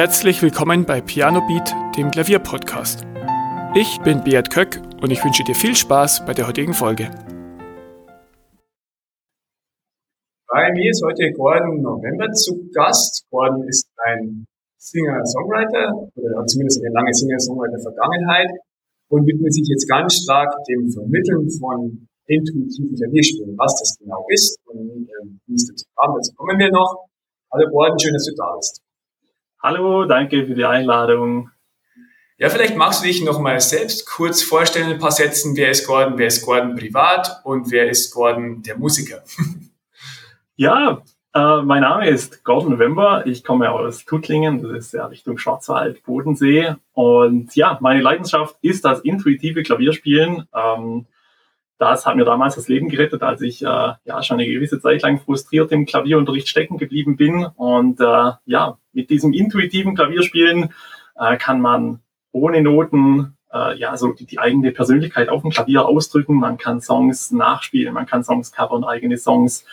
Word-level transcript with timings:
Herzlich 0.00 0.40
willkommen 0.40 0.86
bei 0.86 1.02
Piano 1.02 1.44
Beat, 1.46 1.76
dem 1.94 2.10
Klavierpodcast. 2.10 3.04
Ich 3.76 4.00
bin 4.00 4.24
Beat 4.24 4.48
Köck 4.48 4.80
und 5.02 5.12
ich 5.12 5.22
wünsche 5.22 5.44
dir 5.44 5.54
viel 5.54 5.76
Spaß 5.76 6.24
bei 6.24 6.32
der 6.32 6.48
heutigen 6.48 6.72
Folge. 6.72 7.10
Bei 10.48 10.72
mir 10.72 10.88
ist 10.88 11.04
heute 11.04 11.30
Gordon 11.36 11.82
November 11.82 12.32
zu 12.32 12.64
Gast. 12.72 13.26
Gordon 13.28 13.68
ist 13.68 13.90
ein 14.08 14.46
Singer-Songwriter 14.78 15.92
oder 16.16 16.40
hat 16.40 16.48
zumindest 16.48 16.80
eine 16.80 16.94
lange 16.94 17.12
Singer-Songwriter-Vergangenheit 17.12 18.48
und 19.10 19.26
widmet 19.26 19.52
sich 19.52 19.68
jetzt 19.68 19.86
ganz 19.86 20.14
stark 20.14 20.48
dem 20.64 20.88
Vermitteln 20.88 21.44
von 21.60 22.08
intuitiven 22.24 22.96
Klavierspielen, 22.96 23.52
was 23.58 23.76
das 23.76 23.98
genau 24.00 24.24
ist 24.32 24.56
und 24.64 24.80
äh, 24.80 25.28
wie 25.44 25.54
es 25.56 25.68
dazu 25.68 25.84
kam. 25.94 26.16
Dazu 26.16 26.32
kommen 26.36 26.58
wir 26.58 26.70
noch. 26.72 27.04
Hallo 27.52 27.68
Gordon, 27.68 28.00
schön, 28.00 28.14
dass 28.14 28.24
du 28.24 28.32
da 28.34 28.56
bist. 28.56 28.80
Hallo, 29.62 30.06
danke 30.06 30.46
für 30.46 30.54
die 30.54 30.64
Einladung. 30.64 31.50
Ja, 32.38 32.48
vielleicht 32.48 32.78
magst 32.78 33.02
du 33.02 33.06
dich 33.06 33.22
noch 33.22 33.40
mal 33.40 33.60
selbst 33.60 34.06
kurz 34.06 34.42
vorstellen 34.42 34.86
in 34.86 34.94
ein 34.94 34.98
paar 34.98 35.12
Sätzen. 35.12 35.54
Wer 35.54 35.70
ist 35.70 35.86
Gordon? 35.86 36.16
Wer 36.16 36.28
ist 36.28 36.46
Gordon 36.46 36.76
privat? 36.76 37.42
Und 37.44 37.70
wer 37.70 37.90
ist 37.90 38.10
Gordon 38.10 38.62
der 38.62 38.78
Musiker? 38.78 39.22
ja, 40.56 41.02
äh, 41.34 41.60
mein 41.60 41.82
Name 41.82 42.08
ist 42.08 42.42
Gordon 42.42 42.70
November. 42.70 43.26
Ich 43.26 43.44
komme 43.44 43.70
aus 43.70 44.06
Tuttlingen. 44.06 44.62
Das 44.62 44.86
ist 44.86 44.94
ja 44.94 45.04
Richtung 45.04 45.36
Schwarzwald, 45.36 46.02
Bodensee. 46.04 46.76
Und 46.94 47.54
ja, 47.54 47.76
meine 47.82 48.00
Leidenschaft 48.00 48.56
ist 48.62 48.86
das 48.86 49.00
intuitive 49.00 49.62
Klavierspielen. 49.62 50.48
Ähm, 50.54 51.04
das 51.80 52.04
hat 52.04 52.14
mir 52.14 52.26
damals 52.26 52.56
das 52.56 52.68
Leben 52.68 52.90
gerettet, 52.90 53.22
als 53.22 53.40
ich 53.40 53.62
äh, 53.62 53.66
ja 54.04 54.22
schon 54.22 54.38
eine 54.38 54.46
gewisse 54.46 54.80
Zeit 54.80 55.00
lang 55.00 55.18
frustriert 55.18 55.72
im 55.72 55.86
Klavierunterricht 55.86 56.46
stecken 56.46 56.76
geblieben 56.76 57.16
bin. 57.16 57.46
Und 57.56 58.00
äh, 58.00 58.32
ja, 58.44 58.76
mit 58.92 59.08
diesem 59.08 59.32
intuitiven 59.32 59.94
Klavierspielen 59.94 60.74
äh, 61.18 61.38
kann 61.38 61.62
man 61.62 62.00
ohne 62.32 62.60
Noten 62.60 63.38
äh, 63.50 63.78
ja 63.78 63.96
so 63.96 64.12
die, 64.12 64.26
die 64.26 64.38
eigene 64.38 64.72
Persönlichkeit 64.72 65.30
auf 65.30 65.40
dem 65.40 65.52
Klavier 65.52 65.86
ausdrücken. 65.86 66.34
Man 66.34 66.58
kann 66.58 66.82
Songs 66.82 67.30
nachspielen, 67.30 67.94
man 67.94 68.04
kann 68.04 68.24
Songs 68.24 68.52
covern, 68.52 68.84
eigene 68.84 69.16
Songs 69.16 69.64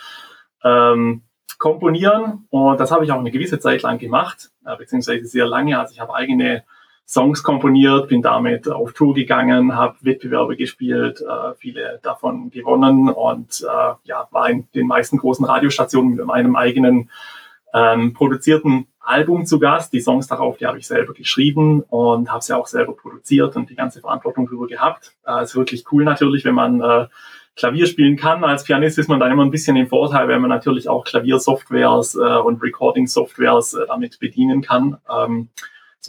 ähm, 0.64 1.20
komponieren. 1.58 2.46
Und 2.48 2.80
das 2.80 2.90
habe 2.90 3.04
ich 3.04 3.12
auch 3.12 3.18
eine 3.18 3.30
gewisse 3.30 3.60
Zeit 3.60 3.82
lang 3.82 3.98
gemacht, 3.98 4.50
äh, 4.64 4.74
beziehungsweise 4.78 5.26
sehr 5.26 5.46
lange. 5.46 5.78
Also 5.78 5.92
ich 5.92 6.00
habe 6.00 6.14
eigene 6.14 6.64
Songs 7.08 7.42
komponiert, 7.42 8.08
bin 8.08 8.20
damit 8.20 8.68
auf 8.68 8.92
Tour 8.92 9.14
gegangen, 9.14 9.74
habe 9.74 9.96
Wettbewerbe 10.02 10.56
gespielt, 10.56 11.22
äh, 11.22 11.54
viele 11.56 12.00
davon 12.02 12.50
gewonnen 12.50 13.08
und 13.08 13.64
äh, 13.66 13.94
ja, 14.04 14.28
war 14.30 14.50
in 14.50 14.68
den 14.74 14.86
meisten 14.86 15.16
großen 15.16 15.46
Radiostationen 15.46 16.16
mit 16.16 16.26
meinem 16.26 16.54
eigenen 16.54 17.08
ähm, 17.72 18.12
produzierten 18.12 18.88
Album 19.00 19.46
zu 19.46 19.58
Gast. 19.58 19.94
Die 19.94 20.02
Songs 20.02 20.26
darauf, 20.26 20.58
die 20.58 20.66
habe 20.66 20.76
ich 20.76 20.86
selber 20.86 21.14
geschrieben 21.14 21.80
und 21.80 22.30
habe 22.30 22.44
sie 22.44 22.54
auch 22.54 22.66
selber 22.66 22.94
produziert 22.94 23.56
und 23.56 23.70
die 23.70 23.74
ganze 23.74 24.02
Verantwortung 24.02 24.44
darüber 24.44 24.66
gehabt. 24.66 25.14
Äh, 25.26 25.44
ist 25.44 25.56
wirklich 25.56 25.86
cool 25.90 26.04
natürlich, 26.04 26.44
wenn 26.44 26.54
man 26.54 26.82
äh, 26.82 27.06
Klavier 27.56 27.86
spielen 27.86 28.18
kann. 28.18 28.44
Als 28.44 28.64
Pianist 28.64 28.98
ist 28.98 29.08
man 29.08 29.18
da 29.18 29.28
immer 29.28 29.46
ein 29.46 29.50
bisschen 29.50 29.76
im 29.76 29.86
Vorteil, 29.86 30.28
wenn 30.28 30.42
man 30.42 30.50
natürlich 30.50 30.90
auch 30.90 31.04
Klaviersoftwares 31.04 32.16
äh, 32.16 32.18
und 32.18 32.62
Recording-Softwares 32.62 33.72
äh, 33.72 33.86
damit 33.86 34.18
bedienen 34.18 34.60
kann. 34.60 34.98
Ähm, 35.10 35.48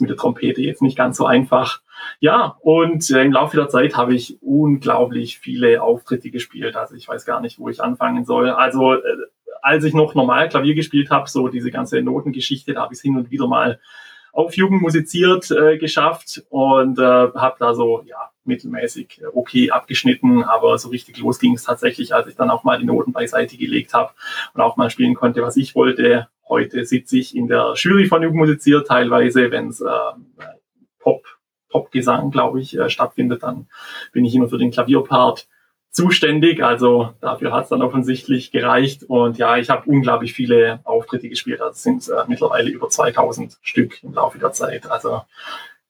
mit 0.00 0.10
der 0.10 0.16
Trompete 0.16 0.60
jetzt 0.62 0.82
nicht 0.82 0.96
ganz 0.96 1.16
so 1.16 1.26
einfach. 1.26 1.80
Ja, 2.18 2.56
und 2.60 3.10
äh, 3.10 3.22
im 3.22 3.32
Laufe 3.32 3.56
der 3.56 3.68
Zeit 3.68 3.96
habe 3.96 4.14
ich 4.14 4.38
unglaublich 4.42 5.38
viele 5.38 5.82
Auftritte 5.82 6.30
gespielt. 6.30 6.76
Also 6.76 6.94
ich 6.94 7.08
weiß 7.08 7.24
gar 7.24 7.40
nicht, 7.40 7.58
wo 7.58 7.68
ich 7.68 7.82
anfangen 7.82 8.24
soll. 8.24 8.50
Also 8.50 8.94
äh, 8.94 9.00
als 9.62 9.84
ich 9.84 9.94
noch 9.94 10.14
normal 10.14 10.48
Klavier 10.48 10.74
gespielt 10.74 11.10
habe, 11.10 11.28
so 11.28 11.48
diese 11.48 11.70
ganze 11.70 12.00
Notengeschichte, 12.02 12.74
da 12.74 12.82
habe 12.82 12.94
ich 12.94 12.98
es 12.98 13.02
hin 13.02 13.16
und 13.16 13.30
wieder 13.30 13.46
mal 13.46 13.78
auf 14.32 14.56
Jugend 14.56 14.80
musiziert 14.80 15.50
äh, 15.50 15.76
geschafft 15.76 16.42
und 16.50 16.98
äh, 16.98 17.02
habe 17.02 17.56
da 17.58 17.74
so 17.74 18.02
ja 18.06 18.30
mittelmäßig 18.44 19.20
äh, 19.22 19.26
okay 19.34 19.70
abgeschnitten, 19.70 20.44
aber 20.44 20.78
so 20.78 20.88
richtig 20.88 21.18
los 21.18 21.38
ging 21.38 21.54
es 21.54 21.64
tatsächlich, 21.64 22.14
als 22.14 22.28
ich 22.28 22.36
dann 22.36 22.50
auch 22.50 22.64
mal 22.64 22.78
die 22.78 22.86
Noten 22.86 23.12
beiseite 23.12 23.56
gelegt 23.56 23.92
habe 23.92 24.12
und 24.54 24.60
auch 24.60 24.76
mal 24.76 24.90
spielen 24.90 25.14
konnte, 25.14 25.42
was 25.42 25.56
ich 25.56 25.74
wollte 25.74 26.28
Heute 26.50 26.84
sitze 26.84 27.16
ich 27.16 27.36
in 27.36 27.46
der 27.46 27.74
Jury 27.76 28.06
von 28.06 28.22
Jugendmusiziert, 28.22 28.88
teilweise, 28.88 29.52
wenn 29.52 29.68
es 29.68 29.80
äh, 29.80 29.88
Pop, 30.98 31.24
Popgesang, 31.68 32.32
glaube 32.32 32.60
ich, 32.60 32.76
äh, 32.76 32.90
stattfindet, 32.90 33.44
dann 33.44 33.68
bin 34.12 34.24
ich 34.24 34.34
immer 34.34 34.48
für 34.48 34.58
den 34.58 34.72
Klavierpart 34.72 35.46
zuständig. 35.92 36.62
Also 36.62 37.14
dafür 37.20 37.52
hat 37.52 37.64
es 37.64 37.70
dann 37.70 37.82
offensichtlich 37.82 38.50
gereicht. 38.50 39.04
Und 39.04 39.38
ja, 39.38 39.58
ich 39.58 39.70
habe 39.70 39.88
unglaublich 39.88 40.32
viele 40.32 40.80
Auftritte 40.82 41.28
gespielt. 41.28 41.60
Also 41.60 41.74
sind 41.74 42.08
äh, 42.08 42.24
mittlerweile 42.26 42.70
über 42.70 42.88
2000 42.88 43.58
Stück 43.62 44.02
im 44.02 44.14
Laufe 44.14 44.38
der 44.38 44.52
Zeit. 44.52 44.90
Also 44.90 45.22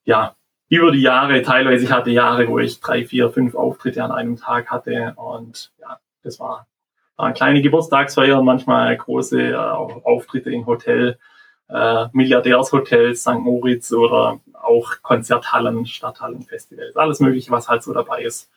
ja, 0.05 0.37
über 0.69 0.93
die 0.93 1.01
Jahre, 1.01 1.41
teilweise 1.43 1.85
ich 1.85 1.91
hatte 1.91 2.11
Jahre, 2.11 2.49
wo 2.49 2.59
ich 2.59 2.81
drei, 2.81 3.07
vier, 3.07 3.31
fünf 3.31 3.55
Auftritte 3.55 4.05
an 4.05 4.13
einem 4.13 4.37
Tag 4.37 4.71
hatte. 4.71 5.15
Und 5.17 5.73
ja, 5.81 5.99
das 6.23 6.39
war 6.39 6.67
kleine 7.35 7.63
Geburtstagsfeiern, 7.63 8.45
manchmal 8.45 8.97
große 8.97 9.51
äh, 9.51 9.55
Auftritte 9.55 10.51
in 10.51 10.67
Hotel, 10.67 11.19
äh, 11.69 12.07
Milliardärshotels, 12.13 13.23
St. 13.23 13.41
Moritz 13.41 13.93
oder 13.93 14.41
auch 14.55 15.03
Konzerthallen, 15.03 15.87
Stadthallen, 15.87 16.43
Festivals, 16.43 16.97
alles 16.97 17.21
mögliche, 17.21 17.51
was 17.51 17.69
halt 17.69 17.83
so 17.83 17.93
dabei 17.93 18.23
ist. 18.23 18.51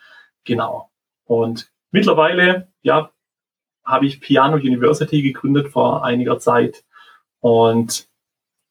Genau. 0.44 0.90
Und 1.26 1.72
mittlerweile, 1.92 2.68
ja, 2.82 3.12
habe 3.86 4.06
ich 4.06 4.22
Piano 4.22 4.56
University 4.56 5.22
gegründet 5.22 5.70
vor 5.70 6.06
einiger 6.06 6.40
Zeit 6.40 6.84
und 7.40 8.08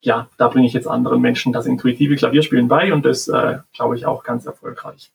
ja, 0.00 0.28
da 0.36 0.48
bringe 0.48 0.66
ich 0.66 0.72
jetzt 0.72 0.88
anderen 0.88 1.20
Menschen 1.20 1.52
das 1.52 1.66
intuitive 1.66 2.16
Klavierspielen 2.16 2.66
bei 2.68 2.92
und 2.92 3.04
das, 3.04 3.28
äh, 3.28 3.58
glaube 3.72 3.96
ich, 3.96 4.04
auch 4.04 4.24
ganz 4.24 4.46
erfolgreich. 4.46 5.12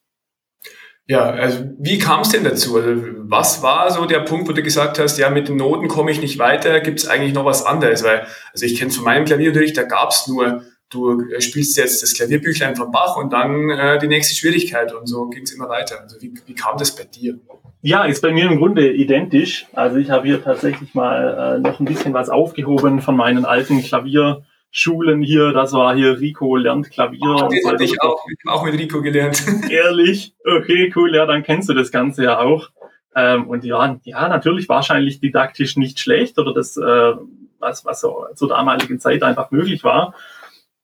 Ja, 1.10 1.30
also 1.30 1.64
wie 1.80 2.00
kam 2.00 2.22
es 2.22 2.30
denn 2.30 2.44
dazu? 2.44 2.76
Also 2.76 3.02
was 3.20 3.64
war 3.64 3.90
so 3.92 4.06
der 4.06 4.20
Punkt, 4.20 4.50
wo 4.50 4.52
du 4.52 4.62
gesagt 4.62 5.00
hast, 5.00 5.18
ja, 5.18 5.30
mit 5.30 5.48
den 5.48 5.56
Noten 5.56 5.88
komme 5.88 6.12
ich 6.12 6.22
nicht 6.22 6.38
weiter, 6.38 6.82
gibt 6.82 7.00
es 7.00 7.08
eigentlich 7.08 7.34
noch 7.34 7.46
was 7.46 7.66
anderes? 7.66 8.04
Weil, 8.04 8.28
also 8.52 8.66
ich 8.66 8.78
kenne 8.78 8.92
von 8.92 9.06
meinem 9.06 9.24
Klavierunterricht, 9.24 9.78
da 9.78 9.84
gab 9.84 10.12
es 10.12 10.28
nur, 10.28 10.64
du 10.90 11.24
spielst 11.40 11.78
jetzt 11.78 12.04
das 12.04 12.14
Klavierbüchlein 12.14 12.76
von 12.76 12.92
Bach 12.92 13.16
und 13.16 13.32
dann 13.32 13.70
äh, 13.70 14.00
die 14.00 14.08
nächste 14.08 14.36
Schwierigkeit 14.36 14.94
und 14.94 15.08
so 15.08 15.30
ging 15.30 15.44
es 15.44 15.54
immer 15.54 15.70
weiter. 15.70 16.02
Also 16.02 16.22
wie, 16.22 16.34
wie 16.46 16.56
kam 16.56 16.78
das 16.78 16.94
bei 16.94 17.06
dir? 17.06 17.40
Ja, 17.82 18.04
ist 18.04 18.22
bei 18.22 18.34
mir 18.34 18.52
im 18.52 18.58
Grunde 18.58 18.92
identisch. 18.92 19.66
Also 19.72 19.98
ich 19.98 20.10
habe 20.10 20.28
hier 20.28 20.44
tatsächlich 20.44 20.94
mal 20.94 21.56
äh, 21.56 21.60
noch 21.60 21.80
ein 21.80 21.86
bisschen 21.86 22.14
was 22.14 22.28
aufgehoben 22.28 23.02
von 23.02 23.16
meinen 23.16 23.46
alten 23.46 23.82
Klavier. 23.82 24.44
Schulen 24.72 25.22
hier, 25.22 25.54
das 25.54 25.74
war 25.74 25.96
hier 25.96 26.20
Rico 26.20 26.56
lernt 26.56 26.92
Klavier. 26.92 27.36
Ach, 27.38 27.50
das 27.50 27.66
hatte 27.66 27.84
ich 27.84 28.02
auch, 28.02 28.24
auch 28.46 28.66
mit 28.66 28.78
Rico 28.78 29.02
gelernt. 29.02 29.44
Ehrlich? 29.70 30.34
Okay, 30.46 30.92
cool, 30.96 31.16
ja, 31.16 31.26
dann 31.26 31.44
kennst 31.44 31.70
du 31.70 31.74
das 31.74 31.92
Ganze 31.92 32.24
ja 32.24 32.40
auch. 32.40 32.70
Ähm, 33.16 33.48
und 33.48 33.64
ja, 33.64 33.98
ja, 34.04 34.28
natürlich 34.28 34.70
wahrscheinlich 34.70 35.20
didaktisch 35.20 35.78
nicht 35.78 36.00
schlecht 36.00 36.38
oder 36.38 36.54
das, 36.54 36.78
äh, 36.78 37.14
was, 37.60 37.86
was 37.86 38.02
so 38.02 38.26
zur 38.36 38.50
damaligen 38.50 39.00
Zeit 39.00 39.24
einfach 39.24 39.50
möglich 39.52 39.84
war. 39.84 40.14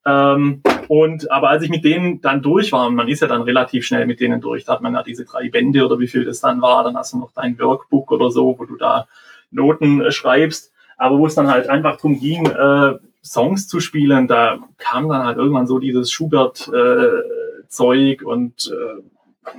Ähm, 0.06 0.62
und 0.88 1.32
aber 1.32 1.50
als 1.50 1.64
ich 1.64 1.70
mit 1.70 1.86
denen 1.86 2.22
dann 2.22 2.42
durch 2.42 2.72
war, 2.72 2.88
und 2.88 2.96
man 2.96 3.08
ist 3.08 3.22
ja 3.22 3.28
dann 3.28 3.44
relativ 3.44 3.86
schnell 3.86 4.06
mit 4.06 4.20
denen 4.20 4.42
durch, 4.42 4.66
da 4.66 4.74
hat 4.74 4.82
man 4.82 4.94
ja 4.94 5.04
diese 5.04 5.26
drei 5.26 5.50
Bände 5.50 5.86
oder 5.86 6.00
wie 6.00 6.08
viel 6.08 6.26
das 6.26 6.42
dann 6.42 6.62
war, 6.62 6.84
dann 6.84 6.98
hast 6.98 7.14
du 7.14 7.20
noch 7.20 7.32
dein 7.34 7.58
Workbook 7.60 8.12
oder 8.12 8.30
so, 8.30 8.58
wo 8.58 8.66
du 8.66 8.76
da 8.76 9.08
Noten 9.52 10.02
äh, 10.02 10.12
schreibst, 10.12 10.74
aber 10.98 11.20
wo 11.20 11.28
es 11.28 11.36
dann 11.36 11.48
halt 11.48 11.70
einfach 11.70 11.98
drum 11.98 12.20
ging, 12.20 12.48
äh, 12.48 12.96
Songs 13.24 13.68
zu 13.68 13.80
spielen, 13.80 14.28
da 14.28 14.60
kam 14.78 15.08
dann 15.08 15.26
halt 15.26 15.38
irgendwann 15.38 15.68
so 15.68 15.80
dieses 15.80 16.12
Schubert-Zeug 16.12 18.22
äh, 18.22 18.26
und 18.26 18.72
äh, 18.72 19.02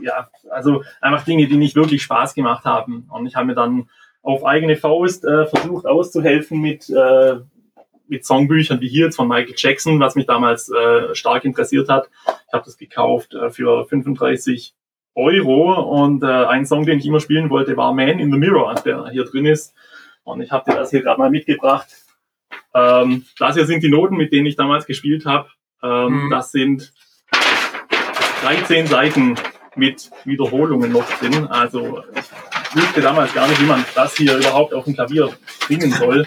ja, 0.03 0.29
also 0.51 0.83
einfach 1.01 1.25
Dinge, 1.25 1.47
die 1.47 1.57
nicht 1.57 1.77
wirklich 1.77 2.03
Spaß 2.03 2.35
gemacht 2.35 2.65
haben. 2.65 3.09
Und 3.11 3.27
ich 3.27 3.37
habe 3.37 3.47
mir 3.47 3.55
dann 3.55 3.89
auf 4.23 4.45
eigene 4.45 4.77
Faust 4.77 5.25
äh, 5.25 5.47
versucht 5.47 5.87
auszuhelfen 5.87 6.61
mit, 6.61 6.89
äh, 6.91 7.37
mit 8.07 8.25
Songbüchern 8.25 8.81
wie 8.81 8.89
hier 8.89 9.07
jetzt 9.07 9.17
von 9.17 9.29
Michael 9.29 9.55
Jackson, 9.57 10.01
was 10.01 10.15
mich 10.15 10.27
damals 10.27 10.71
äh, 10.71 11.15
stark 11.15 11.45
interessiert 11.45 11.89
hat. 11.89 12.09
Ich 12.47 12.53
habe 12.53 12.65
das 12.65 12.77
gekauft 12.77 13.35
äh, 13.35 13.51
für 13.51 13.87
35 13.87 14.75
Euro 15.15 16.03
und 16.03 16.23
äh, 16.23 16.27
ein 16.27 16.67
Song, 16.67 16.87
den 16.87 16.99
ich 16.99 17.07
immer 17.07 17.21
spielen 17.21 17.51
wollte, 17.51 17.77
war 17.77 17.93
Man 17.93 18.19
in 18.19 18.33
the 18.33 18.39
Mirror, 18.39 18.75
der 18.85 19.09
hier 19.09 19.25
drin 19.25 19.47
ist. 19.47 19.75
Und 20.25 20.41
ich 20.41 20.51
habe 20.51 20.71
dir 20.71 20.77
das 20.77 20.91
hier 20.91 21.03
gerade 21.03 21.21
mal 21.21 21.31
mitgebracht. 21.31 21.89
Ähm, 22.75 23.25
das 23.39 23.55
hier 23.55 23.67
sind 23.67 23.83
die 23.83 23.89
Noten, 23.89 24.17
mit 24.17 24.33
denen 24.33 24.47
ich 24.47 24.57
damals 24.57 24.87
gespielt 24.87 25.25
habe. 25.25 25.49
Ähm, 25.83 26.27
mhm. 26.27 26.31
Das 26.31 26.51
sind 26.51 26.93
13 28.43 28.87
Seiten 28.87 29.37
mit 29.77 30.11
Wiederholungen 30.25 30.93
noch 30.93 31.09
drin. 31.19 31.47
Also 31.47 32.03
ich 32.15 32.83
wusste 32.83 33.01
damals 33.01 33.33
gar 33.35 33.49
nicht, 33.49 33.61
wie 33.61 33.67
man 33.67 33.85
das 33.95 34.17
hier 34.17 34.37
überhaupt 34.37 34.75
auf 34.75 34.85
dem 34.85 34.95
Klavier 34.95 35.31
bringen 35.67 35.91
soll. 35.93 36.27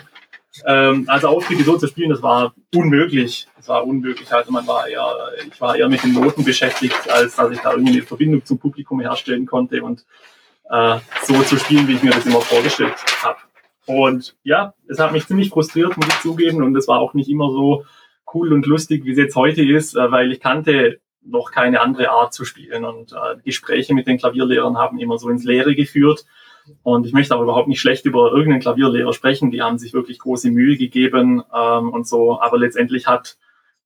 Ähm, 0.66 1.06
also 1.08 1.28
Auftritte 1.28 1.64
so 1.64 1.78
zu 1.78 1.88
spielen, 1.88 2.10
das 2.10 2.22
war 2.22 2.54
unmöglich. 2.74 3.48
Das 3.58 3.68
war 3.68 3.86
unmöglich. 3.86 4.32
Also 4.32 4.52
man 4.52 4.66
war 4.68 4.88
eher, 4.88 5.06
ich 5.46 5.60
war 5.62 5.76
eher 5.76 5.90
mit 5.90 6.04
den 6.04 6.14
Noten 6.14 6.44
beschäftigt, 6.44 7.10
als 7.10 7.36
dass 7.36 7.52
ich 7.52 7.60
da 7.60 7.72
irgendwie 7.72 7.94
eine 7.94 8.04
Verbindung 8.04 8.44
zum 8.46 8.58
Publikum 8.58 9.00
herstellen 9.00 9.46
konnte 9.46 9.84
und 9.84 10.06
äh, 10.70 11.00
so 11.24 11.42
zu 11.44 11.58
spielen, 11.58 11.88
wie 11.88 11.96
ich 11.96 12.04
mir 12.04 12.12
das 12.12 12.26
immer 12.26 12.42
vorgestellt 12.42 12.96
habe. 13.22 13.38
Und 13.88 14.36
ja, 14.44 14.74
es 14.88 15.00
hat 15.00 15.14
mich 15.14 15.26
ziemlich 15.26 15.50
frustriert, 15.50 15.98
muss 15.98 16.08
ich 16.08 16.22
zugeben. 16.22 16.62
Und 16.62 16.76
es 16.76 16.88
war 16.88 17.00
auch 17.00 17.14
nicht 17.14 17.30
immer 17.30 17.50
so 17.52 17.86
cool 18.34 18.54
und 18.54 18.66
lustig, 18.66 19.06
wie 19.06 19.12
es 19.12 19.18
jetzt 19.18 19.36
heute 19.36 19.64
ist, 19.64 19.96
äh, 19.96 20.12
weil 20.12 20.32
ich 20.32 20.40
kannte 20.40 21.00
noch 21.22 21.52
keine 21.52 21.82
andere 21.82 22.10
Art 22.10 22.34
zu 22.34 22.46
spielen. 22.46 22.86
Und 22.86 23.14
äh, 23.14 23.38
Gespräche 23.44 23.94
mit 23.94 24.08
den 24.08 24.18
Klavierlehrern 24.18 24.78
haben 24.78 25.00
immer 25.00 25.18
so 25.18 25.30
ins 25.30 25.44
Leere 25.44 25.74
geführt. 25.74 26.26
Und 26.84 27.06
ich 27.06 27.14
möchte 27.14 27.34
aber 27.34 27.44
überhaupt 27.44 27.70
nicht 27.70 27.80
schlecht 27.80 28.06
über 28.06 28.32
irgendeinen 28.32 28.60
Klavierlehrer 28.60 29.14
sprechen. 29.14 29.52
Die 29.52 29.62
haben 29.62 29.78
sich 29.78 29.94
wirklich 29.94 30.20
große 30.20 30.52
Mühe 30.52 30.78
gegeben 30.78 31.44
ähm, 31.54 31.90
und 31.90 32.08
so. 32.08 32.40
Aber 32.42 32.58
letztendlich 32.58 33.08
hat, 33.08 33.38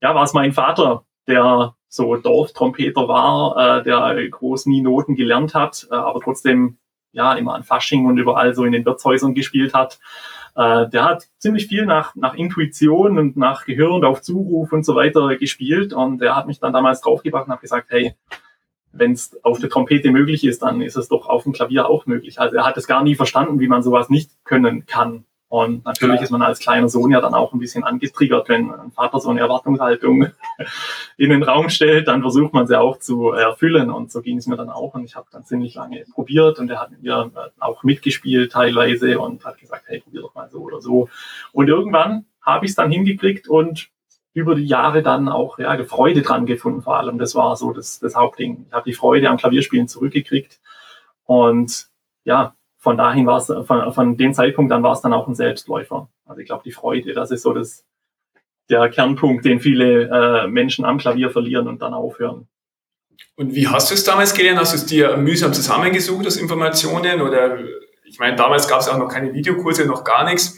ja, 0.02 0.16
war 0.16 0.24
es 0.24 0.34
mein 0.34 0.52
Vater, 0.52 1.06
der 1.28 1.76
so 1.88 2.16
Dorftrompeter 2.16 3.08
war, 3.08 3.80
äh, 3.80 3.84
der 3.84 4.30
groß 4.30 4.66
nie 4.66 4.82
Noten 4.82 5.16
gelernt 5.16 5.54
hat, 5.54 5.88
äh, 5.92 5.96
aber 5.96 6.22
trotzdem 6.22 6.78
ja 7.12 7.34
immer 7.34 7.56
an 7.56 7.64
Fasching 7.64 8.06
und 8.06 8.18
überall 8.18 8.54
so 8.54 8.64
in 8.64 8.72
den 8.72 8.86
Wirtshäusern 8.86 9.34
gespielt 9.34 9.74
hat. 9.74 10.00
Äh, 10.56 10.90
der 10.90 11.06
hat 11.06 11.28
ziemlich 11.38 11.68
viel 11.68 11.86
nach, 11.86 12.16
nach 12.16 12.34
Intuition 12.34 13.18
und 13.18 13.38
nach 13.38 13.66
Gehör 13.66 13.92
und 13.92 14.06
auf 14.06 14.22
Zuruf 14.22 14.72
und 14.72 14.86
so 14.86 14.96
weiter 14.96 15.36
gespielt 15.38 15.94
und 15.94 16.20
der 16.20 16.36
hat 16.36 16.48
mich 16.48 16.60
dann 16.60 16.74
damals 16.74 17.02
draufgebracht 17.02 17.48
und 17.48 17.54
hat 17.54 17.62
gesagt, 17.62 17.90
hey, 17.90 18.16
wenn 18.94 19.14
es 19.14 19.40
auf 19.44 19.60
der 19.60 19.70
Trompete 19.70 20.12
möglich 20.12 20.44
ist, 20.44 20.62
dann 20.62 20.82
ist 20.82 20.98
es 20.98 21.08
doch 21.08 21.28
auf 21.28 21.44
dem 21.44 21.54
Klavier 21.54 21.88
auch 21.88 22.06
möglich. 22.06 22.40
Also 22.40 22.58
er 22.58 22.66
hat 22.66 22.78
es 22.78 22.88
gar 22.88 23.04
nie 23.04 23.16
verstanden, 23.16 23.60
wie 23.60 23.68
man 23.68 23.84
sowas 23.84 24.10
nicht 24.10 24.32
können 24.44 24.86
kann. 24.86 25.26
Und 25.52 25.84
natürlich 25.84 26.22
ist 26.22 26.30
man 26.32 26.42
als 26.42 26.60
kleiner 26.60 26.88
Sohn 26.88 27.12
ja 27.12 27.20
dann 27.20 27.34
auch 27.34 27.52
ein 27.52 27.60
bisschen 27.60 27.84
angetriggert, 27.84 28.48
wenn 28.48 28.72
ein 28.72 28.94
Vater 28.94 29.20
so 29.20 29.32
eine 29.32 29.42
Erwartungshaltung 29.42 30.28
in 31.18 31.30
den 31.30 31.44
Raum 31.44 31.68
stellt, 31.68 32.08
dann 32.08 32.22
versucht 32.22 32.54
man 32.54 32.68
sie 32.68 32.80
auch 32.80 33.00
zu 33.00 33.32
erfüllen. 33.32 33.92
Und 33.92 34.14
so 34.14 34.22
ging 34.22 34.38
es 34.38 34.48
mir 34.48 34.56
dann 34.56 34.70
auch. 34.70 34.94
Und 34.94 35.04
ich 35.04 35.18
habe 35.18 35.28
dann 35.30 35.44
ziemlich 35.44 35.76
lange 35.76 36.06
probiert 36.14 36.58
und 36.60 36.72
er 36.72 36.80
hat 36.80 36.92
mit 36.92 37.04
mir 37.04 37.30
auch 37.60 37.84
mitgespielt 37.84 38.54
teilweise 38.54 39.20
und 39.20 39.44
hat 39.44 39.58
gesagt, 39.58 39.84
hey, 39.88 40.00
probier 40.00 40.22
doch 40.22 40.34
mal 40.36 40.50
so 40.50 40.60
oder 40.60 40.80
so. 40.80 41.10
Und 41.52 41.68
irgendwann 41.68 42.28
habe 42.42 42.64
ich 42.64 42.72
es 42.72 42.76
dann 42.76 42.90
hingekriegt 42.90 43.50
und 43.50 43.90
über 44.34 44.56
die 44.56 44.66
Jahre 44.66 45.04
dann 45.04 45.28
auch 45.28 45.60
ja, 45.60 45.84
Freude 45.84 46.22
dran 46.22 46.46
gefunden 46.46 46.82
vor 46.82 46.96
allem. 46.96 47.18
Das 47.18 47.36
war 47.36 47.58
so 47.58 47.74
das, 47.74 48.00
das 48.00 48.16
Hauptding. 48.16 48.68
Ich 48.70 48.74
habe 48.74 48.90
die 48.90 48.96
Freude 48.96 49.30
am 49.30 49.36
Klavierspielen 49.36 49.90
zurückgekriegt 49.90 50.62
und 51.26 51.90
ja, 52.24 52.56
von 52.82 52.98
dahin 52.98 53.28
war 53.28 53.38
es, 53.38 53.46
von, 53.46 53.94
von 53.94 54.18
dem 54.18 54.34
Zeitpunkt 54.34 54.72
an 54.74 54.82
war 54.82 54.94
es 54.94 55.02
dann 55.02 55.14
auch 55.14 55.28
ein 55.28 55.36
Selbstläufer. 55.36 56.10
Also 56.26 56.42
ich 56.42 56.48
glaube, 56.48 56.64
die 56.66 56.72
Freude, 56.72 57.14
das 57.14 57.30
ist 57.30 57.44
so 57.44 57.54
das, 57.54 57.86
der 58.70 58.90
Kernpunkt, 58.90 59.46
den 59.46 59.60
viele 59.60 60.10
äh, 60.10 60.48
Menschen 60.48 60.84
am 60.84 60.98
Klavier 60.98 61.30
verlieren 61.30 61.68
und 61.68 61.84
dann 61.84 61.94
aufhören. 61.94 62.48
Und 63.36 63.54
wie 63.54 63.68
hast 63.68 63.92
du 63.92 63.94
es 63.94 64.04
damals 64.04 64.34
gelernt? 64.34 64.60
Hast 64.60 64.74
du 64.74 64.78
es 64.78 64.88
dir 64.88 65.16
mühsam 65.16 65.54
zusammengesucht, 65.54 66.26
das 66.26 66.38
Informationen? 66.38 67.22
Oder 67.22 67.60
ich 68.04 68.18
meine, 68.18 68.36
damals 68.36 68.68
gab 68.68 68.80
es 68.80 68.90
auch 68.90 68.98
noch 68.98 69.10
keine 69.10 69.32
Videokurse, 69.32 69.86
noch 69.86 70.04
gar 70.04 70.26
nichts. 70.26 70.58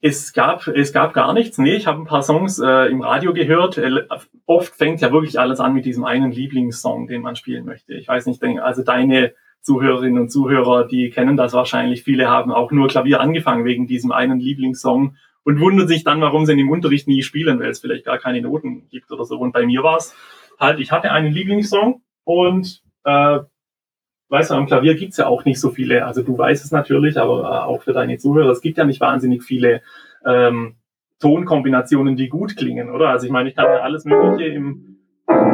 Es 0.00 0.32
gab, 0.32 0.68
es 0.68 0.92
gab 0.92 1.12
gar 1.12 1.32
nichts. 1.32 1.58
Nee, 1.58 1.74
ich 1.74 1.88
habe 1.88 2.00
ein 2.00 2.06
paar 2.06 2.22
Songs 2.22 2.60
äh, 2.60 2.86
im 2.86 3.02
Radio 3.02 3.34
gehört. 3.34 3.78
Äh, 3.78 4.06
oft 4.46 4.76
fängt 4.76 5.00
ja 5.00 5.10
wirklich 5.12 5.40
alles 5.40 5.58
an 5.58 5.74
mit 5.74 5.86
diesem 5.86 6.04
einen 6.04 6.30
Lieblingssong, 6.30 7.08
den 7.08 7.22
man 7.22 7.34
spielen 7.34 7.64
möchte. 7.64 7.94
Ich 7.94 8.06
weiß 8.06 8.26
nicht, 8.26 8.40
also 8.60 8.84
deine 8.84 9.34
Zuhörerinnen 9.62 10.22
und 10.22 10.30
Zuhörer, 10.30 10.86
die 10.86 11.10
kennen 11.10 11.36
das 11.36 11.52
wahrscheinlich. 11.52 12.02
Viele 12.02 12.28
haben 12.28 12.52
auch 12.52 12.70
nur 12.72 12.88
Klavier 12.88 13.20
angefangen 13.20 13.64
wegen 13.64 13.86
diesem 13.86 14.12
einen 14.12 14.40
Lieblingssong 14.40 15.16
und 15.44 15.60
wundern 15.60 15.88
sich 15.88 16.04
dann, 16.04 16.20
warum 16.20 16.46
sie 16.46 16.52
ihn 16.52 16.58
im 16.58 16.70
Unterricht 16.70 17.08
nie 17.08 17.22
spielen, 17.22 17.60
weil 17.60 17.70
es 17.70 17.80
vielleicht 17.80 18.04
gar 18.04 18.18
keine 18.18 18.40
Noten 18.40 18.88
gibt 18.88 19.10
oder 19.12 19.24
so. 19.24 19.38
Und 19.38 19.52
bei 19.52 19.66
mir 19.66 19.82
war 19.82 19.96
es 19.96 20.14
halt, 20.58 20.80
ich 20.80 20.92
hatte 20.92 21.12
einen 21.12 21.32
Lieblingssong 21.32 22.02
und 22.24 22.82
äh, 23.04 23.40
weißt 24.28 24.50
du, 24.50 24.54
am 24.54 24.66
Klavier 24.66 24.94
gibt's 24.94 25.16
ja 25.16 25.26
auch 25.26 25.44
nicht 25.44 25.60
so 25.60 25.70
viele, 25.70 26.06
also 26.06 26.22
du 26.22 26.36
weißt 26.36 26.64
es 26.64 26.70
natürlich, 26.70 27.18
aber 27.18 27.42
äh, 27.42 27.66
auch 27.66 27.82
für 27.82 27.92
deine 27.92 28.18
Zuhörer, 28.18 28.50
es 28.50 28.60
gibt 28.60 28.78
ja 28.78 28.84
nicht 28.84 29.00
wahnsinnig 29.00 29.42
viele 29.42 29.82
ähm, 30.24 30.76
Tonkombinationen, 31.20 32.16
die 32.16 32.28
gut 32.28 32.56
klingen, 32.56 32.90
oder? 32.90 33.08
Also 33.08 33.26
ich 33.26 33.32
meine, 33.32 33.48
ich 33.48 33.56
kann 33.56 33.66
ja 33.66 33.80
alles 33.80 34.04
Mögliche 34.04 34.52
im 34.52 34.98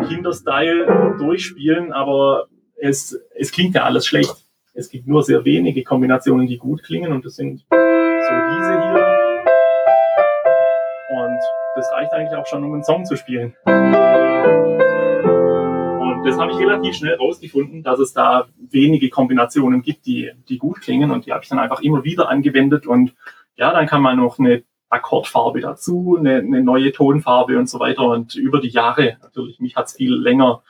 Kinderstyle 0.09 1.17
durchspielen, 1.19 1.93
aber 1.93 2.47
es, 2.76 3.19
es 3.34 3.52
klingt 3.52 3.75
ja 3.75 3.84
alles 3.84 4.06
schlecht. 4.06 4.34
Es 4.75 4.90
gibt 4.90 5.06
nur 5.06 5.23
sehr 5.23 5.44
wenige 5.44 5.82
Kombinationen, 5.82 6.46
die 6.46 6.58
gut 6.58 6.82
klingen 6.82 7.12
und 7.12 7.25
das 7.25 7.37
sind 7.37 7.64
so 7.70 7.76
diese 7.76 8.82
hier. 8.82 9.17
Und 11.17 11.40
das 11.76 11.90
reicht 11.93 12.12
eigentlich 12.12 12.38
auch 12.38 12.46
schon, 12.46 12.62
um 12.62 12.75
einen 12.75 12.84
Song 12.84 13.06
zu 13.06 13.17
spielen. 13.17 13.55
Und 16.05 16.25
das 16.25 16.38
habe 16.38 16.52
ich 16.52 16.58
relativ 16.58 16.94
schnell 16.94 17.14
rausgefunden, 17.14 17.82
dass 17.82 17.99
es 18.00 18.12
da 18.12 18.49
wenige 18.58 19.08
Kombinationen 19.08 19.81
gibt, 19.81 20.05
die, 20.05 20.31
die 20.49 20.58
gut 20.58 20.82
klingen 20.82 21.11
und 21.11 21.25
die 21.25 21.32
habe 21.32 21.43
ich 21.43 21.49
dann 21.49 21.58
einfach 21.58 21.81
immer 21.81 22.05
wieder 22.05 22.28
angewendet 22.28 22.87
und 22.87 23.14
ja, 23.56 23.73
dann 23.73 23.87
kann 23.87 24.02
man 24.02 24.19
noch 24.19 24.38
eine 24.38 24.62
Akkordfarbe 24.90 25.61
dazu, 25.61 26.17
eine, 26.19 26.37
eine 26.37 26.62
neue 26.62 26.93
Tonfarbe 26.93 27.58
und 27.58 27.70
so 27.70 27.81
weiter 27.81 28.02
und 28.02 28.34
über 28.34 28.61
die 28.61 28.69
Jahre, 28.69 29.17
natürlich, 29.23 29.58
mich 29.58 29.75
hat's 29.76 29.94
viel 29.94 30.14
länger 30.14 30.62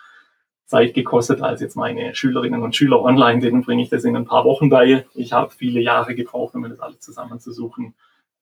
Zeit 0.67 0.95
gekostet 0.95 1.43
als 1.43 1.61
jetzt 1.61 1.77
meine 1.77 2.15
Schülerinnen 2.15 2.63
und 2.63 2.75
Schüler 2.75 3.01
online. 3.01 3.41
Denen 3.41 3.63
bringe 3.63 3.83
ich 3.83 3.89
das 3.89 4.05
in 4.05 4.17
ein 4.17 4.25
paar 4.25 4.45
Wochen 4.45 4.69
bei. 4.69 5.07
Ich 5.15 5.33
habe 5.33 5.51
viele 5.51 5.81
Jahre 5.81 6.15
gebraucht, 6.15 6.55
um 6.55 6.63
mir 6.63 6.69
das 6.69 6.81
alles 6.81 7.01
zusammenzusuchen. 7.01 7.95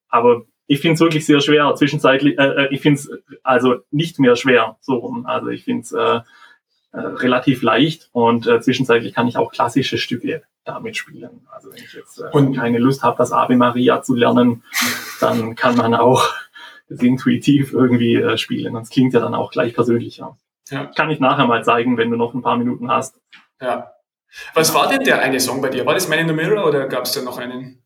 Aber 0.09 0.43
ich 0.67 0.81
finde 0.81 0.95
es 0.95 1.01
wirklich 1.01 1.27
sehr 1.27 1.41
schwer. 1.41 1.75
Zwischenzeitlich, 1.77 2.39
äh, 2.39 2.65
äh 2.65 2.69
ich 2.75 2.81
finde 2.81 3.01
es 3.01 3.11
also 3.43 3.77
nicht 3.91 4.19
mehr 4.19 4.37
schwer, 4.37 4.77
so 4.81 4.95
rum. 4.95 5.27
Also 5.27 5.49
ich 5.49 5.65
finde 5.65 5.83
es 5.83 5.93
äh, 5.93 6.21
äh, 6.93 7.01
relativ 7.01 7.63
leicht 7.63 8.09
und 8.13 8.47
äh, 8.47 8.61
zwischenzeitlich 8.61 9.15
kann 9.15 9.27
ich 9.27 9.37
auch 9.37 9.51
klassische 9.51 9.99
Stücke 9.99 10.45
damit 10.65 10.97
spielen. 10.97 11.47
Also 11.51 11.71
wenn 11.73 11.83
ich 11.83 11.93
jetzt 11.93 12.21
äh, 12.21 12.31
und 12.33 12.55
keine 12.55 12.79
Lust 12.79 13.03
habe, 13.03 13.19
das 13.19 13.33
Ave 13.33 13.57
Maria 13.57 14.01
zu 14.01 14.15
lernen, 14.15 14.63
dann 15.21 15.57
kann 15.57 15.77
man 15.77 15.95
auch 15.95 16.23
das 16.89 17.01
intuitiv 17.01 17.73
irgendwie 17.73 18.15
äh, 18.15 18.39
spielen. 18.39 18.77
Und 18.77 18.83
es 18.83 18.91
klingt 18.91 19.13
ja 19.13 19.21
dann 19.21 19.35
auch 19.35 19.51
gleich 19.51 19.75
persönlicher. 19.75 20.39
Ja. 20.71 20.87
Kann 20.87 21.11
ich 21.11 21.21
nachher 21.21 21.47
mal 21.47 21.65
zeigen, 21.65 21.97
wenn 21.97 22.11
du 22.11 22.17
noch 22.17 22.35
ein 22.35 22.43
paar 22.43 22.57
Minuten 22.57 22.91
hast. 22.91 23.21
Ja. 23.61 23.93
Was 24.55 24.75
war 24.75 24.89
denn 24.89 25.05
der 25.05 25.21
eine 25.21 25.41
Song 25.41 25.61
bei 25.61 25.69
dir? 25.69 25.87
War 25.87 25.95
das 25.95 26.09
Man 26.09 26.19
in 26.19 26.29
the 26.29 26.35
Mirror 26.35 26.67
oder 26.67 26.89
gab 26.89 27.05
es 27.05 27.13
da 27.13 27.23
noch 27.23 27.39
einen? 27.39 27.83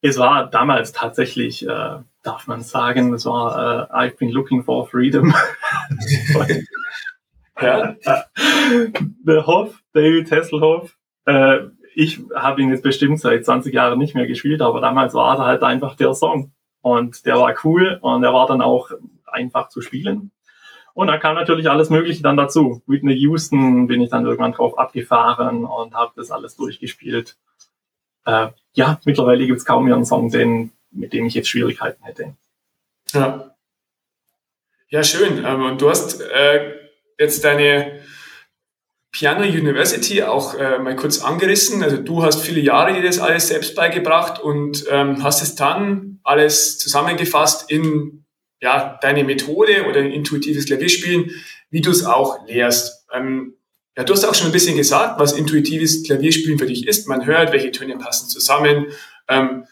Es 0.00 0.18
war 0.18 0.48
damals 0.48 0.92
tatsächlich, 0.92 1.66
äh, 1.66 1.98
darf 2.22 2.46
man 2.46 2.62
sagen, 2.62 3.14
es 3.14 3.26
war 3.26 3.90
äh, 3.90 3.92
I've 3.92 4.16
been 4.16 4.30
looking 4.30 4.62
for 4.62 4.86
freedom. 4.88 5.34
ja. 7.60 7.96
The 9.24 9.42
Hoff, 9.46 9.82
David 9.92 10.30
Hasselhoff. 10.30 10.96
Äh, 11.24 11.60
ich 11.94 12.20
habe 12.34 12.62
ihn 12.62 12.70
jetzt 12.70 12.82
bestimmt 12.82 13.18
seit 13.18 13.44
20 13.44 13.74
Jahren 13.74 13.98
nicht 13.98 14.14
mehr 14.14 14.26
gespielt, 14.26 14.62
aber 14.62 14.80
damals 14.80 15.14
war 15.14 15.38
er 15.38 15.46
halt 15.46 15.62
einfach 15.64 15.96
der 15.96 16.14
Song. 16.14 16.52
Und 16.80 17.26
der 17.26 17.36
war 17.38 17.54
cool 17.64 17.98
und 18.00 18.22
er 18.22 18.32
war 18.32 18.46
dann 18.46 18.62
auch 18.62 18.90
einfach 19.26 19.68
zu 19.68 19.80
spielen. 19.80 20.30
Und 20.94 21.06
da 21.06 21.18
kam 21.18 21.34
natürlich 21.36 21.70
alles 21.70 21.90
Mögliche 21.90 22.22
dann 22.22 22.36
dazu. 22.36 22.82
Whitney 22.86 23.14
Houston 23.14 23.86
bin 23.86 24.00
ich 24.00 24.10
dann 24.10 24.24
irgendwann 24.24 24.52
drauf 24.52 24.78
abgefahren 24.78 25.64
und 25.64 25.94
habe 25.94 26.12
das 26.16 26.30
alles 26.30 26.56
durchgespielt. 26.56 27.36
Äh, 28.24 28.48
ja, 28.74 29.00
mittlerweile 29.04 29.46
gibt 29.46 29.58
es 29.58 29.64
kaum 29.64 29.84
mehr 29.84 29.94
einen 29.94 30.04
Song, 30.04 30.30
den, 30.30 30.72
mit 30.90 31.12
dem 31.12 31.26
ich 31.26 31.34
jetzt 31.34 31.48
Schwierigkeiten 31.48 32.04
hätte. 32.04 32.34
Ja, 33.12 33.54
ja 34.88 35.04
schön. 35.04 35.44
Ähm, 35.44 35.62
und 35.62 35.80
du 35.80 35.88
hast 35.88 36.20
äh, 36.20 36.74
jetzt 37.18 37.44
deine 37.44 38.00
Piano 39.10 39.42
University 39.42 40.22
auch 40.22 40.54
äh, 40.54 40.78
mal 40.78 40.94
kurz 40.94 41.22
angerissen. 41.22 41.82
Also 41.82 41.96
du 41.96 42.22
hast 42.22 42.42
viele 42.42 42.60
Jahre 42.60 42.92
dir 42.92 43.02
das 43.02 43.18
alles 43.18 43.48
selbst 43.48 43.74
beigebracht 43.74 44.40
und 44.40 44.84
ähm, 44.90 45.22
hast 45.22 45.42
es 45.42 45.54
dann 45.54 46.20
alles 46.22 46.78
zusammengefasst 46.78 47.70
in 47.70 48.24
ja, 48.60 48.98
deine 49.00 49.24
Methode 49.24 49.86
oder 49.88 50.00
ein 50.00 50.10
intuitives 50.10 50.66
Klavierspielen, 50.66 51.30
wie 51.70 51.80
du 51.80 51.90
es 51.90 52.04
auch 52.04 52.46
lehrst. 52.46 53.06
Ähm, 53.12 53.54
ja, 53.96 54.04
du 54.04 54.12
hast 54.12 54.24
auch 54.24 54.34
schon 54.34 54.46
ein 54.46 54.52
bisschen 54.52 54.76
gesagt, 54.76 55.18
was 55.18 55.32
intuitives 55.32 56.04
Klavierspielen 56.04 56.58
für 56.58 56.66
dich 56.66 56.86
ist. 56.86 57.08
Man 57.08 57.26
hört, 57.26 57.52
welche 57.52 57.72
Töne 57.72 57.96
passen 57.98 58.28
zusammen, 58.28 58.86
ähm, 59.28 59.64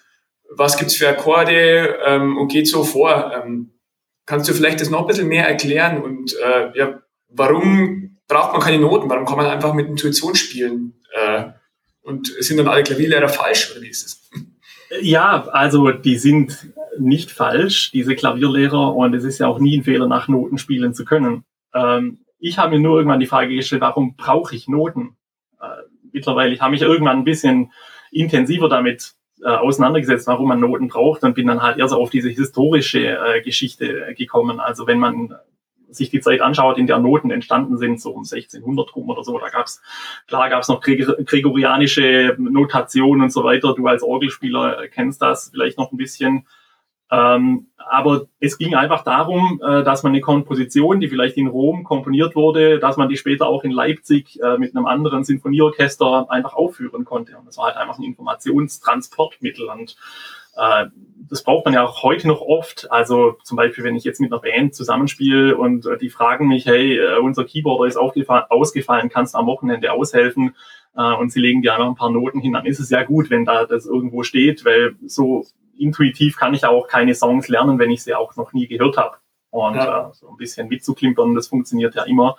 was 0.51 0.79
gibt's 0.79 0.97
für 0.97 1.09
Akkorde 1.09 1.99
ähm, 2.05 2.37
und 2.37 2.49
geht 2.49 2.69
so 2.69 2.85
vor. 2.85 3.33
Ähm, 3.35 3.73
kannst 4.27 4.49
du 4.49 4.55
vielleicht 4.55 4.81
das 4.81 4.91
noch 4.91 5.03
ein 5.03 5.07
bisschen 5.07 5.29
mehr 5.29 5.47
erklären 5.47 6.03
und 6.03 6.35
äh, 6.45 6.77
ja, 6.77 7.03
warum 7.29 8.19
braucht 8.29 8.53
man 8.53 8.61
keine 8.61 8.79
Noten? 8.79 9.09
Warum 9.09 9.27
kann 9.27 9.37
man 9.37 9.47
einfach 9.47 9.75
mit 9.75 9.89
Intuition 9.89 10.35
spielen? 10.35 10.95
Äh, 11.13 11.45
und 12.03 12.29
sind 12.39 12.57
dann 12.57 12.69
alle 12.69 12.85
Klavierlehrer 12.85 13.29
falsch 13.29 13.73
oder 13.73 13.83
wie 13.83 13.89
ist 13.89 14.07
es? 14.07 14.31
Ja, 15.03 15.49
also 15.49 15.91
die 15.91 16.17
sind 16.17 16.57
nicht 16.99 17.31
falsch, 17.31 17.91
diese 17.93 18.15
Klavierlehrer, 18.15 18.95
und 18.95 19.15
es 19.15 19.25
ist 19.25 19.39
ja 19.39 19.49
auch 19.49 19.59
nie 19.59 19.79
ein 19.79 19.85
Fehler, 19.85 20.07
nach 20.07 20.29
Noten 20.29 20.59
spielen 20.59 20.95
zu 20.95 21.05
können. 21.05 21.45
Ähm, 21.75 22.19
ich 22.39 22.59
habe 22.59 22.77
mir 22.77 22.81
nur 22.83 22.97
irgendwann 22.97 23.21
die 23.21 23.27
Frage 23.27 23.55
gestellt, 23.55 23.83
warum 23.83 24.17
brauche 24.17 24.55
ich 24.55 24.69
Noten? 24.69 25.17
Äh, 25.61 25.67
mittlerweile, 26.13 26.53
ich 26.53 26.61
habe 26.61 26.73
mich 26.73 26.83
irgendwann 26.83 27.19
ein 27.19 27.25
bisschen 27.25 27.73
intensiver 28.11 28.69
damit 28.69 29.15
äh, 29.43 29.49
auseinandergesetzt, 29.49 30.27
warum 30.27 30.49
man 30.49 30.61
Noten 30.61 30.89
braucht 30.89 31.23
und 31.23 31.35
bin 31.35 31.47
dann 31.47 31.63
halt 31.63 31.79
eher 31.79 31.89
so 31.89 31.97
auf 31.97 32.11
diese 32.11 32.29
historische 32.29 33.19
äh, 33.19 33.43
Geschichte 33.43 34.15
gekommen. 34.17 34.61
Also 34.61 34.87
wenn 34.87 34.99
man 34.99 35.35
sich 35.89 36.11
die 36.11 36.21
Zeit 36.21 36.41
anschaut, 36.41 36.79
in 36.79 36.87
der 36.87 36.99
Noten 36.99 37.31
entstanden 37.31 37.79
sind, 37.79 38.01
so 38.01 38.11
um 38.11 38.25
1600 38.25 38.95
rum 38.95 39.09
oder 39.09 39.23
so, 39.23 39.39
da 39.39 39.49
gab's 39.49 39.83
klar 40.27 40.49
gab's 40.49 40.69
noch 40.69 40.81
gregorianische 40.81 42.37
Notation 42.39 43.23
und 43.23 43.33
so 43.33 43.45
weiter. 43.45 43.75
Du 43.75 43.87
als 43.87 44.03
Orgelspieler 44.03 44.89
kennst 44.89 45.23
das 45.23 45.51
vielleicht 45.51 45.79
noch 45.79 45.93
ein 45.93 45.97
bisschen. 45.97 46.47
Ähm, 47.11 47.69
aber 47.77 48.27
es 48.41 48.59
ging 48.59 48.75
einfach 48.75 49.05
darum, 49.05 49.61
äh, 49.63 49.85
dass 49.85 50.03
man 50.03 50.11
eine 50.11 50.21
Komposition, 50.21 50.99
die 50.99 51.09
vielleicht 51.09 51.37
in 51.37 51.47
Rom 51.47 51.85
komponiert 51.85 52.35
wurde, 52.35 52.81
dass 52.81 52.97
man 52.97 53.09
die 53.09 53.17
später 53.17 53.47
auch 53.47 53.63
in 53.63 53.71
Leipzig 53.71 54.41
äh, 54.43 54.59
mit 54.59 54.75
einem 54.75 54.87
anderen 54.87 55.23
Sinfonieorchester 55.23 56.31
einfach 56.31 56.55
aufführen 56.55 57.05
konnte. 57.05 57.37
Und 57.39 57.47
das 57.47 57.59
war 57.59 57.67
halt 57.67 57.77
einfach 57.77 57.99
ein 57.99 58.05
Informationstransportmittel. 58.05 59.69
Und 59.69 59.97
äh, 60.57 60.87
das 61.29 61.45
braucht 61.45 61.65
man 61.65 61.75
ja 61.75 61.85
auch 61.85 62.03
heute 62.03 62.27
noch 62.27 62.41
oft. 62.41 62.91
Also 62.91 63.37
zum 63.45 63.57
Beispiel, 63.57 63.85
wenn 63.85 63.95
ich 63.95 64.05
jetzt 64.05 64.21
mit 64.21 64.33
einer 64.33 64.41
Band 64.41 64.75
zusammenspiele 64.75 65.57
und 65.57 65.87
äh, 65.87 65.99
die 65.99 66.11
fragen 66.11 66.49
mich, 66.49 66.67
hey, 66.67 66.99
äh, 66.99 67.19
unser 67.19 67.45
Keyboarder 67.45 67.87
ist 67.87 67.97
ausgefallen, 67.97 69.11
kannst 69.11 69.35
du 69.35 69.39
am 69.39 69.47
Wochenende 69.47 69.93
aushelfen? 69.93 70.57
Äh, 70.97 71.15
und 71.15 71.31
sie 71.31 71.41
legen 71.41 71.63
dir 71.63 71.75
einfach 71.75 71.87
ein 71.87 71.95
paar 71.95 72.11
Noten 72.11 72.41
hin, 72.41 72.55
dann 72.55 72.67
ist 72.67 72.81
es 72.81 72.91
ja 72.91 73.05
gut, 73.05 73.31
wenn 73.31 73.45
da 73.45 73.65
das 73.65 73.87
irgendwo 73.87 74.25
steht, 74.25 74.65
weil 74.65 74.97
so 75.07 75.47
intuitiv 75.79 76.37
kann 76.37 76.55
ich 76.55 76.65
auch 76.65 76.89
keine 76.89 77.15
Songs 77.15 77.49
lernen, 77.49 77.79
wenn 77.79 77.91
ich 77.91 78.03
sie 78.03 78.15
auch 78.15 78.37
noch 78.37 78.53
nie 78.53 78.67
gehört 78.67 78.97
habe. 78.97 79.17
Und 79.51 79.77
ja. 79.77 80.09
äh, 80.09 80.15
so 80.15 80.29
ein 80.29 80.37
bisschen 80.37 80.69
mitzuklimpern, 80.69 81.35
das 81.35 81.49
funktioniert 81.49 81.95
ja 81.95 82.05
immer. 82.05 82.37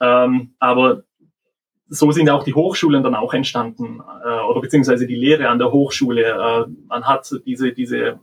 Ähm, 0.00 0.54
aber 0.58 1.02
so 1.88 2.10
sind 2.12 2.26
ja 2.26 2.34
auch 2.34 2.44
die 2.44 2.54
Hochschulen 2.54 3.02
dann 3.02 3.14
auch 3.14 3.34
entstanden, 3.34 4.02
äh, 4.24 4.40
oder 4.40 4.60
beziehungsweise 4.60 5.06
die 5.06 5.14
Lehre 5.14 5.48
an 5.48 5.58
der 5.58 5.72
Hochschule. 5.72 6.22
Äh, 6.22 6.70
man 6.86 7.04
hat 7.04 7.34
diese, 7.44 7.72
diese 7.72 8.20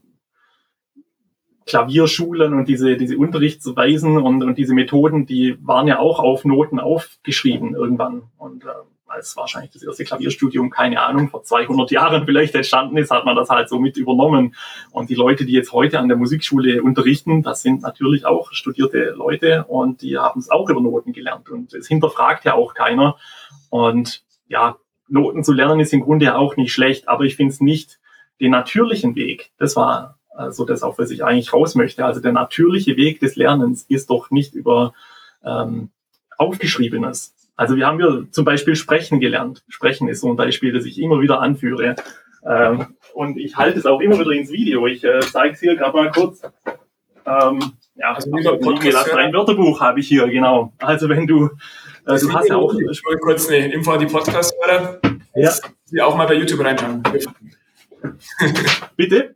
Klavierschulen 1.66 2.54
und 2.54 2.68
diese, 2.68 2.98
diese 2.98 3.18
Unterrichtsweisen 3.18 4.18
und, 4.18 4.44
und 4.44 4.58
diese 4.58 4.74
Methoden, 4.74 5.26
die 5.26 5.58
waren 5.62 5.88
ja 5.88 6.00
auch 6.00 6.20
auf 6.20 6.44
Noten 6.44 6.80
aufgeschrieben 6.80 7.76
irgendwann. 7.76 8.24
Und 8.38 8.66
äh, 8.66 8.70
als 9.12 9.36
wahrscheinlich 9.36 9.72
das 9.72 9.84
erste 9.84 10.04
Klavierstudium, 10.04 10.70
keine 10.70 11.02
Ahnung, 11.02 11.30
vor 11.30 11.44
200 11.44 11.92
Jahren 11.92 12.26
vielleicht 12.26 12.56
entstanden 12.56 12.98
ist, 12.98 13.12
hat 13.12 13.26
man 13.26 13.36
das 13.36 13.50
halt 13.50 13.70
so 13.70 13.80
mit 13.80 13.98
übernommen. 13.98 14.56
Und 14.92 15.10
die 15.10 15.16
Leute, 15.16 15.46
die 15.46 15.54
jetzt 15.54 15.72
heute 15.74 16.00
an 16.00 16.08
der 16.08 16.18
Musikschule 16.18 16.82
unterrichten, 16.82 17.44
das 17.44 17.62
sind 17.62 17.82
natürlich 17.82 18.26
auch 18.26 18.52
studierte 18.54 19.12
Leute 19.12 19.66
und 19.66 20.02
die 20.02 20.18
haben 20.18 20.40
es 20.40 20.50
auch 20.50 20.70
über 20.70 20.82
Noten 20.82 21.14
gelernt. 21.14 21.50
Und 21.50 21.74
es 21.74 21.88
hinterfragt 21.88 22.46
ja 22.46 22.54
auch 22.54 22.74
keiner. 22.74 23.18
Und 23.70 24.24
ja, 24.48 24.78
Noten 25.08 25.44
zu 25.44 25.54
lernen 25.54 25.80
ist 25.80 25.94
im 25.94 26.02
Grunde 26.02 26.26
ja 26.26 26.38
auch 26.38 26.56
nicht 26.56 26.74
schlecht, 26.74 27.08
aber 27.08 27.26
ich 27.26 27.36
finde 27.36 27.54
es 27.54 27.62
nicht 27.62 28.00
den 28.40 28.52
natürlichen 28.52 29.16
Weg. 29.16 29.52
Das 29.58 29.76
war 29.76 30.18
also 30.34 30.66
das, 30.66 30.84
auf 30.84 30.98
was 30.98 31.12
ich 31.12 31.24
eigentlich 31.24 31.54
raus 31.54 31.76
möchte. 31.76 32.06
Also 32.06 32.22
der 32.22 32.32
natürliche 32.32 32.96
Weg 32.98 33.20
des 33.20 33.36
Lernens 33.36 33.84
ist 33.84 34.10
doch 34.10 34.32
nicht 34.32 34.54
über 34.56 34.94
ähm, 35.44 35.90
Aufgeschriebenes, 36.38 37.36
also 37.62 37.76
wir 37.76 37.86
haben 37.86 38.00
ja 38.00 38.24
zum 38.32 38.44
Beispiel 38.44 38.76
Sprechen 38.76 39.20
gelernt. 39.20 39.64
Sprechen 39.68 40.08
ist 40.08 40.22
so 40.22 40.30
ein 40.30 40.36
Beispiel, 40.36 40.74
das 40.74 40.84
ich 40.86 41.00
immer 41.00 41.22
wieder 41.22 41.42
anführe. 41.42 41.96
Ähm, 42.44 42.96
und 43.14 43.38
ich 43.38 43.56
halte 43.56 43.78
es 43.78 43.86
auch 43.86 44.02
immer 44.02 44.18
wieder 44.18 44.32
ins 44.32 44.52
Video. 44.52 44.88
Ich 44.88 45.04
äh, 45.04 45.20
zeige 45.20 45.54
es 45.54 45.60
hier 45.60 45.76
gerade 45.76 45.96
mal 45.96 46.10
kurz. 46.10 46.42
Ähm, 47.24 47.60
ja, 47.94 48.16
also 48.16 48.32
Podcast, 48.32 49.14
ein 49.14 49.32
Wörterbuch 49.32 49.80
habe 49.80 50.00
ich 50.00 50.08
hier, 50.08 50.28
genau. 50.30 50.74
Also 50.80 51.08
wenn 51.08 51.28
du, 51.28 51.52
äh, 52.08 52.18
du 52.18 52.34
hast 52.34 52.50
ja 52.50 52.56
auch... 52.56 52.74
Ich 52.74 53.06
wollte 53.06 53.20
kurz 53.20 53.48
eine 53.48 53.72
Info 53.72 53.92
an 53.92 54.00
die 54.00 54.08
Podcast-Hörer. 54.08 55.00
Ja. 55.36 55.54
Die 55.92 56.02
auch 56.02 56.16
mal 56.16 56.26
bei 56.26 56.34
YouTube 56.34 56.66
reinschauen. 56.66 57.04
Bitte? 58.96 59.36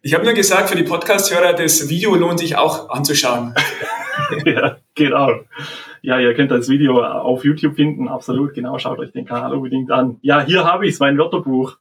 Ich 0.00 0.14
habe 0.14 0.24
nur 0.24 0.32
gesagt, 0.32 0.70
für 0.70 0.76
die 0.76 0.82
Podcast-Hörer, 0.82 1.52
das 1.52 1.90
Video 1.90 2.14
lohnt 2.14 2.38
sich 2.38 2.56
auch 2.56 2.88
anzuschauen. 2.88 3.54
ja, 4.46 4.78
genau. 4.96 5.40
Ja, 6.02 6.18
ihr 6.18 6.34
könnt 6.34 6.50
das 6.50 6.68
Video 6.68 7.02
auf 7.04 7.44
YouTube 7.44 7.76
finden, 7.76 8.08
absolut, 8.08 8.54
genau, 8.54 8.78
schaut 8.78 8.98
euch 8.98 9.12
den 9.12 9.24
Kanal 9.24 9.54
unbedingt 9.54 9.90
an. 9.92 10.18
Ja, 10.22 10.40
hier 10.40 10.64
habe 10.64 10.86
ich 10.86 10.94
es, 10.94 11.00
mein 11.00 11.18
Wörterbuch. 11.18 11.76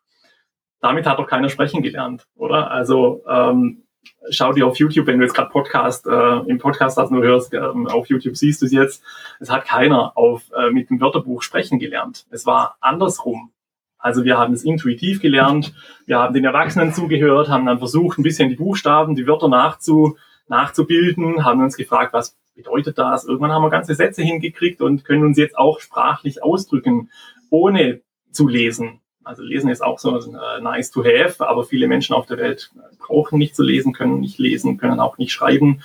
Damit 0.81 1.07
hat 1.07 1.17
doch 1.17 1.25
keiner 1.25 1.49
sprechen 1.49 1.81
gelernt, 1.81 2.27
oder? 2.35 2.69
Also 2.69 3.23
ähm, 3.27 3.85
schau 4.29 4.53
dir 4.53 4.67
auf 4.67 4.77
YouTube, 4.77 5.07
wenn 5.07 5.17
du 5.17 5.25
jetzt 5.25 5.33
gerade 5.33 5.49
Podcast, 5.49 6.05
äh, 6.05 6.39
im 6.47 6.59
Podcast 6.59 6.97
das 6.97 7.09
nur 7.09 7.23
hörst, 7.23 7.53
äh, 7.53 7.59
auf 7.59 8.07
YouTube 8.07 8.37
siehst 8.37 8.61
du 8.61 8.65
es 8.65 8.71
jetzt, 8.71 9.03
es 9.39 9.49
hat 9.49 9.65
keiner 9.65 10.15
auf, 10.15 10.43
äh, 10.55 10.69
mit 10.69 10.89
dem 10.89 11.01
Wörterbuch 11.01 11.41
sprechen 11.41 11.79
gelernt. 11.79 12.27
Es 12.29 12.45
war 12.45 12.77
andersrum. 12.81 13.51
Also 13.97 14.23
wir 14.23 14.37
haben 14.37 14.53
es 14.53 14.63
intuitiv 14.63 15.21
gelernt, 15.21 15.73
wir 16.05 16.19
haben 16.19 16.33
den 16.33 16.45
Erwachsenen 16.45 16.93
zugehört, 16.93 17.49
haben 17.49 17.65
dann 17.65 17.79
versucht, 17.79 18.19
ein 18.19 18.23
bisschen 18.23 18.49
die 18.49 18.55
Buchstaben, 18.55 19.15
die 19.15 19.25
Wörter 19.25 19.47
nachzu, 19.47 20.17
nachzubilden, 20.47 21.43
haben 21.43 21.63
uns 21.63 21.75
gefragt, 21.75 22.13
was 22.13 22.37
bedeutet 22.55 22.97
das? 22.97 23.25
Irgendwann 23.25 23.51
haben 23.51 23.63
wir 23.63 23.69
ganze 23.69 23.95
Sätze 23.95 24.23
hingekriegt 24.23 24.81
und 24.81 25.05
können 25.05 25.23
uns 25.23 25.37
jetzt 25.37 25.57
auch 25.57 25.79
sprachlich 25.79 26.43
ausdrücken, 26.43 27.09
ohne 27.49 28.01
zu 28.31 28.47
lesen. 28.47 29.01
Also 29.23 29.41
lesen 29.43 29.69
ist 29.69 29.83
auch 29.83 29.97
so 29.97 30.17
äh, 30.17 30.61
nice 30.61 30.91
to 30.91 31.03
have, 31.03 31.47
aber 31.47 31.63
viele 31.63 31.87
Menschen 31.87 32.15
auf 32.15 32.27
der 32.27 32.37
Welt 32.37 32.71
brauchen 32.99 33.39
nicht 33.39 33.55
zu 33.55 33.63
lesen, 33.63 33.91
können 33.91 34.19
nicht 34.19 34.37
lesen, 34.37 34.77
können 34.77 34.99
auch 34.99 35.17
nicht 35.17 35.31
schreiben. 35.31 35.81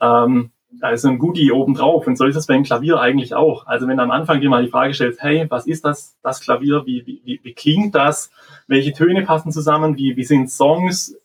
Ähm, 0.00 0.50
da 0.70 0.90
ist 0.90 1.04
ein 1.04 1.18
Goodie 1.18 1.50
obendrauf 1.50 2.06
und 2.06 2.16
so 2.16 2.24
ist 2.24 2.36
es 2.36 2.46
beim 2.46 2.62
Klavier 2.62 3.00
eigentlich 3.00 3.34
auch. 3.34 3.66
Also 3.66 3.88
wenn 3.88 3.96
du 3.96 4.02
am 4.02 4.10
Anfang 4.10 4.40
dir 4.40 4.50
mal 4.50 4.64
die 4.64 4.70
Frage 4.70 4.94
stellst, 4.94 5.22
hey, 5.22 5.46
was 5.48 5.66
ist 5.66 5.84
das, 5.84 6.16
das 6.22 6.40
Klavier, 6.40 6.84
wie, 6.86 7.04
wie, 7.06 7.40
wie 7.42 7.52
klingt 7.52 7.94
das, 7.94 8.30
welche 8.66 8.92
Töne 8.92 9.22
passen 9.22 9.50
zusammen, 9.50 9.96
wie, 9.96 10.16
wie 10.16 10.24
sind 10.24 10.50
Songs, 10.50 11.18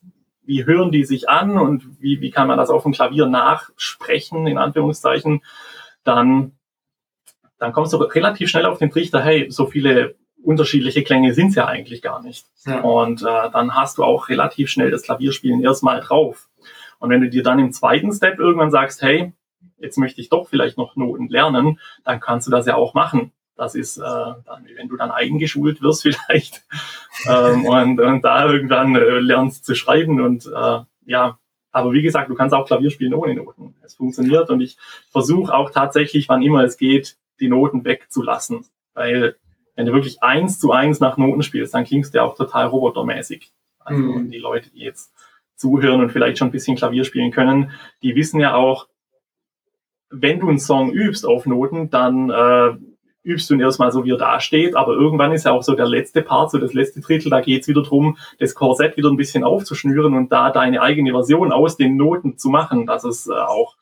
wie 0.45 0.65
hören 0.65 0.91
die 0.91 1.05
sich 1.05 1.29
an 1.29 1.57
und 1.57 2.01
wie, 2.01 2.21
wie 2.21 2.31
kann 2.31 2.47
man 2.47 2.57
das 2.57 2.69
auf 2.69 2.83
dem 2.83 2.91
Klavier 2.91 3.27
nachsprechen, 3.27 4.47
in 4.47 4.57
Anführungszeichen, 4.57 5.41
dann, 6.03 6.53
dann 7.57 7.71
kommst 7.71 7.93
du 7.93 7.97
relativ 7.97 8.50
schnell 8.50 8.65
auf 8.65 8.79
den 8.79 8.91
Trichter, 8.91 9.21
hey, 9.21 9.50
so 9.50 9.67
viele 9.67 10.15
unterschiedliche 10.43 11.03
Klänge 11.03 11.33
sind 11.33 11.50
es 11.50 11.55
ja 11.55 11.65
eigentlich 11.65 12.01
gar 12.01 12.21
nicht. 12.21 12.45
Ja. 12.65 12.81
Und 12.81 13.21
äh, 13.21 13.50
dann 13.51 13.75
hast 13.75 13.97
du 13.97 14.03
auch 14.03 14.29
relativ 14.29 14.69
schnell 14.69 14.91
das 14.91 15.03
Klavierspielen 15.03 15.63
erstmal 15.63 16.01
drauf. 16.01 16.50
Und 17.00 17.09
wenn 17.09 17.21
du 17.21 17.29
dir 17.29 17.43
dann 17.43 17.59
im 17.59 17.71
zweiten 17.71 18.12
Step 18.12 18.39
irgendwann 18.39 18.71
sagst, 18.71 19.01
hey, 19.01 19.33
jetzt 19.77 19.97
möchte 19.97 20.21
ich 20.21 20.29
doch 20.29 20.47
vielleicht 20.47 20.77
noch 20.77 20.95
Noten 20.95 21.29
lernen, 21.29 21.79
dann 22.03 22.19
kannst 22.19 22.47
du 22.47 22.51
das 22.51 22.65
ja 22.65 22.75
auch 22.75 22.93
machen. 22.93 23.31
Das 23.55 23.75
ist, 23.75 23.98
äh, 23.98 24.01
dann, 24.01 24.67
wenn 24.75 24.88
du 24.88 24.98
dann 24.98 25.12
eigengeschult 25.12 25.81
wirst 25.81 26.01
vielleicht 26.03 26.63
ähm, 27.27 27.65
und, 27.65 28.00
und 28.00 28.22
da 28.24 28.51
irgendwann 28.51 28.95
äh, 28.95 29.19
lernst 29.19 29.65
zu 29.65 29.75
schreiben 29.75 30.22
und 30.22 30.45
äh, 30.48 30.79
ja, 31.05 31.38
aber 31.72 31.91
wie 31.91 32.01
gesagt, 32.03 32.29
du 32.29 32.36
kannst 32.36 32.53
auch 32.53 32.67
Klavier 32.67 32.91
spielen 32.91 33.15
ohne 33.15 33.33
Noten. 33.33 33.75
Es 33.81 33.95
funktioniert 33.95 34.50
und 34.50 34.62
ich 34.62 34.77
versuche 35.10 35.53
auch 35.53 35.72
tatsächlich, 35.72 36.29
wann 36.29 36.43
immer 36.43 36.63
es 36.63 36.77
geht, 36.77 37.17
die 37.39 37.48
Noten 37.50 37.83
wegzulassen, 37.83 38.65
weil 38.93 39.36
wenn 39.75 39.88
du 39.88 39.93
wirklich 39.93 40.22
eins 40.22 40.60
zu 40.60 40.72
eins 40.72 41.00
nach 41.00 41.17
Noten 41.17 41.41
spielst, 41.41 41.74
dann 41.74 41.83
klingst 41.83 42.13
du 42.13 42.19
ja 42.19 42.24
auch 42.24 42.36
total 42.36 42.67
robotermäßig. 42.67 43.51
Also 43.79 44.01
mhm. 44.01 44.29
die 44.29 44.38
Leute, 44.38 44.69
die 44.69 44.81
jetzt 44.81 45.12
zuhören 45.55 46.01
und 46.01 46.12
vielleicht 46.12 46.38
schon 46.38 46.50
ein 46.50 46.51
bisschen 46.51 46.77
Klavier 46.77 47.03
spielen 47.03 47.31
können, 47.31 47.72
die 48.01 48.15
wissen 48.15 48.39
ja 48.39 48.53
auch, 48.53 48.88
wenn 50.10 50.39
du 50.39 50.50
einen 50.50 50.60
Song 50.60 50.91
übst 50.91 51.25
auf 51.25 51.48
Noten, 51.48 51.89
dann 51.89 52.29
äh, 52.29 52.77
übst 53.24 53.50
du 53.50 53.53
ihn 53.53 53.62
erstmal 53.62 53.92
so, 53.92 54.03
wie 54.03 54.12
er 54.12 54.18
da 54.18 54.39
steht, 54.39 54.75
aber 54.75 54.94
irgendwann 54.94 55.32
ist 55.32 55.46
ja 55.46 55.51
auch 55.51 55.63
so 55.63 55.75
der 55.75 55.88
letzte 55.88 56.22
Part, 56.22 56.51
so 56.51 56.58
das 56.58 56.74
letzte 56.74 57.01
Drittel, 57.01 57.30
da 57.30 57.42
geht's 57.42 57.68
wieder 57.68 57.84
drum, 57.84 58.18
das 58.39 58.53
Korsett 58.53 58.98
wieder 58.98 59.10
ein 59.10 59.18
bisschen 59.18 59.44
aufzuschnüren 59.44 60.13
und 60.13 60.32
da 60.32 60.51
deine 60.51 60.82
eigene 60.82 61.12
Version 61.12 61.51
aus 61.51 61.77
den 61.77 61.96
Noten 61.96 62.38
zu 62.38 62.50
machen, 62.50 62.86
dass 62.86 63.03
es 63.03 63.27
äh, 63.27 63.34
auch 63.34 63.75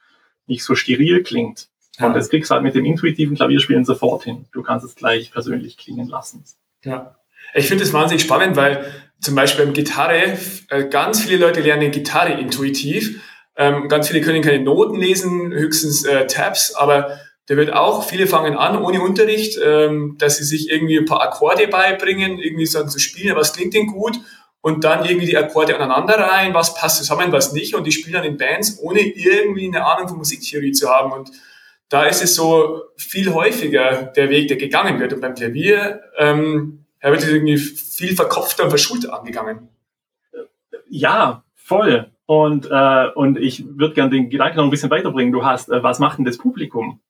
nicht 0.45 0.63
so 0.63 0.75
steril 0.75 1.23
klingt. 1.23 1.69
Ja. 1.99 2.07
Und 2.07 2.15
das 2.15 2.29
kriegst 2.29 2.51
du 2.51 2.55
halt 2.55 2.63
mit 2.63 2.75
dem 2.75 2.85
intuitiven 2.85 3.35
Klavierspielen 3.35 3.85
sofort 3.85 4.23
hin. 4.23 4.45
Du 4.51 4.61
kannst 4.63 4.85
es 4.85 4.95
gleich 4.95 5.31
persönlich 5.31 5.77
klingen 5.77 6.07
lassen. 6.07 6.43
Ja. 6.83 7.15
Ich 7.53 7.67
finde 7.67 7.83
es 7.83 7.93
wahnsinnig 7.93 8.23
spannend, 8.23 8.55
weil 8.55 8.85
zum 9.19 9.35
Beispiel 9.35 9.65
beim 9.65 9.73
Gitarre, 9.73 10.37
äh, 10.69 10.85
ganz 10.85 11.21
viele 11.21 11.37
Leute 11.37 11.61
lernen 11.61 11.91
Gitarre 11.91 12.33
intuitiv. 12.33 13.21
Ähm, 13.55 13.87
ganz 13.87 14.07
viele 14.07 14.21
können 14.21 14.41
keine 14.41 14.63
Noten 14.63 14.95
lesen, 14.95 15.51
höchstens 15.51 16.05
äh, 16.05 16.25
Tabs, 16.27 16.73
aber 16.75 17.19
der 17.51 17.57
wird 17.57 17.73
auch, 17.73 18.07
viele 18.07 18.27
fangen 18.27 18.55
an 18.55 18.81
ohne 18.81 19.01
Unterricht, 19.01 19.59
ähm, 19.61 20.15
dass 20.17 20.37
sie 20.37 20.45
sich 20.45 20.69
irgendwie 20.69 20.97
ein 20.97 21.03
paar 21.03 21.21
Akkorde 21.21 21.67
beibringen, 21.67 22.39
irgendwie 22.39 22.65
so 22.65 22.87
zu 22.87 22.97
spielen, 22.97 23.35
was 23.35 23.51
klingt 23.51 23.73
denn 23.73 23.87
gut 23.87 24.17
und 24.61 24.85
dann 24.85 25.03
irgendwie 25.03 25.25
die 25.25 25.35
Akkorde 25.35 25.75
aneinander 25.75 26.17
rein, 26.17 26.53
was 26.53 26.75
passt 26.75 26.99
zusammen, 26.99 27.33
was 27.33 27.51
nicht 27.51 27.75
und 27.75 27.85
die 27.85 27.91
spielen 27.91 28.13
dann 28.13 28.23
in 28.23 28.37
Bands, 28.37 28.79
ohne 28.81 29.01
irgendwie 29.01 29.67
eine 29.67 29.85
Ahnung 29.85 30.07
von 30.07 30.17
Musiktheorie 30.19 30.71
zu 30.71 30.89
haben 30.89 31.11
und 31.11 31.29
da 31.89 32.05
ist 32.05 32.23
es 32.23 32.35
so 32.35 32.83
viel 32.95 33.33
häufiger 33.33 34.03
der 34.15 34.29
Weg, 34.29 34.47
der 34.47 34.55
gegangen 34.55 35.01
wird 35.01 35.11
und 35.11 35.19
beim 35.19 35.35
Klavier 35.35 36.03
ähm, 36.17 36.85
wird 37.01 37.27
irgendwie 37.27 37.57
viel 37.57 38.15
verkopfter 38.15 38.63
und 38.63 38.69
verschulter 38.69 39.13
angegangen. 39.13 39.67
Ja, 40.87 41.43
voll. 41.55 42.13
Und, 42.25 42.69
äh, 42.71 43.07
und 43.13 43.37
ich 43.37 43.65
würde 43.77 43.93
gerne 43.93 44.11
den 44.11 44.29
Gedanken 44.29 44.55
noch 44.55 44.63
ein 44.63 44.69
bisschen 44.69 44.89
weiterbringen. 44.89 45.33
Du 45.33 45.43
hast, 45.43 45.67
äh, 45.67 45.83
was 45.83 45.99
macht 45.99 46.17
denn 46.17 46.23
das 46.23 46.37
Publikum? 46.37 47.01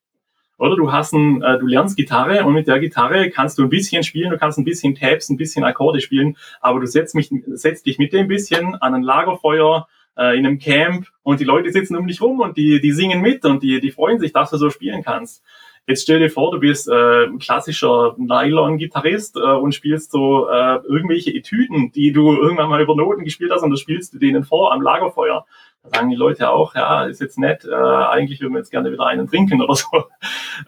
Oder 0.62 0.76
du 0.76 0.92
hast 0.92 1.12
ein, 1.12 1.42
äh, 1.42 1.58
du 1.58 1.66
lernst 1.66 1.96
Gitarre 1.96 2.44
und 2.44 2.54
mit 2.54 2.68
der 2.68 2.78
Gitarre 2.78 3.30
kannst 3.30 3.58
du 3.58 3.64
ein 3.64 3.68
bisschen 3.68 4.04
spielen, 4.04 4.30
du 4.30 4.38
kannst 4.38 4.58
ein 4.58 4.64
bisschen 4.64 4.94
Tabs, 4.94 5.28
ein 5.28 5.36
bisschen 5.36 5.64
Akkorde 5.64 6.00
spielen, 6.00 6.36
aber 6.60 6.78
du 6.78 6.86
setzt, 6.86 7.16
mich, 7.16 7.30
setzt 7.48 7.84
dich 7.84 7.98
mit 7.98 8.12
dem 8.12 8.28
bisschen 8.28 8.76
an 8.76 8.94
ein 8.94 9.02
Lagerfeuer 9.02 9.88
äh, 10.16 10.38
in 10.38 10.46
einem 10.46 10.60
Camp 10.60 11.08
und 11.24 11.40
die 11.40 11.44
Leute 11.44 11.72
sitzen 11.72 11.96
um 11.96 12.06
dich 12.06 12.20
rum 12.20 12.38
und 12.38 12.56
die, 12.56 12.80
die 12.80 12.92
singen 12.92 13.20
mit 13.22 13.44
und 13.44 13.64
die, 13.64 13.80
die 13.80 13.90
freuen 13.90 14.20
sich, 14.20 14.32
dass 14.32 14.50
du 14.50 14.56
so 14.56 14.70
spielen 14.70 15.02
kannst. 15.02 15.42
Jetzt 15.88 16.02
stell 16.02 16.20
dir 16.20 16.30
vor, 16.30 16.52
du 16.52 16.60
bist 16.60 16.88
äh, 16.88 17.24
ein 17.24 17.40
klassischer 17.40 18.14
Nylon-Gitarrist 18.16 19.34
äh, 19.34 19.40
und 19.40 19.74
spielst 19.74 20.12
so 20.12 20.48
äh, 20.48 20.78
irgendwelche 20.86 21.34
Etüden, 21.34 21.90
die 21.90 22.12
du 22.12 22.34
irgendwann 22.34 22.70
mal 22.70 22.80
über 22.80 22.94
Noten 22.94 23.24
gespielt 23.24 23.50
hast 23.50 23.64
und 23.64 23.70
das 23.70 23.80
spielst 23.80 24.14
du 24.14 24.20
denen 24.20 24.44
vor 24.44 24.72
am 24.72 24.80
Lagerfeuer. 24.80 25.44
Da 25.82 25.90
sagen 25.90 26.10
die 26.10 26.16
Leute 26.16 26.50
auch, 26.50 26.74
ja, 26.74 27.06
ist 27.06 27.20
jetzt 27.20 27.38
nett, 27.38 27.64
äh, 27.64 27.74
eigentlich 27.74 28.40
würden 28.40 28.52
wir 28.52 28.58
jetzt 28.58 28.70
gerne 28.70 28.92
wieder 28.92 29.06
einen 29.06 29.26
trinken 29.26 29.60
oder 29.62 29.74
so. 29.74 29.86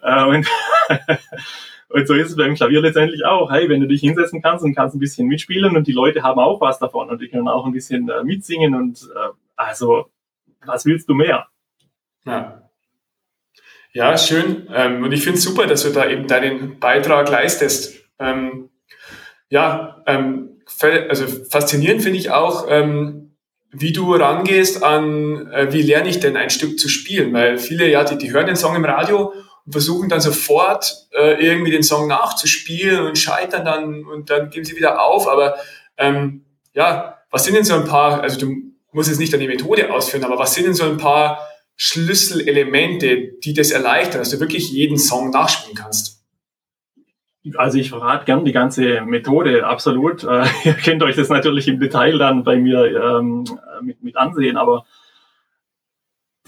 Äh, 0.01 0.25
und, 0.25 0.47
und 1.89 2.07
so 2.07 2.15
ist 2.15 2.31
es 2.31 2.35
beim 2.35 2.55
Klavier 2.55 2.81
letztendlich 2.81 3.23
auch. 3.23 3.51
Hey, 3.51 3.69
wenn 3.69 3.81
du 3.81 3.87
dich 3.87 4.01
hinsetzen 4.01 4.41
kannst 4.41 4.65
und 4.65 4.73
kannst 4.73 4.95
ein 4.95 4.99
bisschen 4.99 5.27
mitspielen 5.27 5.77
und 5.77 5.85
die 5.85 5.93
Leute 5.93 6.23
haben 6.23 6.39
auch 6.39 6.59
was 6.59 6.79
davon 6.79 7.09
und 7.09 7.21
die 7.21 7.29
können 7.29 7.47
auch 7.47 7.65
ein 7.65 7.71
bisschen 7.71 8.09
äh, 8.09 8.23
mitsingen 8.23 8.73
und 8.73 9.07
äh, 9.15 9.29
also, 9.55 10.07
was 10.65 10.85
willst 10.85 11.07
du 11.07 11.13
mehr? 11.13 11.47
Ja. 12.25 12.69
Ja, 13.93 14.17
schön. 14.17 14.67
Ähm, 14.73 15.03
und 15.03 15.11
ich 15.13 15.23
finde 15.23 15.37
es 15.37 15.43
super, 15.43 15.67
dass 15.67 15.83
du 15.83 15.91
da 15.91 16.09
eben 16.09 16.27
deinen 16.27 16.79
Beitrag 16.79 17.29
leistest. 17.29 18.03
Ähm, 18.19 18.69
ja, 19.49 20.03
ähm, 20.07 20.61
also 21.07 21.27
faszinierend 21.49 22.01
finde 22.01 22.17
ich 22.17 22.31
auch, 22.31 22.65
ähm, 22.67 23.24
wie 23.77 23.91
du 23.91 24.13
rangehst 24.13 24.83
an, 24.83 25.51
äh, 25.51 25.71
wie 25.71 25.81
lerne 25.81 26.09
ich 26.09 26.19
denn 26.19 26.37
ein 26.37 26.49
Stück 26.49 26.79
zu 26.79 26.87
spielen? 26.87 27.33
Weil 27.33 27.57
viele, 27.57 27.89
ja, 27.89 28.03
die, 28.03 28.17
die 28.17 28.31
hören 28.31 28.47
den 28.47 28.55
Song 28.55 28.75
im 28.75 28.85
Radio 28.85 29.33
und 29.65 29.71
versuchen 29.71 30.09
dann 30.09 30.21
sofort 30.21 31.07
äh, 31.11 31.43
irgendwie 31.45 31.71
den 31.71 31.83
Song 31.83 32.07
nachzuspielen 32.07 33.05
und 33.05 33.17
scheitern 33.17 33.65
dann 33.65 34.05
und 34.05 34.29
dann 34.29 34.49
geben 34.49 34.65
sie 34.65 34.75
wieder 34.75 35.01
auf. 35.01 35.27
Aber 35.27 35.55
ähm, 35.97 36.45
ja, 36.73 37.19
was 37.31 37.43
sind 37.43 37.55
denn 37.55 37.65
so 37.65 37.75
ein 37.75 37.85
paar, 37.85 38.21
also 38.21 38.39
du 38.39 38.55
musst 38.91 39.09
jetzt 39.09 39.19
nicht 39.19 39.33
deine 39.33 39.47
Methode 39.47 39.91
ausführen, 39.91 40.23
aber 40.23 40.39
was 40.39 40.53
sind 40.53 40.65
denn 40.65 40.73
so 40.73 40.85
ein 40.85 40.97
paar 40.97 41.39
Schlüsselelemente, 41.75 43.33
die 43.43 43.53
das 43.53 43.71
erleichtern, 43.71 44.19
dass 44.19 44.29
du 44.29 44.39
wirklich 44.39 44.71
jeden 44.71 44.97
Song 44.97 45.31
nachspielen 45.31 45.75
kannst? 45.75 46.14
Also 47.57 47.77
ich 47.77 47.89
verrate 47.89 48.25
gern 48.25 48.43
die 48.43 48.51
ganze 48.51 49.01
Methode, 49.01 49.65
absolut. 49.65 50.23
Äh, 50.23 50.45
ihr 50.63 50.73
könnt 50.73 51.03
euch 51.03 51.15
das 51.15 51.29
natürlich 51.29 51.67
im 51.67 51.79
Detail 51.79 52.17
dann 52.17 52.43
bei 52.43 52.57
mir 52.57 53.19
ähm, 53.19 53.45
mit, 53.81 54.01
mit 54.03 54.17
ansehen, 54.17 54.57
aber 54.57 54.85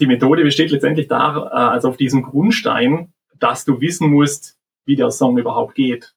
die 0.00 0.06
Methode 0.06 0.42
besteht 0.42 0.70
letztendlich 0.70 1.08
da, 1.08 1.36
äh, 1.36 1.72
also 1.72 1.88
auf 1.88 1.96
diesem 1.96 2.22
Grundstein, 2.22 3.12
dass 3.38 3.64
du 3.64 3.80
wissen 3.80 4.10
musst, 4.10 4.58
wie 4.84 4.96
der 4.96 5.10
Song 5.10 5.38
überhaupt 5.38 5.74
geht. 5.74 6.14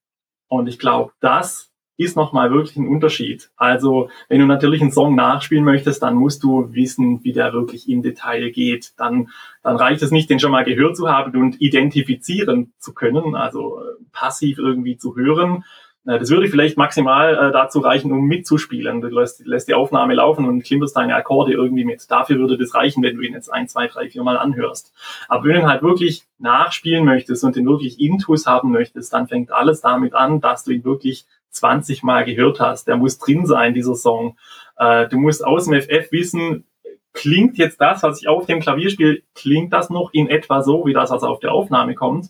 Und 0.48 0.68
ich 0.68 0.80
glaube, 0.80 1.14
das 1.20 1.71
ist 2.02 2.16
nochmal 2.16 2.52
wirklich 2.52 2.76
ein 2.78 2.88
Unterschied. 2.88 3.50
Also 3.56 4.10
wenn 4.30 4.40
du 4.40 4.46
natürlich 4.46 4.82
einen 4.82 4.92
Song 4.92 5.16
nachspielen 5.16 5.64
möchtest, 5.64 6.04
dann 6.04 6.16
musst 6.16 6.44
du 6.44 6.74
wissen, 6.74 7.24
wie 7.24 7.34
der 7.34 7.54
wirklich 7.54 7.88
im 7.90 8.02
Detail 8.02 8.50
geht. 8.52 8.94
Dann, 8.98 9.30
dann 9.64 9.76
reicht 9.76 10.02
es 10.02 10.12
nicht, 10.12 10.30
den 10.30 10.40
schon 10.40 10.52
mal 10.52 10.64
gehört 10.64 10.98
zu 10.98 11.10
haben 11.10 11.40
und 11.40 11.62
identifizieren 11.62 12.74
zu 12.78 12.94
können, 12.94 13.36
also 13.36 13.80
äh, 13.80 14.04
passiv 14.12 14.58
irgendwie 14.58 14.98
zu 14.98 15.16
hören, 15.16 15.64
das 16.04 16.32
würde 16.32 16.48
vielleicht 16.48 16.78
maximal 16.78 17.36
äh, 17.36 17.52
dazu 17.52 17.80
reichen, 17.80 18.12
um 18.12 18.26
mitzuspielen. 18.26 19.02
Du 19.02 19.08
lässt, 19.10 19.46
lässt 19.46 19.68
die 19.68 19.76
Aufnahme 19.76 20.16
laufen 20.16 20.46
und 20.46 20.64
klimperst 20.64 20.98
deine 20.98 21.16
Akkorde 21.16 21.54
irgendwie 21.54 21.86
mit. 21.86 22.10
Dafür 22.10 22.40
würde 22.40 22.58
das 22.58 22.74
reichen, 22.74 23.04
wenn 23.04 23.18
du 23.18 23.22
ihn 23.22 23.34
jetzt 23.34 23.54
ein, 23.54 23.68
zwei, 23.68 23.88
drei, 23.88 24.10
vier 24.10 24.24
Mal 24.24 24.38
anhörst. 24.38 24.94
Aber 25.28 25.44
wenn 25.44 25.54
du 25.54 25.60
ihn 25.60 25.68
halt 25.68 25.84
wirklich 25.84 26.24
nachspielen 26.40 27.06
möchtest 27.06 27.44
und 27.44 27.56
den 27.56 27.68
wirklich 27.68 28.00
Intus 28.00 28.48
haben 28.48 28.72
möchtest, 28.72 29.14
dann 29.14 29.28
fängt 29.28 29.52
alles 29.52 29.82
damit 29.82 30.16
an, 30.16 30.42
dass 30.42 30.64
du 30.64 30.72
ihn 30.72 30.84
wirklich 30.84 31.28
20 31.52 32.04
Mal 32.04 32.26
gehört 32.26 32.60
hast. 32.60 32.88
Der 32.88 32.98
muss 32.98 33.18
drin 33.18 33.46
sein, 33.46 33.74
dieser 33.74 33.96
Song. 33.96 34.38
Äh, 34.78 35.08
du 35.08 35.18
musst 35.18 35.46
aus 35.46 35.66
dem 35.66 35.80
FF 35.80 36.12
wissen, 36.12 36.66
klingt 37.14 37.58
jetzt 37.58 37.80
das, 37.82 38.04
was 38.04 38.22
ich 38.22 38.28
auf 38.28 38.46
dem 38.46 38.60
Klavier 38.60 38.90
spiele, 38.90 39.22
klingt 39.36 39.74
das 39.74 39.90
noch 39.90 40.12
in 40.14 40.30
etwa 40.30 40.62
so, 40.62 40.86
wie 40.86 40.94
das, 40.94 41.12
was 41.12 41.24
auf 41.24 41.40
der 41.40 41.52
Aufnahme 41.52 41.96
kommt? 41.96 42.30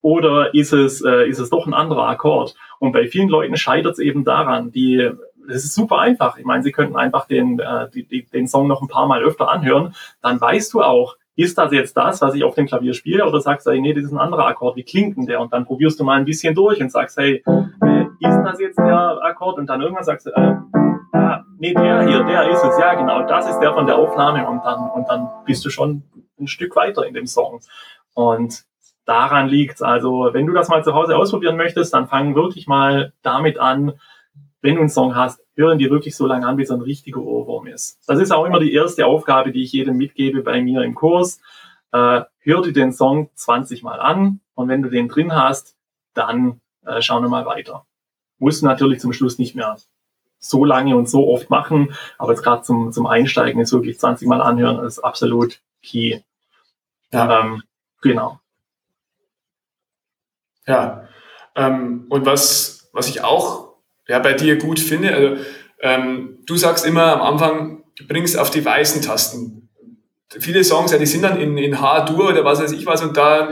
Oder 0.00 0.54
ist 0.54 0.72
es, 0.72 1.02
äh, 1.02 1.28
ist 1.28 1.38
es 1.38 1.50
doch 1.50 1.66
ein 1.66 1.74
anderer 1.74 2.08
Akkord? 2.08 2.54
Und 2.78 2.92
bei 2.92 3.08
vielen 3.08 3.28
Leuten 3.28 3.56
scheitert 3.56 3.94
es 3.94 3.98
eben 3.98 4.24
daran, 4.24 4.70
die, 4.70 5.10
das 5.48 5.64
ist 5.64 5.74
super 5.74 5.98
einfach. 5.98 6.36
Ich 6.38 6.44
meine, 6.44 6.62
sie 6.62 6.72
könnten 6.72 6.96
einfach 6.96 7.26
den, 7.26 7.58
äh, 7.58 7.88
die, 7.90 8.06
die, 8.06 8.26
den 8.26 8.46
Song 8.46 8.68
noch 8.68 8.82
ein 8.82 8.88
paar 8.88 9.06
Mal 9.06 9.22
öfter 9.22 9.48
anhören. 9.48 9.94
Dann 10.20 10.40
weißt 10.40 10.72
du 10.74 10.82
auch, 10.82 11.16
ist 11.36 11.58
das 11.58 11.72
jetzt 11.72 11.96
das, 11.96 12.20
was 12.20 12.34
ich 12.34 12.44
auf 12.44 12.54
dem 12.54 12.66
Klavier 12.66 12.94
spiele? 12.94 13.26
Oder 13.26 13.40
sagst 13.40 13.66
du, 13.66 13.70
hey, 13.70 13.80
nee, 13.80 13.94
das 13.94 14.04
ist 14.04 14.12
ein 14.12 14.18
anderer 14.18 14.46
Akkord, 14.46 14.76
wie 14.76 14.84
klingt 14.84 15.16
denn 15.16 15.26
der? 15.26 15.40
Und 15.40 15.52
dann 15.52 15.64
probierst 15.64 15.98
du 15.98 16.04
mal 16.04 16.18
ein 16.18 16.24
bisschen 16.24 16.54
durch 16.54 16.80
und 16.80 16.92
sagst, 16.92 17.16
hey, 17.16 17.42
ist 18.24 18.42
das 18.42 18.60
jetzt 18.60 18.78
der 18.78 19.18
Akkord? 19.22 19.58
Und 19.58 19.66
dann 19.66 19.80
irgendwann 19.80 20.04
sagst 20.04 20.26
du, 20.26 20.30
äh, 20.30 20.56
ja, 21.12 21.44
nee, 21.58 21.74
der 21.74 22.06
hier, 22.06 22.24
der 22.24 22.50
ist 22.50 22.64
es. 22.64 22.78
Ja, 22.78 22.94
genau, 22.94 23.26
das 23.26 23.48
ist 23.48 23.58
der 23.60 23.72
von 23.72 23.86
der 23.86 23.96
Aufnahme. 23.96 24.46
Und 24.48 24.64
dann, 24.64 24.90
und 24.90 25.08
dann 25.08 25.28
bist 25.44 25.64
du 25.64 25.70
schon 25.70 26.02
ein 26.38 26.46
Stück 26.46 26.76
weiter 26.76 27.06
in 27.06 27.14
dem 27.14 27.26
Song. 27.26 27.60
Und 28.14 28.64
daran 29.04 29.48
liegt's. 29.48 29.82
Also, 29.82 30.30
wenn 30.32 30.46
du 30.46 30.52
das 30.52 30.68
mal 30.68 30.82
zu 30.82 30.94
Hause 30.94 31.16
ausprobieren 31.16 31.56
möchtest, 31.56 31.94
dann 31.94 32.08
fang 32.08 32.34
wirklich 32.34 32.66
mal 32.66 33.12
damit 33.22 33.58
an, 33.58 33.92
wenn 34.60 34.76
du 34.76 34.80
einen 34.80 34.88
Song 34.88 35.14
hast, 35.14 35.40
hören 35.56 35.78
dir 35.78 35.90
wirklich 35.90 36.16
so 36.16 36.26
lange 36.26 36.46
an, 36.46 36.56
bis 36.56 36.70
er 36.70 36.76
ein 36.76 36.82
richtiger 36.82 37.20
Ohrwurm 37.20 37.66
ist. 37.66 38.00
Das 38.08 38.18
ist 38.18 38.32
auch 38.32 38.46
immer 38.46 38.60
die 38.60 38.72
erste 38.72 39.06
Aufgabe, 39.06 39.52
die 39.52 39.62
ich 39.62 39.72
jedem 39.72 39.96
mitgebe 39.96 40.42
bei 40.42 40.62
mir 40.62 40.82
im 40.82 40.94
Kurs. 40.94 41.40
Äh, 41.92 42.22
hör 42.40 42.62
dir 42.62 42.72
den 42.72 42.92
Song 42.92 43.30
20 43.34 43.82
Mal 43.82 44.00
an 44.00 44.40
und 44.54 44.68
wenn 44.68 44.82
du 44.82 44.88
den 44.88 45.08
drin 45.08 45.34
hast, 45.34 45.76
dann 46.14 46.60
äh, 46.86 47.02
schauen 47.02 47.22
wir 47.22 47.28
mal 47.28 47.46
weiter. 47.46 47.84
Musst 48.44 48.60
du 48.60 48.66
natürlich 48.66 49.00
zum 49.00 49.14
Schluss 49.14 49.38
nicht 49.38 49.54
mehr 49.54 49.78
so 50.38 50.66
lange 50.66 50.94
und 50.96 51.08
so 51.08 51.28
oft 51.28 51.48
machen, 51.48 51.94
aber 52.18 52.32
jetzt 52.32 52.42
gerade 52.42 52.60
zum, 52.60 52.92
zum 52.92 53.06
Einsteigen 53.06 53.62
ist 53.62 53.72
wirklich 53.72 53.98
20 53.98 54.28
Mal 54.28 54.42
anhören, 54.42 54.84
ist 54.84 54.98
absolut 54.98 55.62
key. 55.82 56.20
Ja. 57.10 57.40
Ähm, 57.40 57.62
genau. 58.02 58.38
Ja. 60.66 61.08
Ähm, 61.56 62.04
und 62.10 62.26
was, 62.26 62.90
was 62.92 63.08
ich 63.08 63.24
auch 63.24 63.76
ja, 64.06 64.18
bei 64.18 64.34
dir 64.34 64.58
gut 64.58 64.78
finde, 64.78 65.14
also 65.14 65.42
ähm, 65.80 66.40
du 66.44 66.56
sagst 66.56 66.84
immer 66.84 67.14
am 67.14 67.22
Anfang, 67.22 67.84
du 67.96 68.06
bringst 68.06 68.38
auf 68.38 68.50
die 68.50 68.62
weißen 68.62 69.00
Tasten. 69.00 69.70
Viele 70.28 70.62
Songs, 70.62 70.92
ja, 70.92 70.98
die 70.98 71.06
sind 71.06 71.22
dann 71.22 71.40
in, 71.40 71.56
in 71.56 71.80
H-Dur 71.80 72.28
oder 72.28 72.44
was 72.44 72.60
weiß 72.60 72.72
ich 72.72 72.84
was 72.84 73.02
und 73.02 73.16
da 73.16 73.48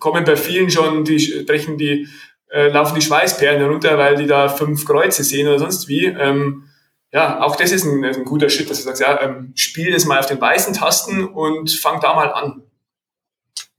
kommen 0.00 0.24
bei 0.24 0.34
vielen 0.34 0.70
schon, 0.70 1.04
die 1.04 1.44
brechen 1.46 1.78
die, 1.78 2.08
äh, 2.50 2.68
laufen 2.68 2.94
die 2.94 3.02
Schweißperlen 3.02 3.60
herunter, 3.60 3.96
weil 3.98 4.16
die 4.16 4.26
da 4.26 4.48
fünf 4.48 4.84
Kreuze 4.84 5.24
sehen 5.24 5.48
oder 5.48 5.58
sonst 5.58 5.88
wie. 5.88 6.06
Ähm, 6.06 6.64
ja, 7.12 7.42
auch 7.42 7.56
das 7.56 7.72
ist 7.72 7.84
ein, 7.84 8.04
ein 8.04 8.24
guter 8.24 8.48
Schritt, 8.48 8.70
dass 8.70 8.78
du 8.78 8.84
sagst, 8.84 9.02
ja, 9.02 9.20
ähm, 9.22 9.52
spiel 9.56 9.92
das 9.92 10.04
mal 10.04 10.18
auf 10.18 10.26
den 10.26 10.40
weißen 10.40 10.74
Tasten 10.74 11.26
und 11.26 11.70
fang 11.70 12.00
da 12.00 12.14
mal 12.14 12.32
an. 12.32 12.62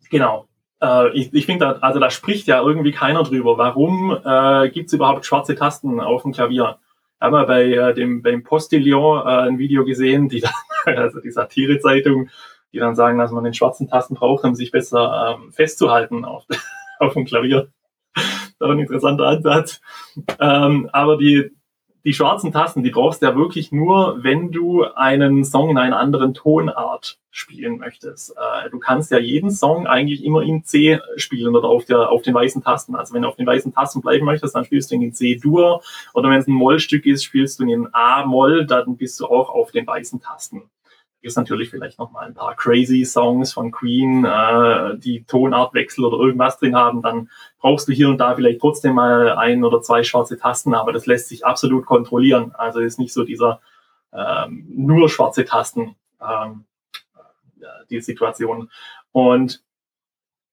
Genau. 0.10 0.48
Äh, 0.82 1.10
ich 1.18 1.34
ich 1.34 1.46
finde, 1.46 1.82
also 1.82 2.00
da 2.00 2.10
spricht 2.10 2.48
ja 2.48 2.62
irgendwie 2.62 2.92
keiner 2.92 3.24
drüber. 3.24 3.58
Warum 3.58 4.12
äh, 4.12 4.70
gibt 4.70 4.88
es 4.88 4.94
überhaupt 4.94 5.26
schwarze 5.26 5.56
Tasten 5.56 6.00
auf 6.00 6.24
dem 6.24 6.34
Klavier? 6.34 6.80
Ich 7.16 7.22
habe 7.22 7.32
mal 7.32 7.46
bei 7.46 7.66
äh, 7.66 7.94
dem 7.94 8.22
beim 8.22 8.44
Postillon 8.44 9.26
äh, 9.26 9.48
ein 9.48 9.60
Video 9.60 9.86
gesehen, 9.86 10.28
die 10.28 10.42
dann, 10.42 10.54
also 10.98 11.20
die 11.22 11.32
Satirezeitung, 11.32 12.30
die 12.74 12.80
dann 12.80 12.96
sagen, 12.96 13.18
dass 13.18 13.32
man 13.32 13.44
den 13.44 13.54
schwarzen 13.54 13.88
Tasten 13.88 14.16
braucht, 14.16 14.44
um 14.44 14.56
sich 14.56 14.72
besser 14.72 15.38
ähm, 15.40 15.52
festzuhalten 15.52 16.26
auf, 16.26 16.46
auf 17.00 17.14
dem 17.14 17.26
Klavier. 17.26 17.70
Auch 18.62 18.70
ein 18.70 18.80
interessanter 18.80 19.28
Ansatz. 19.28 19.82
Ähm, 20.40 20.90
aber 20.92 21.18
die, 21.18 21.52
die 22.04 22.14
schwarzen 22.14 22.52
Tasten, 22.52 22.84
die 22.84 22.90
brauchst 22.90 23.22
du 23.22 23.28
ja 23.28 23.36
wirklich 23.36 23.72
nur, 23.72 24.24
wenn 24.24 24.52
du 24.52 24.84
einen 24.84 25.46
Song 25.46 25.70
in 25.70 25.78
einer 25.78 26.00
anderen 26.00 26.34
Tonart 26.34 27.20
spielen 27.30 27.78
möchtest. 27.78 28.32
Äh, 28.32 28.70
du 28.70 28.80
kannst 28.80 29.12
ja 29.12 29.20
jeden 29.20 29.52
Song 29.52 29.88
eigentlich 29.88 30.24
immer 30.24 30.42
in 30.42 30.64
C 30.64 31.00
spielen 31.16 31.56
oder 31.56 31.70
auf, 31.70 31.86
der, 31.86 32.10
auf 32.10 32.22
den 32.24 32.34
weißen 32.34 32.64
Tasten. 32.64 32.96
Also 32.96 33.14
wenn 33.14 33.22
du 33.22 33.28
auf 33.28 33.36
den 33.36 33.48
weißen 33.48 33.74
Tasten 33.74 34.02
bleiben 34.02 34.26
möchtest, 34.26 34.56
dann 34.56 34.66
spielst 34.66 34.92
du 34.92 34.96
ihn 34.96 35.02
in 35.02 35.14
C-Dur. 35.14 35.82
Oder 36.14 36.30
wenn 36.30 36.40
es 36.40 36.48
ein 36.48 36.54
Mollstück 36.54 37.06
ist, 37.06 37.24
spielst 37.24 37.60
du 37.60 37.64
ihn 37.64 37.70
in 37.70 37.88
A-Moll, 37.94 38.66
dann 38.66 38.98
bist 38.98 39.20
du 39.20 39.28
auch 39.28 39.50
auf 39.50 39.72
den 39.72 39.88
weißen 39.88 40.22
Tasten 40.22 40.64
gibt 41.22 41.36
natürlich 41.38 41.70
vielleicht 41.70 42.00
noch 42.00 42.12
mal 42.12 42.26
ein 42.26 42.34
paar 42.34 42.56
crazy 42.56 43.06
Songs 43.06 43.54
von 43.54 43.72
Queen, 43.72 44.26
äh, 44.26 44.98
die 44.98 45.24
Tonartwechsel 45.24 46.04
oder 46.04 46.18
irgendwas 46.18 46.58
drin 46.58 46.76
haben, 46.76 47.02
dann 47.02 47.30
brauchst 47.60 47.88
du 47.88 47.94
hier 47.94 48.10
und 48.10 48.18
da 48.18 48.36
vielleicht 48.36 48.60
trotzdem 48.60 48.96
mal 48.96 49.34
ein 49.34 49.64
oder 49.64 49.82
zwei 49.82 50.04
schwarze 50.04 50.38
Tasten, 50.38 50.74
aber 50.74 50.92
das 50.92 51.06
lässt 51.06 51.30
sich 51.30 51.46
absolut 51.46 51.86
kontrollieren. 51.86 52.54
Also 52.56 52.80
ist 52.80 53.00
nicht 53.00 53.14
so 53.14 53.24
dieser 53.24 53.62
ähm, 54.14 54.66
nur 54.70 55.10
schwarze 55.10 55.46
Tasten 55.46 55.96
ähm, 56.22 56.66
die 57.90 58.02
Situation. 58.02 58.70
Und 59.12 59.62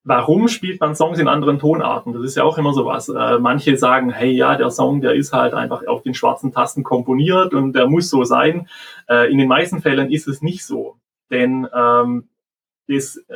warum 0.05 0.49
spielt 0.49 0.81
man 0.81 0.95
Songs 0.95 1.19
in 1.19 1.29
anderen 1.29 1.59
Tonarten? 1.59 2.13
Das 2.13 2.23
ist 2.23 2.37
ja 2.37 2.45
auch 2.45 2.59
immer 2.59 2.73
so 2.73 2.87
was. 2.87 3.09
Äh, 3.09 3.39
manche 3.39 3.77
sagen, 3.77 4.11
hey, 4.11 4.31
ja, 4.31 4.57
der 4.57 4.71
Song, 4.71 5.01
der 5.01 5.15
ist 5.15 5.33
halt 5.33 5.55
einfach 5.55 5.87
auf 5.87 6.03
den 6.03 6.15
schwarzen 6.15 6.53
Tasten 6.53 6.83
komponiert 6.83 7.55
und 7.55 7.75
der 7.75 7.87
muss 7.87 8.11
so 8.11 8.25
sein. 8.25 8.69
Äh, 9.09 9.31
in 9.31 9.39
den 9.39 9.49
meisten 9.49 9.83
Fällen 9.83 10.11
ist 10.11 10.29
es 10.29 10.43
nicht 10.43 10.65
so. 10.65 10.97
Denn 11.31 11.69
ähm, 11.75 12.29
das, 12.89 13.17
äh, 13.29 13.35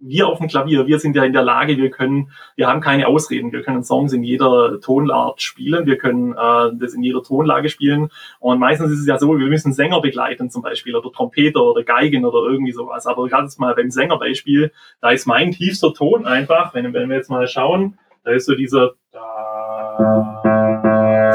wir 0.00 0.28
auf 0.28 0.38
dem 0.38 0.48
Klavier, 0.48 0.86
wir 0.86 0.98
sind 0.98 1.14
ja 1.14 1.24
in 1.24 1.32
der 1.32 1.42
Lage, 1.42 1.76
wir 1.76 1.90
können, 1.90 2.30
wir 2.56 2.66
haben 2.66 2.80
keine 2.80 3.06
Ausreden, 3.06 3.52
wir 3.52 3.62
können 3.62 3.84
Songs 3.84 4.12
in 4.12 4.22
jeder 4.22 4.80
Tonart 4.80 5.40
spielen, 5.42 5.86
wir 5.86 5.98
können 5.98 6.32
äh, 6.32 6.70
das 6.74 6.94
in 6.94 7.02
jeder 7.02 7.22
Tonlage 7.22 7.68
spielen. 7.68 8.08
Und 8.38 8.58
meistens 8.58 8.92
ist 8.92 9.00
es 9.00 9.06
ja 9.06 9.18
so, 9.18 9.38
wir 9.38 9.46
müssen 9.46 9.72
Sänger 9.72 10.00
begleiten 10.00 10.50
zum 10.50 10.62
Beispiel 10.62 10.96
oder 10.96 11.12
Trompeter 11.12 11.62
oder 11.62 11.82
Geigen 11.84 12.24
oder 12.24 12.50
irgendwie 12.50 12.72
sowas, 12.72 13.06
aber 13.06 13.28
gerade 13.28 13.44
jetzt 13.44 13.60
mal 13.60 13.74
beim 13.74 13.90
Sängerbeispiel, 13.90 14.72
da 15.00 15.10
ist 15.10 15.26
mein 15.26 15.52
tiefster 15.52 15.92
Ton 15.92 16.26
einfach, 16.26 16.74
wenn, 16.74 16.92
wenn 16.94 17.08
wir 17.08 17.16
jetzt 17.16 17.30
mal 17.30 17.46
schauen, 17.46 17.98
da 18.24 18.32
ist 18.32 18.46
so 18.46 18.54
dieser 18.54 18.92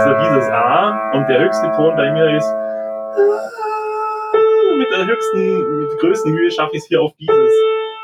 so 0.06 0.12
dieses 0.22 0.50
A 0.50 1.12
und 1.14 1.28
der 1.28 1.40
höchste 1.44 1.72
Ton 1.76 1.96
bei 1.96 2.12
mir 2.12 2.36
ist 2.36 2.52
mit 4.78 4.92
der 4.92 5.06
höchsten, 5.06 5.80
mit 5.80 5.92
der 5.92 5.98
größten 5.98 6.32
Mühe 6.34 6.52
schaffe 6.52 6.76
ich 6.76 6.84
es 6.84 6.88
hier 6.88 7.02
auf 7.02 7.14
dieses 7.20 7.54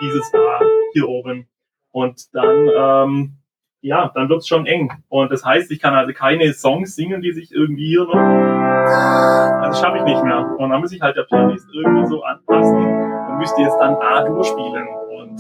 dieses 0.02 0.34
A 0.34 0.60
hier 0.94 1.08
oben. 1.08 1.48
Und 1.92 2.34
dann, 2.34 2.70
ähm, 2.76 3.34
ja, 3.82 4.12
dann 4.14 4.30
wird's 4.30 4.48
schon 4.48 4.66
eng. 4.66 4.92
Und 5.10 5.32
das 5.32 5.46
heißt, 5.46 5.72
ich 5.72 5.80
kann 5.80 5.94
also 5.94 6.14
keine 6.14 6.54
Songs 6.54 6.96
singen, 6.96 7.22
die 7.22 7.34
sich 7.34 7.52
irgendwie 7.52 7.88
hier 7.88 8.06
noch, 8.06 8.14
das 8.14 9.80
schaffe 9.80 9.98
ich 9.98 10.04
nicht 10.04 10.24
mehr. 10.24 10.56
Und 10.58 10.70
dann 10.70 10.82
muss 10.82 10.92
ich 10.92 11.02
halt 11.02 11.18
der 11.18 11.24
Pianist 11.24 11.68
irgendwie 11.74 12.08
so 12.08 12.24
anpassen 12.24 12.78
und 12.78 13.38
müsste 13.38 13.62
jetzt 13.62 13.78
dann 13.78 13.96
A-Dur 13.96 14.44
spielen. 14.44 14.88
Und 15.10 15.40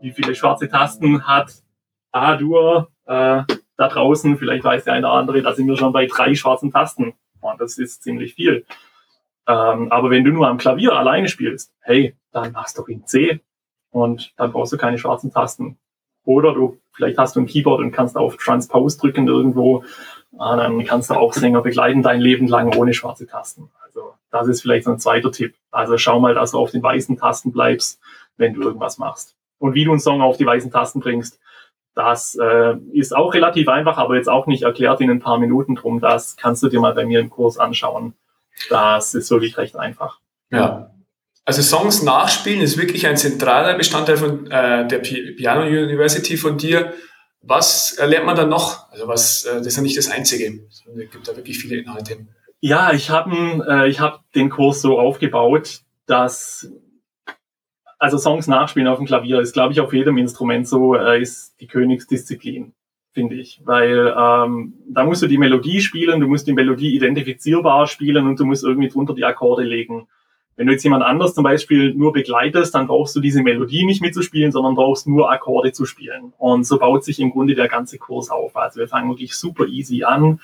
wie 0.00 0.12
viele 0.12 0.34
schwarze 0.34 0.68
Tasten 0.68 1.26
hat 1.26 1.52
A-Dur 2.12 2.88
äh, 3.06 3.42
da 3.76 3.88
draußen? 3.88 4.36
Vielleicht 4.36 4.64
weiß 4.64 4.84
der 4.84 4.94
eine 4.94 5.06
oder 5.06 5.16
andere, 5.16 5.42
da 5.42 5.52
sind 5.52 5.66
wir 5.66 5.76
schon 5.76 5.92
bei 5.92 6.06
drei 6.06 6.34
schwarzen 6.34 6.70
Tasten. 6.70 7.14
Und 7.40 7.60
das 7.60 7.78
ist 7.78 8.02
ziemlich 8.02 8.34
viel. 8.34 8.64
Ähm, 9.46 9.92
aber 9.92 10.10
wenn 10.10 10.24
du 10.24 10.30
nur 10.30 10.48
am 10.48 10.58
Klavier 10.58 10.94
alleine 10.94 11.28
spielst, 11.28 11.74
hey, 11.82 12.16
dann 12.32 12.52
machst 12.52 12.78
du 12.78 12.84
in 12.84 13.06
C 13.06 13.40
und 13.94 14.32
dann 14.36 14.50
brauchst 14.50 14.72
du 14.72 14.76
keine 14.76 14.98
schwarzen 14.98 15.32
Tasten. 15.32 15.78
Oder 16.24 16.52
du, 16.52 16.78
vielleicht 16.92 17.16
hast 17.16 17.36
du 17.36 17.40
ein 17.40 17.46
Keyboard 17.46 17.80
und 17.80 17.92
kannst 17.92 18.16
auf 18.16 18.36
Transpose 18.36 18.98
drücken 18.98 19.28
irgendwo, 19.28 19.84
ah, 20.36 20.56
dann 20.56 20.84
kannst 20.84 21.10
du 21.10 21.14
auch 21.14 21.32
Sänger 21.32 21.62
begleiten 21.62 22.02
dein 22.02 22.20
Leben 22.20 22.48
lang 22.48 22.74
ohne 22.76 22.92
schwarze 22.92 23.26
Tasten. 23.26 23.70
Also 23.84 24.14
das 24.32 24.48
ist 24.48 24.62
vielleicht 24.62 24.84
so 24.84 24.90
ein 24.90 24.98
zweiter 24.98 25.30
Tipp. 25.30 25.54
Also 25.70 25.96
schau 25.96 26.18
mal, 26.18 26.34
dass 26.34 26.50
du 26.50 26.58
auf 26.58 26.72
den 26.72 26.82
weißen 26.82 27.16
Tasten 27.16 27.52
bleibst, 27.52 28.00
wenn 28.36 28.54
du 28.54 28.62
irgendwas 28.62 28.98
machst. 28.98 29.36
Und 29.58 29.74
wie 29.74 29.84
du 29.84 29.92
einen 29.92 30.00
Song 30.00 30.22
auf 30.22 30.38
die 30.38 30.46
weißen 30.46 30.72
Tasten 30.72 30.98
bringst, 30.98 31.38
das 31.94 32.34
äh, 32.34 32.74
ist 32.92 33.14
auch 33.14 33.32
relativ 33.32 33.68
einfach, 33.68 33.98
aber 33.98 34.16
jetzt 34.16 34.28
auch 34.28 34.48
nicht 34.48 34.64
erklärt 34.64 35.00
in 35.00 35.10
ein 35.10 35.20
paar 35.20 35.38
Minuten 35.38 35.76
drum. 35.76 36.00
Das 36.00 36.36
kannst 36.36 36.64
du 36.64 36.68
dir 36.68 36.80
mal 36.80 36.94
bei 36.94 37.06
mir 37.06 37.20
im 37.20 37.30
Kurs 37.30 37.58
anschauen. 37.58 38.14
Das 38.70 39.14
ist 39.14 39.30
wirklich 39.30 39.56
recht 39.56 39.76
einfach. 39.76 40.18
Ja, 40.50 40.90
also 41.44 41.62
Songs 41.62 42.02
nachspielen 42.02 42.62
ist 42.62 42.78
wirklich 42.78 43.06
ein 43.06 43.16
zentraler 43.16 43.76
Bestandteil 43.76 44.16
von 44.16 44.50
äh, 44.50 44.86
der 44.88 44.98
Piano 44.98 45.66
University 45.66 46.36
von 46.36 46.56
dir. 46.56 46.94
Was 47.42 47.98
lernt 48.02 48.24
man 48.24 48.36
da 48.36 48.46
noch? 48.46 48.90
Also 48.90 49.06
was, 49.06 49.44
äh, 49.44 49.56
das 49.56 49.66
ist 49.66 49.76
ja 49.76 49.82
nicht 49.82 49.98
das 49.98 50.10
Einzige. 50.10 50.66
Es 50.70 50.84
gibt 51.10 51.28
da 51.28 51.36
wirklich 51.36 51.58
viele 51.58 51.76
Inhalte. 51.76 52.26
Ja, 52.60 52.92
ich 52.92 53.10
habe 53.10 53.62
äh, 53.68 53.90
ich 53.90 54.00
hab 54.00 54.30
den 54.32 54.48
Kurs 54.48 54.80
so 54.80 54.98
aufgebaut, 54.98 55.80
dass 56.06 56.72
also 57.98 58.18
Songs 58.18 58.46
nachspielen 58.46 58.88
auf 58.88 58.98
dem 58.98 59.06
Klavier 59.06 59.40
ist, 59.40 59.52
glaube 59.52 59.72
ich, 59.72 59.80
auf 59.80 59.92
jedem 59.92 60.16
Instrument 60.16 60.66
so, 60.66 60.94
äh, 60.94 61.20
ist 61.20 61.54
die 61.60 61.66
Königsdisziplin, 61.66 62.72
finde 63.12 63.36
ich. 63.36 63.60
Weil 63.64 64.14
ähm, 64.16 64.74
da 64.88 65.04
musst 65.04 65.22
du 65.22 65.26
die 65.26 65.38
Melodie 65.38 65.80
spielen, 65.80 66.20
du 66.20 66.26
musst 66.26 66.46
die 66.46 66.52
Melodie 66.52 66.94
identifizierbar 66.94 67.86
spielen 67.86 68.26
und 68.26 68.40
du 68.40 68.46
musst 68.46 68.64
irgendwie 68.64 68.88
drunter 68.88 69.14
die 69.14 69.24
Akkorde 69.24 69.62
legen. 69.62 70.08
Wenn 70.56 70.66
du 70.66 70.72
jetzt 70.72 70.84
jemand 70.84 71.02
anders 71.02 71.34
zum 71.34 71.42
Beispiel 71.42 71.94
nur 71.94 72.12
begleitest, 72.12 72.74
dann 72.74 72.86
brauchst 72.86 73.16
du 73.16 73.20
diese 73.20 73.42
Melodie 73.42 73.84
nicht 73.84 74.02
mitzuspielen, 74.02 74.52
sondern 74.52 74.74
brauchst 74.74 75.06
nur 75.06 75.30
Akkorde 75.30 75.72
zu 75.72 75.84
spielen. 75.84 76.32
Und 76.38 76.64
so 76.64 76.78
baut 76.78 77.04
sich 77.04 77.18
im 77.18 77.32
Grunde 77.32 77.54
der 77.54 77.68
ganze 77.68 77.98
Kurs 77.98 78.30
auf. 78.30 78.56
Also 78.56 78.80
wir 78.80 78.88
fangen 78.88 79.10
wirklich 79.10 79.34
super 79.36 79.66
easy 79.66 80.04
an. 80.04 80.40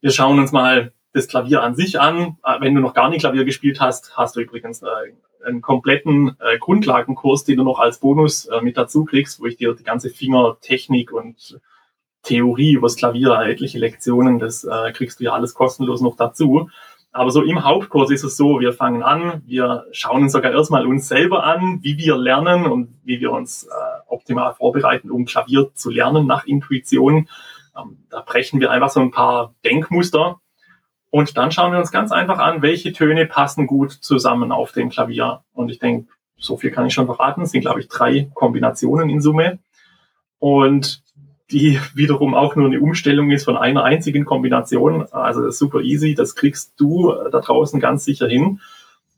Wir 0.00 0.10
schauen 0.10 0.38
uns 0.38 0.52
mal 0.52 0.92
das 1.12 1.28
Klavier 1.28 1.62
an 1.62 1.76
sich 1.76 2.00
an. 2.00 2.36
Wenn 2.60 2.74
du 2.74 2.80
noch 2.80 2.94
gar 2.94 3.08
nicht 3.08 3.20
Klavier 3.20 3.44
gespielt 3.44 3.80
hast, 3.80 4.16
hast 4.16 4.36
du 4.36 4.40
übrigens 4.40 4.82
äh, 4.82 4.86
einen 5.46 5.62
kompletten 5.62 6.36
äh, 6.40 6.58
Grundlagenkurs, 6.58 7.44
den 7.44 7.58
du 7.58 7.64
noch 7.64 7.78
als 7.78 7.98
Bonus 8.00 8.46
äh, 8.46 8.60
mit 8.62 8.76
dazu 8.76 9.04
kriegst, 9.04 9.40
wo 9.40 9.46
ich 9.46 9.56
dir 9.56 9.74
die 9.74 9.84
ganze 9.84 10.10
Fingertechnik 10.10 11.12
und 11.12 11.60
Theorie 12.22 12.72
übers 12.72 12.96
Klavier, 12.96 13.38
etliche 13.40 13.78
Lektionen, 13.78 14.38
das 14.38 14.66
kriegst 14.94 15.20
du 15.20 15.24
ja 15.24 15.32
alles 15.32 15.52
kostenlos 15.52 16.00
noch 16.00 16.16
dazu. 16.16 16.70
Aber 17.16 17.30
so 17.30 17.42
im 17.42 17.62
Hauptkurs 17.62 18.10
ist 18.10 18.24
es 18.24 18.36
so, 18.36 18.58
wir 18.58 18.72
fangen 18.72 19.04
an, 19.04 19.40
wir 19.46 19.86
schauen 19.92 20.24
uns 20.24 20.32
sogar 20.32 20.50
erstmal 20.50 20.84
uns 20.84 21.06
selber 21.06 21.44
an, 21.44 21.78
wie 21.80 21.96
wir 21.96 22.16
lernen 22.16 22.66
und 22.66 22.88
wie 23.04 23.20
wir 23.20 23.30
uns 23.30 23.68
äh, 23.68 23.68
optimal 24.08 24.52
vorbereiten, 24.54 25.12
um 25.12 25.24
Klavier 25.24 25.70
zu 25.74 25.90
lernen 25.90 26.26
nach 26.26 26.44
Intuition. 26.44 27.28
Ähm, 27.78 27.98
da 28.10 28.20
brechen 28.20 28.58
wir 28.58 28.72
einfach 28.72 28.90
so 28.90 28.98
ein 28.98 29.12
paar 29.12 29.54
Denkmuster 29.64 30.40
und 31.10 31.36
dann 31.36 31.52
schauen 31.52 31.70
wir 31.70 31.78
uns 31.78 31.92
ganz 31.92 32.10
einfach 32.10 32.40
an, 32.40 32.62
welche 32.62 32.92
Töne 32.92 33.26
passen 33.26 33.68
gut 33.68 33.92
zusammen 33.92 34.50
auf 34.50 34.72
dem 34.72 34.90
Klavier. 34.90 35.44
Und 35.52 35.70
ich 35.70 35.78
denke, 35.78 36.08
so 36.36 36.56
viel 36.56 36.72
kann 36.72 36.84
ich 36.84 36.94
schon 36.94 37.06
verraten. 37.06 37.42
Es 37.42 37.52
sind, 37.52 37.60
glaube 37.60 37.78
ich, 37.78 37.86
drei 37.86 38.28
Kombinationen 38.34 39.08
in 39.08 39.20
Summe. 39.20 39.60
Und 40.40 41.03
die 41.54 41.80
wiederum 41.94 42.34
auch 42.34 42.56
nur 42.56 42.66
eine 42.66 42.80
Umstellung 42.80 43.30
ist 43.30 43.44
von 43.44 43.56
einer 43.56 43.84
einzigen 43.84 44.24
Kombination. 44.24 45.06
Also 45.12 45.48
super 45.50 45.80
easy, 45.80 46.14
das 46.14 46.34
kriegst 46.34 46.74
du 46.78 47.12
äh, 47.12 47.30
da 47.30 47.40
draußen 47.40 47.80
ganz 47.80 48.04
sicher 48.04 48.28
hin. 48.28 48.60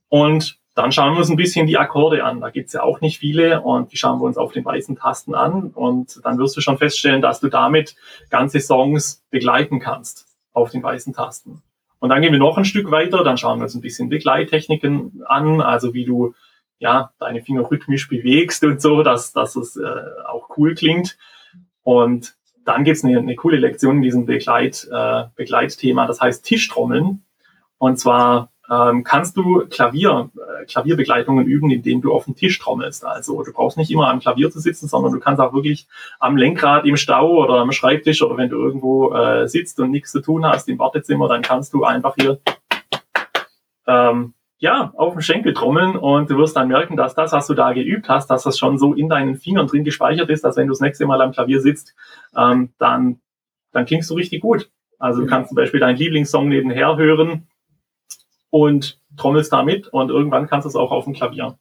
Und 0.09 0.59
dann 0.75 0.93
schauen 0.93 1.15
wir 1.15 1.21
uns 1.21 1.31
ein 1.31 1.37
bisschen 1.37 1.67
die 1.67 1.79
Akkorde 1.79 2.23
an. 2.23 2.43
Da 2.43 2.51
gibt's 2.51 2.75
ja 2.75 2.83
auch 2.83 3.01
nicht 3.01 3.19
viele 3.19 3.63
und 3.63 3.91
die 3.93 3.97
schauen 3.97 4.21
wir 4.21 4.27
uns 4.27 4.37
auf 4.37 4.53
den 4.53 4.65
weißen 4.65 4.97
Tasten 4.97 5.35
an. 5.35 5.71
Und 5.71 6.21
dann 6.23 6.39
wirst 6.39 6.57
du 6.57 6.61
schon 6.61 6.77
feststellen, 6.77 7.23
dass 7.23 7.41
du 7.41 7.49
damit 7.49 7.97
ganze 8.29 8.61
Songs 8.61 9.25
begleiten 9.31 9.81
kannst 9.81 10.27
auf 10.53 10.71
den 10.71 10.83
weißen 10.83 11.15
Tasten. 11.15 11.63
Und 11.99 12.11
dann 12.11 12.21
gehen 12.21 12.33
wir 12.33 12.39
noch 12.39 12.59
ein 12.59 12.67
Stück 12.67 12.91
weiter, 12.91 13.25
dann 13.25 13.39
schauen 13.39 13.59
wir 13.59 13.65
uns 13.65 13.75
ein 13.75 13.81
bisschen 13.81 14.11
Begleittechniken 14.11 15.23
an, 15.27 15.63
also 15.63 15.95
wie 15.95 16.05
du 16.05 16.35
ja 16.79 17.11
deine 17.19 17.41
Finger 17.41 17.71
rhythmisch 17.71 18.07
bewegst 18.09 18.63
und 18.63 18.83
so, 18.83 19.03
dass, 19.03 19.33
dass 19.33 19.57
es 19.57 19.77
äh, 19.77 19.89
auch 20.29 20.51
cool 20.59 20.75
klingt. 20.75 21.17
Und 21.87 22.35
dann 22.65 22.83
gibt's 22.83 23.05
eine, 23.05 23.17
eine 23.17 23.37
coole 23.37 23.59
Lektion 23.59 23.99
in 23.99 24.03
diesem 24.03 24.27
Begleit, 24.27 24.89
äh, 24.91 25.23
Begleitthema, 25.37 26.09
das 26.09 26.21
heißt 26.21 26.45
Tischtrommeln. 26.45 27.25
Und 27.79 28.01
zwar 28.01 28.51
ähm, 28.69 29.05
kannst 29.05 29.37
du 29.37 29.69
Klavier, 29.69 30.31
äh, 30.35 30.65
Klavierbegleitungen 30.65 31.47
üben, 31.47 31.71
indem 31.71 32.01
du 32.01 32.13
auf 32.13 32.25
den 32.25 32.35
Tisch 32.35 32.59
trommelst. 32.59 33.05
Also 33.05 33.41
du 33.45 33.53
brauchst 33.53 33.77
nicht 33.77 33.93
immer 33.93 34.09
am 34.09 34.19
Klavier 34.19 34.51
zu 34.51 34.59
sitzen, 34.59 34.89
sondern 34.89 35.13
du 35.13 35.21
kannst 35.21 35.41
auch 35.41 35.55
wirklich 35.55 35.87
am 36.19 36.37
Lenkrad 36.37 36.87
im 36.87 36.97
Stau 36.97 37.37
oder 37.37 37.61
am 37.61 37.71
Schreibtisch 37.71 38.21
oder 38.21 38.37
wenn 38.37 38.51
du 38.51 38.57
irgendwo 38.57 39.15
äh, 39.15 39.47
sitzt 39.47 39.79
und 39.79 39.93
nichts 39.93 40.11
zu 40.11 40.21
tun 40.21 40.45
hast 40.45 40.69
im 40.69 40.81
Wartezimmer, 40.81 41.29
dann 41.29 41.43
kannst 41.43 41.73
du 41.73 41.85
einfach 41.85 42.17
hier 42.19 42.41
ähm, 43.87 44.35
ja, 44.59 44.93
auf 44.97 45.13
den 45.13 45.23
Schenkel 45.23 45.53
trommeln 45.53 45.97
und 45.97 46.31
du 46.31 46.39
wirst 46.39 46.57
dann 46.57 46.69
merken, 46.69 46.97
dass 46.97 47.15
das, 47.15 47.33
was 47.33 47.47
du 47.47 47.55
da 47.55 47.73
geübt 47.73 48.09
hast, 48.09 48.29
dass 48.29 48.45
das 48.45 48.59
schon 48.59 48.79
so 48.79 48.95
in 48.95 49.09
deinen 49.09 49.37
Fingern 49.37 49.67
drin 49.67 49.85
gespeichert 49.85 50.31
ist, 50.31 50.45
dass 50.45 50.57
wenn 50.57 50.67
du 50.67 50.73
das 50.73 50.81
nächste 50.81 51.07
Mal 51.07 51.21
am 51.21 51.33
Klavier 51.33 51.61
sitzt, 51.61 51.95
ähm, 52.35 52.73
dann, 52.79 53.21
dann 53.73 53.85
klingst 53.85 54.09
du 54.11 54.15
richtig 54.15 54.41
gut. 54.41 54.71
Also 54.99 55.21
du 55.21 55.27
kannst 55.27 55.51
zum 55.51 55.57
Beispiel 55.57 55.81
deinen 55.81 55.99
Lieblingssong 55.99 56.49
nebenher 56.49 56.97
hören 56.97 57.49
und 58.49 58.99
trommelst 59.19 59.53
damit 59.53 59.89
und 59.89 60.09
irgendwann 60.09 60.47
kannst 60.47 60.65
du 60.65 60.69
es 60.71 60.77
auch 60.77 60.91
auf 60.91 61.05
dem 61.05 61.13
Klavier. 61.13 61.59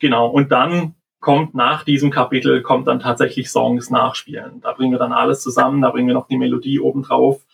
Genau. 0.00 0.28
Und 0.28 0.50
dann 0.50 0.96
kommt 1.20 1.54
nach 1.54 1.84
diesem 1.84 2.10
Kapitel, 2.10 2.62
kommt 2.62 2.88
dann 2.88 3.00
tatsächlich 3.00 3.50
Songs 3.50 3.90
nachspielen. 3.90 4.60
Da 4.60 4.72
bringen 4.72 4.92
wir 4.92 4.98
dann 4.98 5.12
alles 5.12 5.40
zusammen, 5.40 5.82
da 5.82 5.90
bringen 5.90 6.08
wir 6.08 6.14
noch 6.14 6.28
die 6.28 6.36
Melodie 6.36 6.80
oben 6.80 7.02
drauf. 7.02 7.44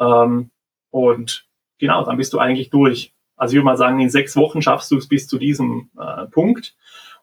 Ähm, 0.00 0.50
und 0.90 1.46
genau, 1.78 2.04
dann 2.04 2.16
bist 2.16 2.32
du 2.32 2.38
eigentlich 2.38 2.70
durch. 2.70 3.14
Also 3.38 3.52
ich 3.52 3.56
würde 3.56 3.64
mal 3.64 3.76
sagen, 3.76 4.00
in 4.00 4.10
sechs 4.10 4.36
Wochen 4.36 4.60
schaffst 4.60 4.90
du 4.90 4.98
es 4.98 5.08
bis 5.08 5.26
zu 5.26 5.38
diesem 5.38 5.90
äh, 5.98 6.26
Punkt. 6.26 6.76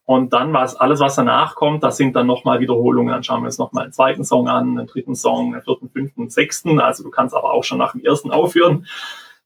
Und 0.05 0.33
dann 0.33 0.53
was 0.53 0.75
alles, 0.75 0.99
was 0.99 1.15
danach 1.15 1.55
kommt, 1.55 1.83
das 1.83 1.97
sind 1.97 2.15
dann 2.15 2.27
nochmal 2.27 2.59
Wiederholungen. 2.59 3.11
Dann 3.11 3.23
schauen 3.23 3.41
wir 3.41 3.47
uns 3.47 3.57
nochmal 3.57 3.85
einen 3.85 3.93
zweiten 3.93 4.23
Song 4.23 4.47
an, 4.47 4.77
einen 4.77 4.87
dritten 4.87 5.15
Song, 5.15 5.53
einen 5.53 5.63
vierten, 5.63 5.89
fünften, 5.89 6.29
sechsten. 6.29 6.79
Also 6.79 7.03
du 7.03 7.09
kannst 7.09 7.35
aber 7.35 7.51
auch 7.51 7.63
schon 7.63 7.79
nach 7.79 7.93
dem 7.93 8.03
ersten 8.03 8.31
aufhören, 8.31 8.85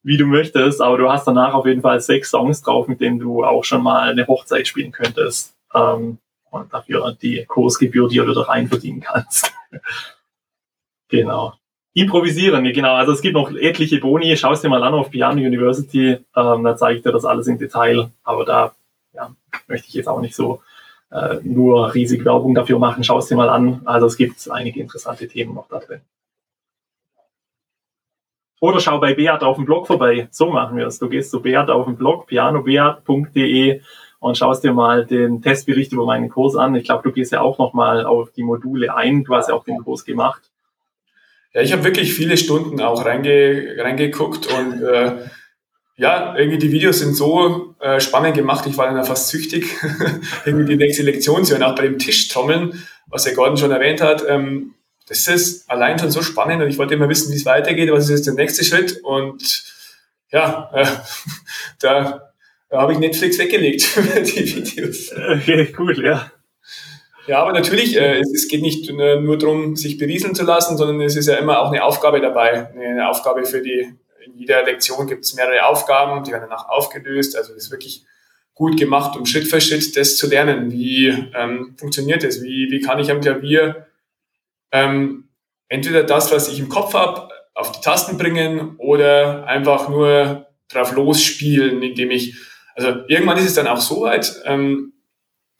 wie 0.04 0.18
du 0.18 0.26
möchtest. 0.26 0.82
Aber 0.82 0.98
du 0.98 1.10
hast 1.10 1.26
danach 1.26 1.54
auf 1.54 1.66
jeden 1.66 1.82
Fall 1.82 2.02
sechs 2.02 2.30
Songs 2.30 2.62
drauf, 2.62 2.90
mit 2.90 3.00
denen 3.00 3.20
du 3.20 3.46
auch 3.46 3.64
schon 3.64 3.82
mal 3.82 4.10
eine 4.10 4.28
Hochzeit 4.28 4.68
spielen 4.68 4.92
könntest. 4.92 5.56
Ähm, 5.74 6.20
und 6.52 6.74
dafür 6.74 7.16
die 7.22 7.46
Kursgebühr, 7.46 8.10
die 8.10 8.18
du 8.18 8.28
wieder 8.28 8.50
rein 8.50 8.68
verdienen 8.68 9.00
kannst. 9.00 9.54
genau. 11.08 11.54
Improvisieren, 11.94 12.64
genau. 12.72 12.94
Also 12.94 13.14
es 13.14 13.22
gibt 13.22 13.34
noch 13.34 13.52
etliche 13.52 14.00
Boni. 14.00 14.38
Schau 14.38 14.52
es 14.52 14.62
dir 14.62 14.70
mal 14.70 14.84
an 14.84 14.94
auf 14.94 15.10
Piano 15.10 15.42
University. 15.42 16.18
Ähm, 16.36 16.64
da 16.64 16.78
zeige 16.78 16.98
ich 16.98 17.04
dir 17.04 17.12
das 17.12 17.26
alles 17.26 17.48
im 17.48 17.58
Detail. 17.58 18.12
Aber 18.24 18.46
da 18.46 18.74
ja, 19.14 19.34
möchte 19.68 19.88
ich 19.88 19.96
jetzt 19.96 20.08
auch 20.08 20.22
nicht 20.22 20.36
so 20.36 20.62
äh, 21.12 21.38
nur 21.44 21.94
riesig 21.94 22.24
Werbung 22.26 22.54
dafür 22.54 22.78
machen. 22.78 23.04
Schau 23.04 23.18
es 23.18 23.28
dir 23.28 23.36
mal 23.36 23.50
an. 23.50 23.82
Also 23.86 24.06
es 24.06 24.18
gibt 24.18 24.50
einige 24.52 24.80
interessante 24.80 25.28
Themen 25.28 25.56
noch 25.56 25.68
da 25.68 25.80
drin. 25.80 26.02
Oder 28.62 28.80
schau 28.82 29.00
bei 29.00 29.14
Beat 29.14 29.42
auf 29.42 29.56
dem 29.56 29.66
Blog 29.66 29.88
vorbei. 29.88 30.28
So 30.32 30.52
machen 30.52 30.78
wir 30.78 30.88
es. 30.88 31.00
Du 31.00 31.10
gehst 31.10 31.32
zu 31.32 31.42
Beat 31.42 31.70
auf 31.70 31.86
dem 31.86 31.96
Blog, 31.96 32.28
pianobeat.de 32.28 33.82
und 34.20 34.38
schaust 34.38 34.64
dir 34.64 34.74
mal 34.74 35.06
den 35.06 35.42
Testbericht 35.42 35.94
über 35.94 36.06
meinen 36.06 36.30
Kurs 36.30 36.56
an. 36.56 36.76
Ich 36.76 36.84
glaube, 36.84 37.04
du 37.04 37.12
gehst 37.12 37.32
ja 37.32 37.42
auch 37.42 37.58
nochmal 37.58 38.06
auf 38.06 38.32
die 38.32 38.44
Module 38.44 38.94
ein. 38.94 39.24
Du 39.24 39.34
hast 39.34 39.48
ja 39.48 39.56
auch 39.56 39.64
den 39.64 39.84
Kurs 39.84 40.04
gemacht. 40.04 40.49
Ja, 41.54 41.62
ich 41.62 41.72
habe 41.72 41.84
wirklich 41.84 42.14
viele 42.14 42.38
Stunden 42.38 42.80
auch 42.82 43.06
reinge 43.06 43.76
reingeguckt 43.78 44.48
und 44.48 44.84
äh, 44.84 45.18
ja, 45.98 46.36
irgendwie 46.38 46.60
die 46.60 46.72
Videos 46.72 47.00
sind 47.00 47.16
so 47.16 47.76
äh, 47.80 48.00
spannend 48.00 48.36
gemacht, 48.36 48.66
ich 48.68 48.78
war 48.78 48.92
dann 48.92 49.04
fast 49.04 49.30
süchtig, 49.30 49.66
irgendwie 50.46 50.66
die 50.66 50.78
nächste 50.78 51.04
Lektion 51.04 51.46
hören, 51.48 51.64
auch 51.64 51.76
bei 51.76 51.84
dem 51.84 52.00
Tischtrommeln, 52.00 52.86
was 53.08 53.24
der 53.24 53.34
Gordon 53.34 53.58
schon 53.58 53.72
erwähnt 53.72 54.00
hat. 54.00 54.24
Ähm, 54.28 54.76
das 55.08 55.28
ist 55.28 55.70
allein 55.70 55.98
schon 55.98 56.12
so 56.12 56.22
spannend 56.22 56.62
und 56.62 56.70
ich 56.70 56.78
wollte 56.78 56.94
immer 56.94 57.10
wissen, 57.10 57.34
wie 57.34 57.38
es 57.38 57.46
weitergeht, 57.46 57.92
was 57.92 58.06
ist 58.06 58.12
jetzt 58.12 58.28
der 58.28 58.36
nächste 58.36 58.64
Schritt 58.64 59.02
und 59.04 59.64
ja, 60.32 60.70
äh, 60.74 60.86
da, 61.80 62.32
da 62.70 62.82
habe 62.82 62.94
ich 62.94 63.00
Netflix 63.00 63.40
weggelegt 63.40 63.82
für 63.84 64.22
die 64.22 64.56
Videos. 64.56 65.12
Okay, 65.12 65.74
cool, 65.78 66.06
ja. 66.06 66.32
Ja, 67.30 67.44
aber 67.44 67.54
natürlich, 67.54 67.96
äh, 67.96 68.22
es, 68.22 68.48
geht 68.48 68.64
nicht 68.64 68.92
nur 68.92 69.38
darum, 69.38 69.76
sich 69.76 70.00
berieseln 70.00 70.34
zu 70.34 70.46
lassen, 70.46 70.78
sondern 70.78 71.00
es 71.02 71.16
ist 71.16 71.28
ja 71.28 71.36
immer 71.36 71.60
auch 71.60 71.72
eine 71.72 71.84
Aufgabe 71.84 72.20
dabei. 72.22 72.72
Eine 72.74 73.08
Aufgabe 73.08 73.46
für 73.46 73.62
die, 73.62 73.94
in 74.26 74.36
jeder 74.36 74.64
Lektion 74.64 75.06
gibt 75.06 75.26
es 75.26 75.36
mehrere 75.36 75.68
Aufgaben, 75.68 76.24
die 76.24 76.32
werden 76.32 76.48
danach 76.50 76.70
aufgelöst. 76.70 77.38
Also 77.38 77.54
das 77.54 77.66
ist 77.66 77.72
wirklich 77.72 78.04
gut 78.56 78.80
gemacht, 78.80 79.16
um 79.16 79.28
Schritt 79.28 79.48
für 79.48 79.62
Schritt 79.62 79.96
das 79.96 80.18
zu 80.18 80.28
lernen. 80.28 80.72
Wie 80.72 81.10
ähm, 81.36 81.76
funktioniert 81.78 82.24
das? 82.24 82.42
Wie, 82.42 82.70
wie 82.72 82.82
kann 82.82 82.98
ich 82.98 83.12
am 83.12 83.22
Klavier 83.22 83.86
ähm, 84.72 85.30
entweder 85.68 86.02
das, 86.02 86.32
was 86.32 86.48
ich 86.48 86.58
im 86.58 86.68
Kopf 86.68 86.96
habe, 86.96 87.30
auf 87.54 87.74
die 87.74 87.82
Tasten 87.82 88.18
bringen 88.18 88.74
oder 88.80 89.46
einfach 89.46 89.88
nur 89.88 90.48
drauf 90.68 90.94
losspielen, 90.94 91.84
indem 91.84 92.10
ich, 92.10 92.36
also 92.74 93.04
irgendwann 93.08 93.38
ist 93.38 93.46
es 93.46 93.54
dann 93.54 93.68
auch 93.68 93.82
so 93.82 94.02
weit, 94.02 94.42
ähm, 94.46 94.94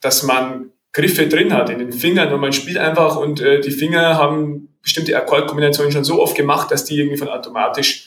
dass 0.00 0.24
man 0.24 0.72
Griffe 0.92 1.28
drin 1.28 1.52
hat 1.52 1.70
in 1.70 1.78
den 1.78 1.92
Fingern 1.92 2.32
und 2.32 2.40
man 2.40 2.52
spielt 2.52 2.78
einfach 2.78 3.16
und 3.16 3.40
äh, 3.40 3.60
die 3.60 3.70
Finger 3.70 4.16
haben 4.16 4.68
bestimmte 4.82 5.16
Akkordkombinationen 5.16 5.92
schon 5.92 6.04
so 6.04 6.20
oft 6.20 6.36
gemacht, 6.36 6.70
dass 6.70 6.84
die 6.84 6.98
irgendwie 6.98 7.16
von 7.16 7.28
automatisch 7.28 8.06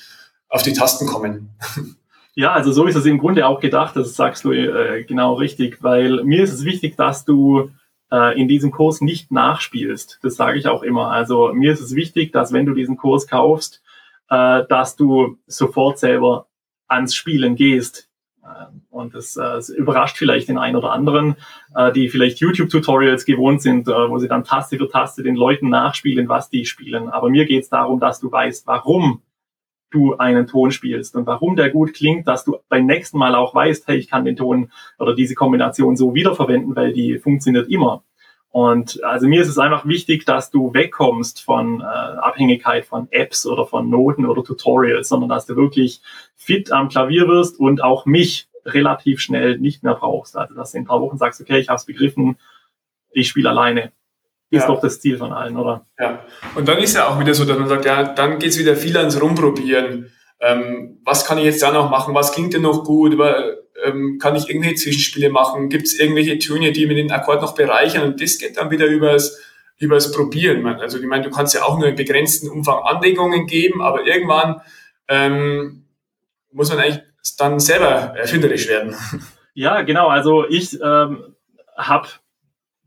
auf 0.50 0.63
die 0.63 0.74
Tasten 0.74 1.08
kommen. 1.08 1.50
Ja, 2.36 2.52
also 2.54 2.72
so 2.72 2.86
ist 2.88 2.96
es 2.96 3.06
im 3.06 3.19
Grunde 3.19 3.46
auch 3.46 3.60
gedacht, 3.60 3.96
das 3.96 4.15
sagst 4.15 4.43
du 4.43 4.52
äh, 4.52 5.04
genau 5.04 5.36
richtig, 5.36 5.84
weil 5.84 6.24
mir 6.24 6.43
ist 6.43 6.52
es 6.52 6.65
wichtig, 6.65 6.98
dass 6.98 7.26
du 7.26 7.69
äh, 8.12 8.39
in 8.39 8.48
diesem 8.48 8.72
Kurs 8.72 9.02
nicht 9.02 9.32
nachspielst. 9.32 10.19
Das 10.24 10.36
sage 10.36 10.58
ich 10.58 10.67
auch 10.67 10.82
immer. 10.82 11.12
Also 11.12 11.54
mir 11.54 11.72
ist 11.72 11.80
es 11.82 11.93
wichtig, 11.93 12.32
dass 12.32 12.52
wenn 12.52 12.65
du 12.65 12.74
diesen 12.74 12.98
Kurs 12.98 13.28
kaufst, 13.28 13.84
äh, 14.30 14.63
dass 14.67 14.96
du 14.96 15.38
sofort 15.46 16.00
selber 16.00 16.48
ans 16.88 17.13
Spielen 17.13 17.56
gehst. 17.56 18.10
Äh, 18.54 18.66
und 18.89 19.16
das, 19.16 19.36
äh, 19.36 19.42
das 19.42 19.70
überrascht 19.70 20.18
vielleicht 20.18 20.50
den 20.50 20.58
einen 20.58 20.76
oder 20.76 20.92
anderen, 20.92 21.36
äh, 21.76 21.92
die 21.92 22.10
vielleicht 22.10 22.39
YouTube-Tutorials 22.39 23.26
gewohnt 23.26 23.62
sind, 23.62 23.88
äh, 23.88 24.10
wo 24.10 24.18
sie 24.20 24.28
dann 24.28 24.44
Taste 24.44 24.78
für 24.78 24.89
Taste 24.89 25.24
den 25.24 25.36
Leuten 25.36 25.70
nachspielen, 25.70 26.30
was 26.30 26.50
die 26.50 26.66
spielen. 26.66 27.10
Aber 27.10 27.30
mir 27.30 27.46
geht 27.46 27.63
es 27.63 27.70
darum, 27.70 28.00
dass 28.00 28.20
du 28.20 28.32
weißt, 28.32 28.68
warum 28.68 29.22
du 29.94 30.18
einen 30.18 30.48
Ton 30.48 30.72
spielst 30.72 31.16
und 31.16 31.28
warum 31.28 31.56
der 31.56 31.70
gut 31.70 31.94
klingt, 31.94 32.28
dass 32.28 32.44
du 32.44 32.58
beim 32.68 32.86
nächsten 32.86 33.18
Mal 33.18 33.36
auch 33.36 33.54
weißt, 33.54 33.88
hey, 33.88 33.98
ich 33.98 34.10
kann 34.10 34.26
den 34.26 34.36
Ton 34.36 34.72
oder 34.98 35.13
diese 35.13 35.36
Kombination 35.36 35.96
so 35.96 36.16
wiederverwenden, 36.16 36.76
weil 36.76 36.94
die 36.94 37.20
funktioniert 37.20 37.70
immer. 37.70 38.04
Und 38.54 39.04
also 39.04 39.28
mir 39.28 39.42
ist 39.42 39.50
es 39.50 39.58
einfach 39.58 39.88
wichtig, 39.88 40.26
dass 40.26 40.52
du 40.52 40.76
wegkommst 40.76 41.42
von 41.42 41.82
äh, 41.82 41.84
Abhängigkeit 41.84 42.86
von 42.86 43.08
Apps 43.10 43.48
oder 43.48 43.66
von 43.66 43.89
Noten 43.89 44.28
oder 44.28 44.44
Tutorials, 44.44 45.10
sondern 45.10 45.28
dass 45.28 45.48
du 45.48 45.56
wirklich 45.56 46.02
fit 46.36 46.72
am 46.72 46.88
Klavier 46.88 47.28
wirst 47.28 47.60
und 47.60 47.84
auch 47.84 48.06
mich 48.06 48.48
relativ 48.63 49.22
schnell 49.22 49.58
nicht 49.58 49.82
mehr 49.82 49.96
brauchst. 49.96 50.38
Also 50.38 50.54
dass 50.54 50.72
du 50.72 50.78
in 50.78 50.84
ein 50.84 50.88
paar 50.88 51.02
Wochen 51.02 51.18
sagst, 51.18 51.42
okay, 51.42 51.58
ich 51.58 51.70
habe 51.70 51.78
es 51.78 51.86
begriffen, 51.86 52.38
ich 53.10 53.28
spiele 53.28 53.50
alleine. 53.50 53.92
Ist 54.52 54.62
ja. 54.62 54.68
doch 54.68 54.82
das 54.82 55.02
Ziel 55.02 55.18
von 55.18 55.34
allen, 55.34 55.58
oder? 55.58 55.88
Ja. 55.98 56.24
Und 56.54 56.68
dann 56.68 56.78
ist 56.78 56.96
ja 56.96 57.08
auch 57.08 57.20
wieder 57.20 57.34
so, 57.34 57.46
dass 57.46 57.58
man 57.58 57.68
sagt, 57.68 57.86
ja, 57.86 58.04
dann 58.04 58.38
geht's 58.38 58.60
wieder 58.60 58.76
viel 58.76 58.96
ans 58.96 59.20
Rumprobieren. 59.20 60.12
Ähm, 60.39 61.00
was 61.04 61.26
kann 61.26 61.39
ich 61.39 61.46
jetzt 61.46 61.63
da 61.63 61.72
noch 61.72 61.89
machen? 61.89 62.13
Was 62.13 62.34
klingt 62.34 62.54
denn 62.54 62.62
noch 62.62 62.84
gut? 62.84 63.18
Ähm, 63.84 64.19
kann 64.22 64.36
ich 64.36 64.50
irgendwelche 64.50 64.76
Zwischenspiele 64.76 65.30
machen? 65.30 65.69
Gibt 65.69 65.88
es 65.88 66.00
irgendwelche 66.00 66.39
Töne, 66.39 66.72
die 66.72 66.86
mir 66.86 66.96
den 66.96 67.12
Akkord 67.12 67.41
noch 67.41 67.56
bereichern? 67.56 68.04
Und 68.04 68.22
das 68.22 68.38
geht 68.38 68.58
dann 68.58 68.72
wieder 68.72 68.86
übers, 68.86 69.39
übers 69.78 70.12
Probieren. 70.12 70.65
Also 70.65 71.00
ich 71.00 71.06
meine, 71.06 71.24
du 71.24 71.30
kannst 71.30 71.54
ja 71.54 71.63
auch 71.63 71.78
nur 71.78 71.88
einen 71.88 71.96
begrenzten 71.96 72.50
Umfang 72.50 72.84
Anregungen 72.84 73.48
geben, 73.48 73.82
aber 73.82 74.06
irgendwann 74.06 74.62
ähm, 75.08 75.86
muss 76.52 76.69
man 76.69 76.80
eigentlich 76.80 77.02
dann 77.38 77.60
selber 77.60 78.15
erfinderisch 78.17 78.67
werden. 78.67 78.96
Ja, 79.56 79.84
genau. 79.84 80.08
Also 80.08 80.48
ich 80.50 80.82
ähm, 80.82 81.36
habe 81.78 82.08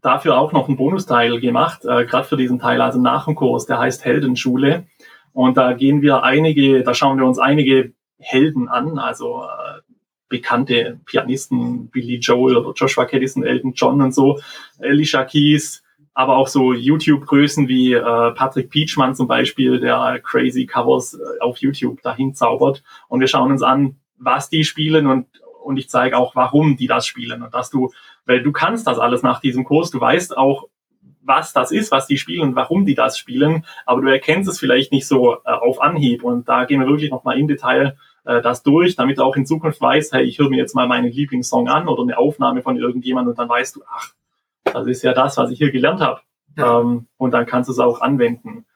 dafür 0.01 0.37
auch 0.37 0.53
noch 0.53 0.67
einen 0.67 0.77
Bonusteil 0.77 1.41
gemacht, 1.41 1.85
äh, 1.85 2.05
gerade 2.05 2.27
für 2.27 2.37
diesen 2.37 2.59
Teil, 2.59 2.81
also 2.81 3.01
nach 3.01 3.27
dem 3.27 3.37
Kurs, 3.37 3.67
der 3.67 3.79
heißt 3.79 4.05
Heldenschule. 4.05 4.87
Und 5.33 5.57
da 5.57 5.75
gehen 5.75 6.03
wir 6.03 6.23
einige, 6.23 6.83
da 6.83 6.93
schauen 6.93 7.19
wir 7.19 7.27
uns 7.27 7.39
einige 7.39 7.93
Helden 8.19 8.69
an, 8.69 8.99
also 8.99 9.45
äh, 9.45 9.81
bekannte 10.29 11.01
Pianisten, 11.07 11.89
Billy 11.89 12.17
Joel 12.17 12.57
oder 12.57 12.73
Joshua 12.73 13.05
Caddison, 13.05 13.45
Elton 13.45 13.73
John 13.75 14.01
und 14.01 14.15
so, 14.15 14.41
Alicia 14.81 15.25
Keys, 15.25 15.83
aber 16.15 16.37
auch 16.37 16.49
so 16.49 16.73
YouTube-Größen 16.73 17.69
wie 17.69 17.93
äh, 17.93 18.31
Patrick 18.33 18.71
Peachman 18.71 19.15
zum 19.15 19.29
Beispiel, 19.29 19.79
der 19.81 20.21
crazy 20.23 20.65
Covers 20.65 21.15
äh, 21.15 21.41
auf 21.41 21.59
YouTube 21.59 22.01
dahin 22.01 22.35
zaubert. 22.35 22.83
Und 23.09 23.21
wir 23.21 23.29
schauen 23.29 23.53
uns 23.53 23.63
an, 23.63 23.97
was 24.17 24.49
die 24.49 24.65
spielen 24.65 25.07
und, 25.07 25.27
und 25.63 25.77
ich 25.77 25.91
zeige 25.91 26.17
auch, 26.17 26.35
warum 26.35 26.79
die 26.79 26.87
das 26.87 27.07
spielen. 27.07 27.43
Und 27.43 27.53
dass 27.53 27.69
du, 27.69 27.93
weil 28.25 28.43
du 28.43 28.51
kannst 28.51 28.87
das 28.87 28.99
alles 28.99 29.23
nach 29.23 29.41
diesem 29.41 29.65
Kurs, 29.65 29.91
du 29.91 30.01
weißt 30.01 30.37
auch, 30.39 30.69
was 31.21 31.53
das 31.53 31.71
ist, 31.71 31.91
was 31.91 32.07
die 32.07 32.17
spielen 32.17 32.43
und 32.43 32.57
warum 32.57 32.87
die 32.87 32.95
das 32.95 33.19
spielen, 33.19 33.67
aber 33.85 34.01
du 34.01 34.09
erkennst 34.09 34.49
es 34.49 34.59
vielleicht 34.59 34.93
nicht 34.93 35.07
so 35.07 35.35
äh, 35.45 35.51
auf 35.51 35.83
Anhieb. 35.83 36.25
Und 36.25 36.49
da 36.49 36.65
gehen 36.65 36.81
wir 36.81 36.89
wirklich 36.89 37.11
nochmal 37.11 37.39
im 37.39 37.49
Detail 37.49 37.99
äh, 38.27 38.43
das 38.43 38.63
durch, 38.63 38.97
damit 38.97 39.19
du 39.19 39.23
auch 39.23 39.37
in 39.37 39.47
Zukunft 39.47 39.81
weißt, 39.81 40.13
hey, 40.13 40.25
ich 40.25 40.39
höre 40.39 40.51
mir 40.51 40.59
jetzt 40.59 40.75
mal 40.75 40.87
meinen 40.87 41.11
Lieblingssong 41.11 41.69
an 41.69 41.89
oder 41.89 42.03
eine 42.03 42.19
Aufnahme 42.19 42.61
von 42.61 42.77
irgendjemandem 42.77 43.31
und 43.31 43.39
dann 43.39 43.49
weißt 43.49 43.77
du, 43.77 43.83
ach, 43.89 44.13
das 44.65 44.87
ist 44.89 45.03
ja 45.03 45.15
das, 45.15 45.37
was 45.37 45.51
ich 45.51 45.59
hier 45.59 45.71
gelernt 45.71 46.01
habe. 46.01 46.21
Ja. 46.59 46.81
Ähm, 46.81 47.07
und 47.17 47.31
dann 47.33 47.47
kannst 47.47 47.69
du 47.69 47.73
es 47.73 47.79
auch 47.79 48.01
anwenden. 48.01 48.67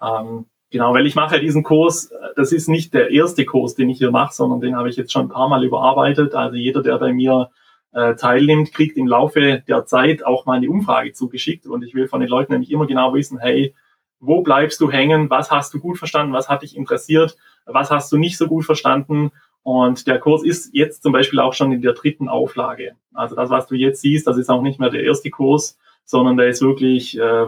Ähm, 0.00 0.46
genau, 0.70 0.94
weil 0.94 1.06
ich 1.06 1.14
mache 1.14 1.40
diesen 1.40 1.62
Kurs, 1.62 2.06
äh, 2.06 2.16
das 2.36 2.52
ist 2.52 2.68
nicht 2.68 2.94
der 2.94 3.10
erste 3.10 3.44
Kurs, 3.44 3.74
den 3.74 3.90
ich 3.90 3.98
hier 3.98 4.10
mache, 4.10 4.34
sondern 4.34 4.60
den 4.60 4.76
habe 4.76 4.88
ich 4.88 4.96
jetzt 4.96 5.12
schon 5.12 5.26
ein 5.26 5.30
paar 5.30 5.48
Mal 5.48 5.64
überarbeitet. 5.64 6.34
Also 6.34 6.56
jeder, 6.56 6.82
der 6.82 6.98
bei 6.98 7.12
mir 7.12 7.50
äh, 7.92 8.14
teilnimmt, 8.14 8.72
kriegt 8.72 8.96
im 8.96 9.06
Laufe 9.06 9.62
der 9.66 9.84
Zeit 9.84 10.24
auch 10.24 10.46
mal 10.46 10.58
eine 10.58 10.70
Umfrage 10.70 11.12
zugeschickt. 11.12 11.66
Und 11.66 11.82
ich 11.82 11.94
will 11.94 12.06
von 12.06 12.20
den 12.20 12.28
Leuten 12.28 12.52
nämlich 12.52 12.70
immer 12.70 12.86
genau 12.86 13.14
wissen, 13.14 13.38
hey, 13.38 13.74
wo 14.20 14.42
bleibst 14.42 14.80
du 14.80 14.90
hängen? 14.90 15.28
Was 15.30 15.50
hast 15.50 15.74
du 15.74 15.80
gut 15.80 15.98
verstanden? 15.98 16.32
Was 16.32 16.48
hat 16.48 16.62
dich 16.62 16.76
interessiert? 16.76 17.36
Was 17.66 17.90
hast 17.90 18.10
du 18.12 18.18
nicht 18.18 18.36
so 18.36 18.46
gut 18.46 18.64
verstanden. 18.64 19.32
Und 19.62 20.06
der 20.06 20.18
Kurs 20.18 20.42
ist 20.42 20.70
jetzt 20.74 21.02
zum 21.02 21.12
Beispiel 21.12 21.38
auch 21.38 21.52
schon 21.52 21.72
in 21.72 21.82
der 21.82 21.92
dritten 21.92 22.28
Auflage. 22.28 22.96
Also 23.14 23.36
das, 23.36 23.50
was 23.50 23.66
du 23.68 23.76
jetzt 23.76 24.00
siehst, 24.00 24.26
das 24.26 24.36
ist 24.36 24.50
auch 24.50 24.62
nicht 24.62 24.80
mehr 24.80 24.90
der 24.90 25.04
erste 25.04 25.30
Kurs, 25.30 25.78
sondern 26.04 26.36
der 26.36 26.48
ist 26.48 26.62
wirklich, 26.62 27.18
äh, 27.18 27.46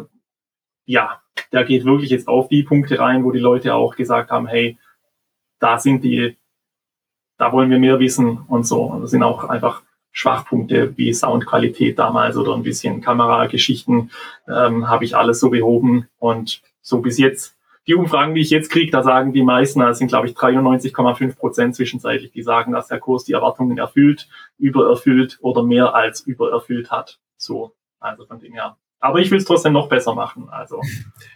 ja, 0.87 1.21
der 1.53 1.65
geht 1.65 1.85
wirklich 1.85 2.11
jetzt 2.11 2.29
auf 2.29 2.49
die 2.49 2.63
Punkte 2.63 2.99
rein, 2.99 3.25
wo 3.25 3.33
die 3.33 3.41
Leute 3.41 3.75
auch 3.75 3.97
gesagt 3.97 4.31
haben, 4.31 4.47
hey, 4.47 4.79
da 5.59 5.79
sind 5.79 6.05
die, 6.05 6.37
da 7.37 7.53
wollen 7.53 7.71
wir 7.71 7.79
mehr 7.79 7.99
wissen 7.99 8.39
und 8.49 8.65
so. 8.65 8.83
Und 8.83 9.03
das 9.03 9.11
sind 9.11 9.23
auch 9.23 9.45
einfach 9.45 9.83
Schwachpunkte 10.13 10.97
wie 10.97 11.13
Soundqualität 11.13 11.99
damals 11.99 12.37
oder 12.37 12.55
ein 12.55 12.63
bisschen 12.63 13.01
Kamerageschichten, 13.01 14.13
ähm, 14.47 14.89
habe 14.89 15.05
ich 15.05 15.17
alles 15.17 15.41
so 15.41 15.51
behoben. 15.51 16.09
Und 16.19 16.63
so 16.81 17.01
bis 17.01 17.19
jetzt 17.19 17.54
die 17.87 17.95
Umfragen, 17.95 18.35
die 18.35 18.41
ich 18.41 18.51
jetzt 18.51 18.71
kriege, 18.71 18.91
da 18.91 19.03
sagen 19.03 19.33
die 19.33 19.43
meisten, 19.43 19.81
das 19.81 19.99
sind 19.99 20.09
glaube 20.09 20.29
ich 20.29 20.35
93,5 20.35 21.37
Prozent 21.37 21.77
zwischenzeitlich, 21.77 22.33
die 22.33 22.43
sagen, 22.43 22.73
dass 22.73 22.89
der 22.89 22.99
Kurs 22.99 23.25
die 23.25 23.33
Erwartungen 23.33 23.79
erfüllt, 23.79 24.29
übererfüllt 24.59 25.39
oder 25.41 25.63
mehr 25.63 25.95
als 25.95 26.21
übererfüllt 26.23 26.91
hat. 26.91 27.19
So, 27.37 27.75
also 28.01 28.27
von 28.27 28.41
dem 28.41 28.53
her. 28.53 28.77
Aber 29.01 29.19
ich 29.19 29.31
will 29.31 29.39
es 29.39 29.45
trotzdem 29.45 29.75
noch 29.75 29.89
besser 29.89 30.15
machen. 30.15 30.49
Also 30.51 30.81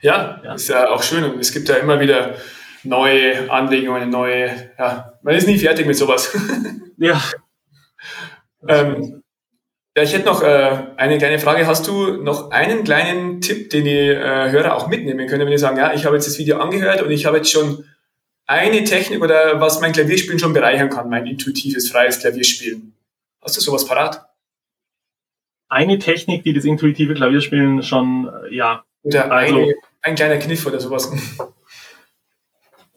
ja, 0.01 0.41
ja, 0.43 0.55
ist 0.55 0.69
ja 0.69 0.89
auch 0.89 1.03
schön 1.03 1.25
und 1.25 1.39
es 1.39 1.53
gibt 1.53 1.69
ja 1.69 1.77
immer 1.77 2.01
wieder 2.01 2.37
neue 2.83 3.51
Anregungen, 3.51 4.09
neue. 4.09 4.71
Ja, 4.79 5.13
man 5.23 5.35
ist 5.35 5.47
nie 5.47 5.59
fertig 5.59 5.87
mit 5.87 5.97
sowas. 5.97 6.35
ja. 6.97 7.21
ähm, 8.67 9.18
ja, 9.99 10.05
ich 10.05 10.13
hätte 10.13 10.27
noch 10.27 10.43
äh, 10.43 10.87
eine 10.97 11.19
kleine 11.19 11.41
Frage. 11.41 11.67
Hast 11.67 11.89
du 11.89 12.23
noch 12.23 12.53
einen 12.53 12.85
kleinen 12.85 13.41
Tipp, 13.41 13.69
den 13.71 13.85
die 13.85 13.99
äh, 13.99 14.51
Hörer 14.51 14.77
auch 14.77 14.87
mitnehmen 14.87 15.27
können, 15.27 15.41
wenn 15.41 15.51
die 15.51 15.59
sagen, 15.59 15.77
ja, 15.77 15.93
ich 15.93 16.05
habe 16.05 16.15
jetzt 16.15 16.29
das 16.29 16.39
Video 16.39 16.59
angehört 16.59 17.03
und 17.03 17.11
ich 17.11 17.27
habe 17.27 17.39
jetzt 17.39 17.51
schon 17.51 17.85
eine 18.47 18.85
Technik 18.85 19.23
oder 19.23 19.61
was 19.61 19.81
mein 19.81 19.93
Klavierspielen 19.93 20.39
schon 20.39 20.53
bereichern 20.53 20.89
kann, 20.89 21.11
mein 21.11 21.27
intuitives, 21.27 21.91
freies 21.91 22.21
Klavierspielen. 22.21 22.95
Hast 23.43 23.57
du 23.57 23.61
sowas 23.61 23.87
parat? 23.87 24.25
Eine 25.69 25.99
Technik, 25.99 26.45
die 26.45 26.53
das 26.53 26.65
intuitive 26.65 27.15
Klavierspielen 27.15 27.83
schon, 27.83 28.31
äh, 28.45 28.55
ja. 28.55 28.85
Oder 29.03 29.33
also, 29.33 29.57
eine, 29.57 29.75
ein 30.03 30.15
kleiner 30.15 30.37
Kniff 30.37 30.65
oder 30.65 30.79
sowas. 30.79 31.11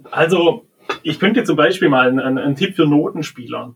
Also, 0.09 0.67
ich 1.03 1.19
könnte 1.19 1.43
zum 1.45 1.55
Beispiel 1.55 1.89
mal 1.89 2.09
einen, 2.09 2.37
einen 2.37 2.55
Tipp 2.55 2.75
für 2.75 2.85
Notenspieler 2.85 3.75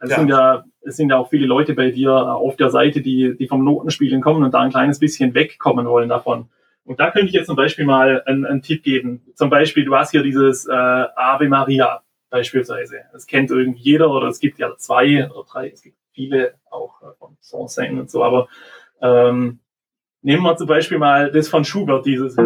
Es 0.00 0.10
ja. 0.10 0.16
sind 0.16 0.28
ja, 0.28 0.64
es 0.82 0.96
sind 0.96 1.10
ja 1.10 1.16
auch 1.16 1.30
viele 1.30 1.46
Leute 1.46 1.74
bei 1.74 1.90
dir 1.90 2.12
auf 2.12 2.56
der 2.56 2.70
Seite, 2.70 3.00
die, 3.00 3.36
die 3.36 3.48
vom 3.48 3.64
Notenspielen 3.64 4.20
kommen 4.20 4.44
und 4.44 4.54
da 4.54 4.60
ein 4.60 4.70
kleines 4.70 4.98
bisschen 4.98 5.34
wegkommen 5.34 5.86
wollen 5.86 6.08
davon. 6.08 6.48
Und 6.84 7.00
da 7.00 7.10
könnte 7.10 7.26
ich 7.26 7.32
jetzt 7.32 7.46
zum 7.46 7.56
Beispiel 7.56 7.84
mal 7.84 8.22
einen, 8.26 8.46
einen 8.46 8.62
Tipp 8.62 8.82
geben. 8.82 9.22
Zum 9.34 9.50
Beispiel, 9.50 9.84
du 9.84 9.96
hast 9.96 10.12
hier 10.12 10.22
dieses 10.22 10.66
äh, 10.66 10.72
Ave 10.72 11.48
Maria 11.48 12.02
beispielsweise. 12.30 13.00
Das 13.12 13.26
kennt 13.26 13.50
irgendwie 13.50 13.80
jeder 13.80 14.10
oder 14.10 14.28
es 14.28 14.38
gibt 14.38 14.58
ja 14.58 14.76
zwei 14.76 15.28
oder 15.30 15.44
drei, 15.50 15.70
es 15.70 15.82
gibt 15.82 15.96
viele 16.12 16.54
auch 16.70 17.02
äh, 17.02 17.06
von 17.18 17.36
Saint-Saëns 17.40 18.00
und 18.00 18.10
so, 18.10 18.22
aber 18.22 18.48
ähm, 19.00 19.60
nehmen 20.22 20.42
wir 20.42 20.56
zum 20.56 20.66
Beispiel 20.66 20.98
mal 20.98 21.30
das 21.30 21.48
von 21.48 21.64
Schubert, 21.64 22.06
dieses. 22.06 22.36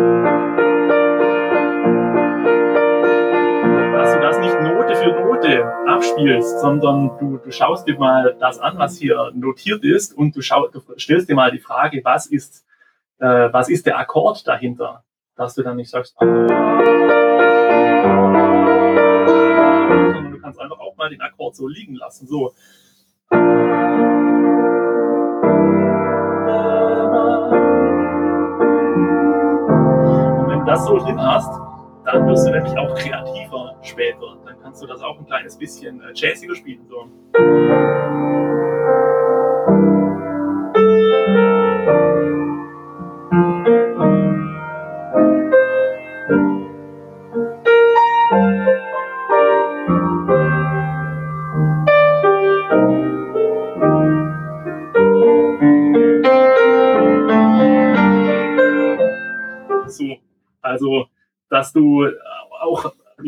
Abspielst, 5.90 6.60
sondern 6.60 7.18
du, 7.18 7.38
du 7.38 7.50
schaust 7.50 7.86
dir 7.86 7.98
mal 7.98 8.36
das 8.38 8.58
an, 8.58 8.78
was 8.78 8.96
hier 8.96 9.32
notiert 9.34 9.84
ist 9.84 10.16
und 10.16 10.36
du, 10.36 10.42
schau, 10.42 10.68
du 10.68 10.80
stellst 10.98 11.28
dir 11.28 11.34
mal 11.34 11.50
die 11.50 11.58
Frage, 11.58 12.00
was 12.04 12.26
ist, 12.26 12.64
äh, 13.18 13.48
was 13.52 13.68
ist 13.68 13.86
der 13.86 13.98
Akkord 13.98 14.46
dahinter? 14.46 15.04
Dass 15.36 15.54
du 15.54 15.62
dann 15.62 15.76
nicht 15.76 15.90
sagst, 15.90 16.14
ah, 16.18 16.24
sondern 20.14 20.32
du 20.32 20.40
kannst 20.40 20.60
einfach 20.60 20.78
auch 20.78 20.96
mal 20.96 21.10
den 21.10 21.20
Akkord 21.20 21.56
so 21.56 21.66
liegen 21.66 21.94
lassen. 21.96 22.26
So. 22.26 22.52
Und 23.30 23.38
wenn 30.48 30.58
du 30.60 30.64
das 30.66 30.84
so 30.84 30.98
drin 30.98 31.20
hast, 31.20 31.52
dann 32.04 32.26
wirst 32.28 32.46
du 32.46 32.50
nämlich 32.52 32.76
auch 32.78 32.94
später. 33.82 34.38
Dann 34.44 34.60
kannst 34.62 34.82
du 34.82 34.86
das 34.86 35.00
auch 35.02 35.18
ein 35.18 35.26
kleines 35.26 35.56
bisschen 35.56 36.00
äh, 36.02 36.12
jazziger 36.14 36.54
spielen. 36.54 36.86
So. 36.88 37.08
So, 59.88 60.16
also 60.62 61.06
dass 61.50 61.72
du 61.72 62.06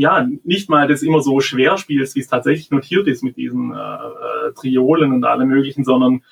ja 0.03 0.27
nicht 0.45 0.69
mal 0.69 0.87
das 0.87 1.03
immer 1.03 1.21
so 1.21 1.41
schwer 1.41 1.79
spielst, 1.79 2.15
wie 2.15 2.21
es 2.21 2.29
tatsächlich 2.29 2.71
notiert 2.71 3.09
ist 3.09 3.23
mit 3.23 3.37
diesen 3.37 3.73
äh, 3.73 3.77
äh, 3.77 4.53
Triolen 4.55 5.13
und 5.13 5.25
allem 5.25 5.49
möglichen, 5.49 5.85
sondern 5.85 6.23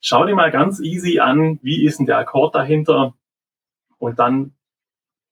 schau 0.00 0.26
dir 0.26 0.34
mal 0.34 0.50
ganz 0.50 0.80
easy 0.80 1.20
an, 1.20 1.58
wie 1.62 1.84
ist 1.84 1.98
denn 1.98 2.06
der 2.06 2.18
Akkord 2.18 2.54
dahinter 2.54 3.14
und 3.98 4.18
dann 4.18 4.52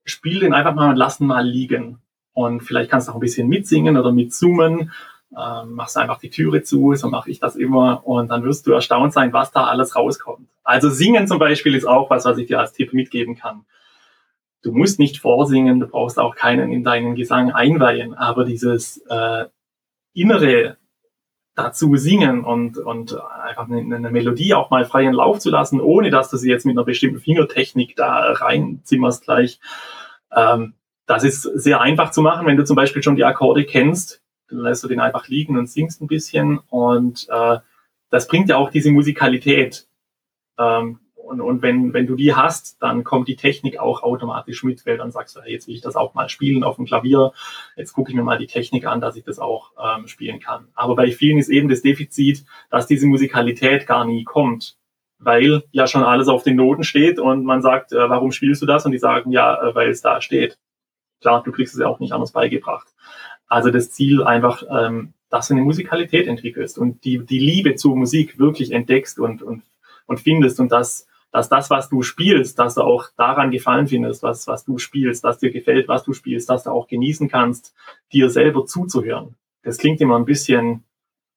spiel 0.04 0.40
den 0.40 0.54
einfach 0.54 0.74
mal 0.74 0.90
und 0.90 0.96
lass 0.96 1.20
ihn 1.20 1.26
mal 1.26 1.46
liegen. 1.46 1.98
Und 2.32 2.60
vielleicht 2.60 2.90
kannst 2.90 3.08
du 3.08 3.12
auch 3.12 3.16
ein 3.16 3.20
bisschen 3.20 3.48
mitsingen 3.48 3.96
oder 3.96 4.12
mitzoomen. 4.12 4.92
Ähm, 5.36 5.72
machst 5.72 5.96
einfach 5.96 6.18
die 6.18 6.30
Türe 6.30 6.62
zu, 6.62 6.94
so 6.94 7.08
mache 7.08 7.30
ich 7.30 7.40
das 7.40 7.56
immer 7.56 8.06
und 8.06 8.28
dann 8.30 8.44
wirst 8.44 8.66
du 8.66 8.72
erstaunt 8.72 9.12
sein, 9.12 9.32
was 9.32 9.50
da 9.50 9.64
alles 9.64 9.96
rauskommt. 9.96 10.48
Also 10.62 10.88
singen 10.88 11.26
zum 11.26 11.38
Beispiel 11.38 11.74
ist 11.74 11.84
auch 11.84 12.10
was, 12.10 12.24
was 12.24 12.38
ich 12.38 12.46
dir 12.46 12.60
als 12.60 12.72
Tipp 12.72 12.92
mitgeben 12.92 13.36
kann. 13.36 13.64
Du 14.66 14.72
musst 14.72 14.98
nicht 14.98 15.20
vorsingen, 15.20 15.78
du 15.78 15.86
brauchst 15.86 16.18
auch 16.18 16.34
keinen 16.34 16.72
in 16.72 16.82
deinen 16.82 17.14
Gesang 17.14 17.52
einweihen, 17.52 18.14
aber 18.14 18.44
dieses 18.44 18.98
äh, 19.08 19.44
innere 20.12 20.76
dazu 21.54 21.94
singen 21.94 22.42
und, 22.42 22.76
und 22.76 23.16
einfach 23.16 23.68
eine, 23.68 23.94
eine 23.94 24.10
Melodie 24.10 24.54
auch 24.54 24.70
mal 24.70 24.84
freien 24.84 25.12
Lauf 25.12 25.38
zu 25.38 25.50
lassen, 25.50 25.80
ohne 25.80 26.10
dass 26.10 26.30
du 26.30 26.36
sie 26.36 26.50
jetzt 26.50 26.66
mit 26.66 26.76
einer 26.76 26.84
bestimmten 26.84 27.20
Fingertechnik 27.20 27.94
da 27.94 28.32
reinzimmerst 28.32 29.22
gleich. 29.22 29.60
Ähm, 30.34 30.74
das 31.06 31.22
ist 31.22 31.42
sehr 31.42 31.80
einfach 31.80 32.10
zu 32.10 32.20
machen, 32.20 32.48
wenn 32.48 32.56
du 32.56 32.64
zum 32.64 32.74
Beispiel 32.74 33.04
schon 33.04 33.14
die 33.14 33.24
Akkorde 33.24 33.64
kennst, 33.66 34.20
dann 34.48 34.58
lässt 34.58 34.82
du 34.82 34.88
den 34.88 34.98
einfach 34.98 35.28
liegen 35.28 35.56
und 35.56 35.70
singst 35.70 36.02
ein 36.02 36.08
bisschen 36.08 36.58
und 36.70 37.28
äh, 37.30 37.58
das 38.10 38.26
bringt 38.26 38.48
ja 38.48 38.56
auch 38.56 38.70
diese 38.70 38.90
Musikalität. 38.90 39.86
Ähm, 40.58 40.98
und, 41.26 41.40
und 41.40 41.62
wenn, 41.62 41.92
wenn 41.92 42.06
du 42.06 42.14
die 42.14 42.34
hast, 42.34 42.80
dann 42.80 43.04
kommt 43.04 43.28
die 43.28 43.36
Technik 43.36 43.78
auch 43.78 44.02
automatisch 44.02 44.62
mit, 44.64 44.86
weil 44.86 44.96
dann 44.96 45.10
sagst 45.10 45.36
du, 45.36 45.40
hey, 45.40 45.52
jetzt 45.52 45.68
will 45.68 45.74
ich 45.74 45.80
das 45.80 45.96
auch 45.96 46.14
mal 46.14 46.28
spielen 46.28 46.64
auf 46.64 46.76
dem 46.76 46.86
Klavier. 46.86 47.32
Jetzt 47.76 47.92
gucke 47.92 48.10
ich 48.10 48.16
mir 48.16 48.22
mal 48.22 48.38
die 48.38 48.46
Technik 48.46 48.86
an, 48.86 49.00
dass 49.00 49.16
ich 49.16 49.24
das 49.24 49.38
auch 49.38 49.72
ähm, 49.82 50.06
spielen 50.06 50.40
kann. 50.40 50.68
Aber 50.74 50.96
bei 50.96 51.10
vielen 51.10 51.38
ist 51.38 51.48
eben 51.48 51.68
das 51.68 51.82
Defizit, 51.82 52.44
dass 52.70 52.86
diese 52.86 53.06
Musikalität 53.06 53.86
gar 53.86 54.04
nie 54.04 54.24
kommt, 54.24 54.76
weil 55.18 55.64
ja 55.72 55.86
schon 55.86 56.04
alles 56.04 56.28
auf 56.28 56.42
den 56.42 56.56
Noten 56.56 56.84
steht 56.84 57.18
und 57.18 57.44
man 57.44 57.62
sagt, 57.62 57.92
äh, 57.92 58.08
warum 58.08 58.32
spielst 58.32 58.62
du 58.62 58.66
das? 58.66 58.86
Und 58.86 58.92
die 58.92 58.98
sagen, 58.98 59.32
ja, 59.32 59.60
äh, 59.60 59.74
weil 59.74 59.90
es 59.90 60.02
da 60.02 60.20
steht. 60.20 60.58
Klar, 61.20 61.42
du 61.42 61.52
kriegst 61.52 61.74
es 61.74 61.80
ja 61.80 61.88
auch 61.88 62.00
nicht 62.00 62.12
anders 62.12 62.32
beigebracht. 62.32 62.88
Also 63.48 63.70
das 63.70 63.90
Ziel 63.90 64.22
einfach, 64.22 64.62
ähm, 64.70 65.14
dass 65.30 65.48
du 65.48 65.54
eine 65.54 65.62
Musikalität 65.62 66.26
entwickelst 66.26 66.78
und 66.78 67.04
die, 67.04 67.24
die 67.24 67.38
Liebe 67.38 67.74
zur 67.74 67.96
Musik 67.96 68.38
wirklich 68.38 68.72
entdeckst 68.72 69.18
und, 69.18 69.42
und, 69.42 69.62
und 70.06 70.20
findest 70.20 70.60
und 70.60 70.70
das 70.70 71.06
dass 71.36 71.50
das, 71.50 71.68
was 71.68 71.90
du 71.90 72.00
spielst, 72.00 72.58
dass 72.58 72.76
du 72.76 72.80
auch 72.80 73.08
daran 73.18 73.50
gefallen 73.50 73.88
findest, 73.88 74.22
was, 74.22 74.46
was 74.46 74.64
du 74.64 74.78
spielst, 74.78 75.22
dass 75.22 75.36
dir 75.36 75.50
gefällt, 75.50 75.86
was 75.86 76.02
du 76.02 76.14
spielst, 76.14 76.48
dass 76.48 76.64
du 76.64 76.70
auch 76.70 76.88
genießen 76.88 77.28
kannst, 77.28 77.74
dir 78.10 78.30
selber 78.30 78.64
zuzuhören. 78.64 79.34
Das 79.62 79.76
klingt 79.76 80.00
immer 80.00 80.16
ein 80.16 80.24
bisschen 80.24 80.84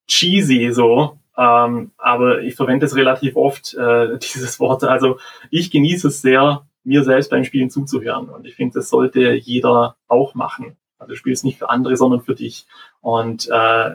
cheesy 0.07 0.71
so, 0.71 1.17
ähm, 1.37 1.91
aber 1.97 2.43
ich 2.43 2.55
verwende 2.55 2.85
es 2.85 2.95
relativ 2.95 3.35
oft, 3.35 3.73
äh, 3.73 4.17
dieses 4.33 4.57
Wort. 4.61 4.85
Also 4.85 5.19
ich 5.49 5.69
genieße 5.69 6.07
es 6.07 6.21
sehr, 6.21 6.65
mir 6.85 7.03
selbst 7.03 7.29
beim 7.29 7.43
Spielen 7.43 7.69
zuzuhören. 7.69 8.29
Und 8.29 8.47
ich 8.47 8.55
finde, 8.55 8.75
das 8.75 8.87
sollte 8.87 9.33
jeder 9.33 9.97
auch 10.07 10.33
machen. 10.33 10.77
Also 10.97 11.11
du 11.11 11.17
spielst 11.17 11.43
nicht 11.43 11.59
für 11.59 11.69
andere, 11.69 11.97
sondern 11.97 12.21
für 12.21 12.35
dich. 12.35 12.67
Und 13.01 13.49
äh, 13.49 13.91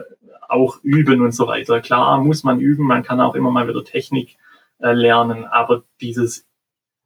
auch 0.47 0.77
üben 0.83 1.23
und 1.23 1.31
so 1.31 1.47
weiter. 1.47 1.81
Klar 1.81 2.19
muss 2.19 2.43
man 2.43 2.59
üben, 2.59 2.85
man 2.85 3.01
kann 3.01 3.19
auch 3.19 3.33
immer 3.33 3.49
mal 3.49 3.67
wieder 3.67 3.83
Technik 3.83 4.37
äh, 4.79 4.91
lernen, 4.93 5.45
aber 5.45 5.83
dieses 6.01 6.45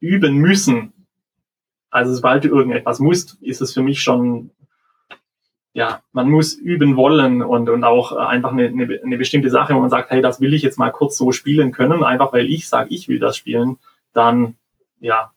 Üben 0.00 0.36
müssen, 0.36 0.92
also 1.90 2.14
sobald 2.14 2.44
du 2.44 2.48
irgendetwas 2.48 3.00
musst, 3.00 3.36
ist 3.42 3.60
es 3.60 3.74
für 3.74 3.82
mich 3.82 4.02
schon, 4.02 4.50
ja, 5.72 6.02
man 6.12 6.30
muss 6.30 6.54
üben 6.54 6.96
wollen 6.96 7.42
und, 7.42 7.68
und 7.68 7.84
auch 7.84 8.12
äh, 8.12 8.20
einfach 8.20 8.52
eine, 8.52 8.66
eine, 8.66 9.00
eine 9.04 9.18
bestimmte 9.18 9.50
Sache, 9.50 9.74
wo 9.74 9.80
man 9.80 9.90
sagt, 9.90 10.10
hey, 10.10 10.22
das 10.22 10.40
will 10.40 10.54
ich 10.54 10.62
jetzt 10.62 10.78
mal 10.78 10.90
kurz 10.90 11.16
so 11.16 11.32
spielen 11.32 11.72
können, 11.72 12.02
einfach 12.02 12.32
weil 12.32 12.48
ich 12.50 12.68
sage, 12.68 12.94
ich 12.94 13.08
will 13.08 13.18
das 13.18 13.36
spielen, 13.36 13.78
dann, 14.12 14.56
ja, 15.00 15.32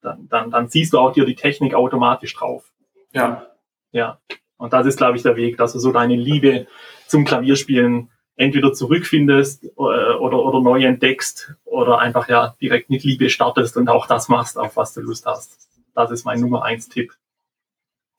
dann, 0.00 0.28
dann, 0.28 0.50
dann 0.50 0.68
ziehst 0.68 0.92
du 0.92 0.98
auch 0.98 1.12
dir 1.12 1.24
die 1.24 1.36
Technik 1.36 1.74
automatisch 1.74 2.34
drauf. 2.34 2.72
Ja. 3.12 3.46
Ja. 3.92 4.18
Und 4.56 4.72
das 4.72 4.86
ist, 4.86 4.96
glaube 4.96 5.16
ich, 5.16 5.22
der 5.22 5.36
Weg, 5.36 5.56
dass 5.56 5.72
du 5.72 5.78
so 5.78 5.92
deine 5.92 6.16
Liebe 6.16 6.66
zum 7.06 7.24
Klavierspielen 7.24 8.10
entweder 8.36 8.72
zurückfindest 8.72 9.64
äh, 9.64 9.68
oder, 9.78 10.44
oder 10.44 10.60
neu 10.60 10.84
entdeckst 10.84 11.54
oder 11.64 11.98
einfach 11.98 12.28
ja 12.28 12.56
direkt 12.60 12.90
mit 12.90 13.04
Liebe 13.04 13.30
startest 13.30 13.76
und 13.76 13.88
auch 13.88 14.06
das 14.06 14.28
machst, 14.28 14.58
auf 14.58 14.76
was 14.76 14.94
du 14.94 15.00
Lust 15.00 15.26
hast. 15.26 15.68
Das 15.94 16.10
ist 16.10 16.24
mein 16.24 16.40
Nummer 16.40 16.64
eins 16.64 16.88
Tipp. 16.88 17.12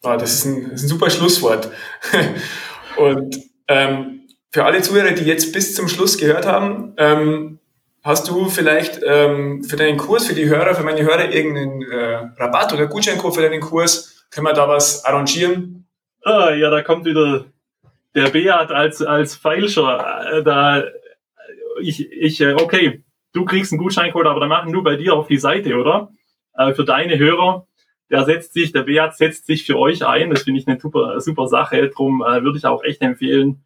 Ah, 0.04 0.18
das, 0.18 0.34
ist 0.34 0.46
ein, 0.46 0.64
das 0.64 0.74
ist 0.74 0.84
ein 0.84 0.90
super 0.90 1.10
Schlusswort. 1.10 1.70
und 2.98 3.40
ähm, 3.68 4.28
für 4.52 4.66
alle 4.66 4.82
Zuhörer, 4.82 5.12
die 5.12 5.24
jetzt 5.24 5.54
bis 5.54 5.74
zum 5.74 5.88
Schluss 5.88 6.18
gehört 6.18 6.46
haben, 6.46 6.94
ähm, 6.98 7.60
hast 8.04 8.28
du 8.28 8.50
vielleicht 8.50 9.02
ähm, 9.06 9.64
für 9.64 9.78
deinen 9.78 9.98
Kurs, 9.98 10.28
für 10.28 10.36
die 10.36 10.48
Hörer, 10.48 10.76
für 10.76 10.84
meine 10.84 11.02
Hörer 11.02 11.32
irgendeinen 11.32 11.82
äh, 11.82 12.16
Rabatt 12.38 12.74
oder 12.74 12.88
Gutscheincode 12.88 13.34
für 13.34 13.42
deinen 13.42 13.62
Kurs? 13.62 14.26
Können 14.30 14.46
wir 14.46 14.54
da 14.54 14.68
was 14.68 15.06
arrangieren? 15.06 15.88
Ah, 16.24 16.52
ja, 16.52 16.70
da 16.70 16.82
kommt 16.84 17.06
wieder 17.06 17.46
der 18.16 18.30
Beat 18.30 18.72
als, 18.72 19.02
als 19.02 19.36
Feilscher, 19.36 20.40
äh, 20.40 20.44
da, 20.44 20.84
ich, 21.82 22.12
ich, 22.12 22.42
äh, 22.42 22.54
okay, 22.54 23.04
du 23.34 23.46
kriegst 23.46 23.72
einen 23.72 23.82
Gutscheincode, 23.82 24.28
aber 24.28 24.40
dann 24.40 24.50
machen 24.50 24.72
nur 24.72 24.84
bei 24.84 24.96
dir 24.96 25.14
auf 25.14 25.28
die 25.28 25.38
Seite, 25.38 25.76
oder? 25.76 26.12
Äh, 26.56 26.74
für 26.74 26.86
deine 26.86 27.18
Hörer, 27.18 27.68
der 28.10 28.26
setzt 28.26 28.54
sich, 28.54 28.72
der 28.72 28.84
Beat 28.84 29.16
setzt 29.16 29.48
sich 29.48 29.66
für 29.66 29.78
euch 29.80 30.06
ein, 30.06 30.30
das 30.30 30.44
finde 30.44 30.60
ich 30.60 30.68
eine 30.68 30.80
super, 30.80 31.20
super 31.20 31.48
Sache, 31.48 31.90
drum 31.90 32.20
würde 32.20 32.58
ich 32.58 32.66
auch 32.66 32.84
echt 32.84 33.02
empfehlen, 33.02 33.64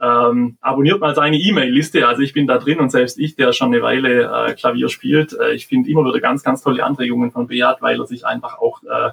ähm, 0.00 0.58
abonniert 0.60 1.00
mal 1.00 1.14
seine 1.14 1.38
E-Mail-Liste. 1.38 2.06
Also 2.06 2.22
ich 2.22 2.32
bin 2.32 2.46
da 2.46 2.58
drin 2.58 2.80
und 2.80 2.90
selbst 2.90 3.18
ich, 3.18 3.34
der 3.36 3.52
schon 3.52 3.68
eine 3.68 3.82
Weile 3.82 4.48
äh, 4.48 4.54
Klavier 4.54 4.88
spielt, 4.88 5.32
äh, 5.38 5.52
ich 5.52 5.66
finde 5.66 5.90
immer 5.90 6.04
wieder 6.04 6.20
ganz, 6.20 6.42
ganz 6.42 6.62
tolle 6.62 6.84
Anregungen 6.84 7.30
von 7.30 7.46
Beat, 7.46 7.80
weil 7.80 7.98
er 8.00 8.06
sich 8.06 8.26
einfach 8.26 8.58
auch 8.58 8.82
äh, 8.82 9.10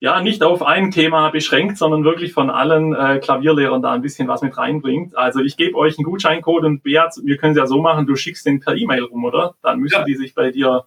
ja 0.00 0.20
nicht 0.20 0.42
auf 0.44 0.62
ein 0.62 0.90
Thema 0.90 1.30
beschränkt, 1.30 1.76
sondern 1.76 2.04
wirklich 2.04 2.32
von 2.32 2.50
allen 2.50 2.94
äh, 2.94 3.18
Klavierlehrern 3.18 3.82
da 3.82 3.92
ein 3.92 4.02
bisschen 4.02 4.28
was 4.28 4.42
mit 4.42 4.56
reinbringt. 4.56 5.16
Also 5.16 5.40
ich 5.40 5.56
gebe 5.56 5.76
euch 5.76 5.98
einen 5.98 6.04
Gutscheincode 6.04 6.64
und 6.64 6.82
Beat, 6.82 7.14
wir 7.22 7.36
können 7.36 7.52
es 7.52 7.58
ja 7.58 7.66
so 7.66 7.80
machen, 7.80 8.06
du 8.06 8.14
schickst 8.14 8.46
den 8.46 8.60
per 8.60 8.76
E-Mail 8.76 9.04
rum, 9.04 9.24
oder? 9.24 9.56
Dann 9.62 9.80
müssen 9.80 9.98
ja. 9.98 10.04
die 10.04 10.14
sich 10.14 10.34
bei 10.34 10.50
dir 10.50 10.84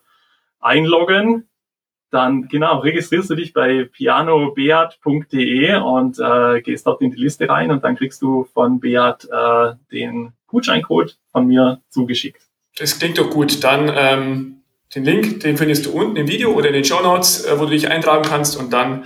einloggen. 0.59 1.47
dann 2.09 2.47
genau 2.49 2.79
registrierst 2.79 3.29
du 3.29 3.35
dich 3.35 3.53
bei 3.53 3.85
pianobeat.de 3.85 5.75
und 5.77 6.19
äh, 6.19 6.61
gehst 6.61 6.85
dort 6.85 7.01
in 7.01 7.11
die 7.11 7.21
Liste 7.21 7.47
rein 7.49 7.71
und 7.71 7.83
dann 7.83 7.95
kriegst 7.95 8.21
du 8.21 8.45
von 8.53 8.79
Beat 8.79 9.27
äh, 9.31 9.73
den 9.91 10.33
Gutscheincode 10.47 11.17
von 11.31 11.47
mir 11.47 11.81
zugeschickt. 11.89 12.43
Das 12.77 12.99
klingt 12.99 13.17
doch 13.17 13.29
gut. 13.29 13.63
Dann 13.63 13.91
ähm, 13.95 14.60
den 14.95 15.05
Link, 15.05 15.39
den 15.39 15.57
findest 15.57 15.85
du 15.85 15.91
unten 15.91 16.17
im 16.17 16.27
Video 16.27 16.51
oder 16.51 16.67
in 16.67 16.73
den 16.73 16.85
Show 16.85 17.01
Notes, 17.01 17.45
äh, 17.45 17.59
wo 17.59 17.65
du 17.65 17.71
dich 17.71 17.89
eintragen 17.89 18.23
kannst 18.23 18.57
und 18.57 18.71
dann 18.71 19.05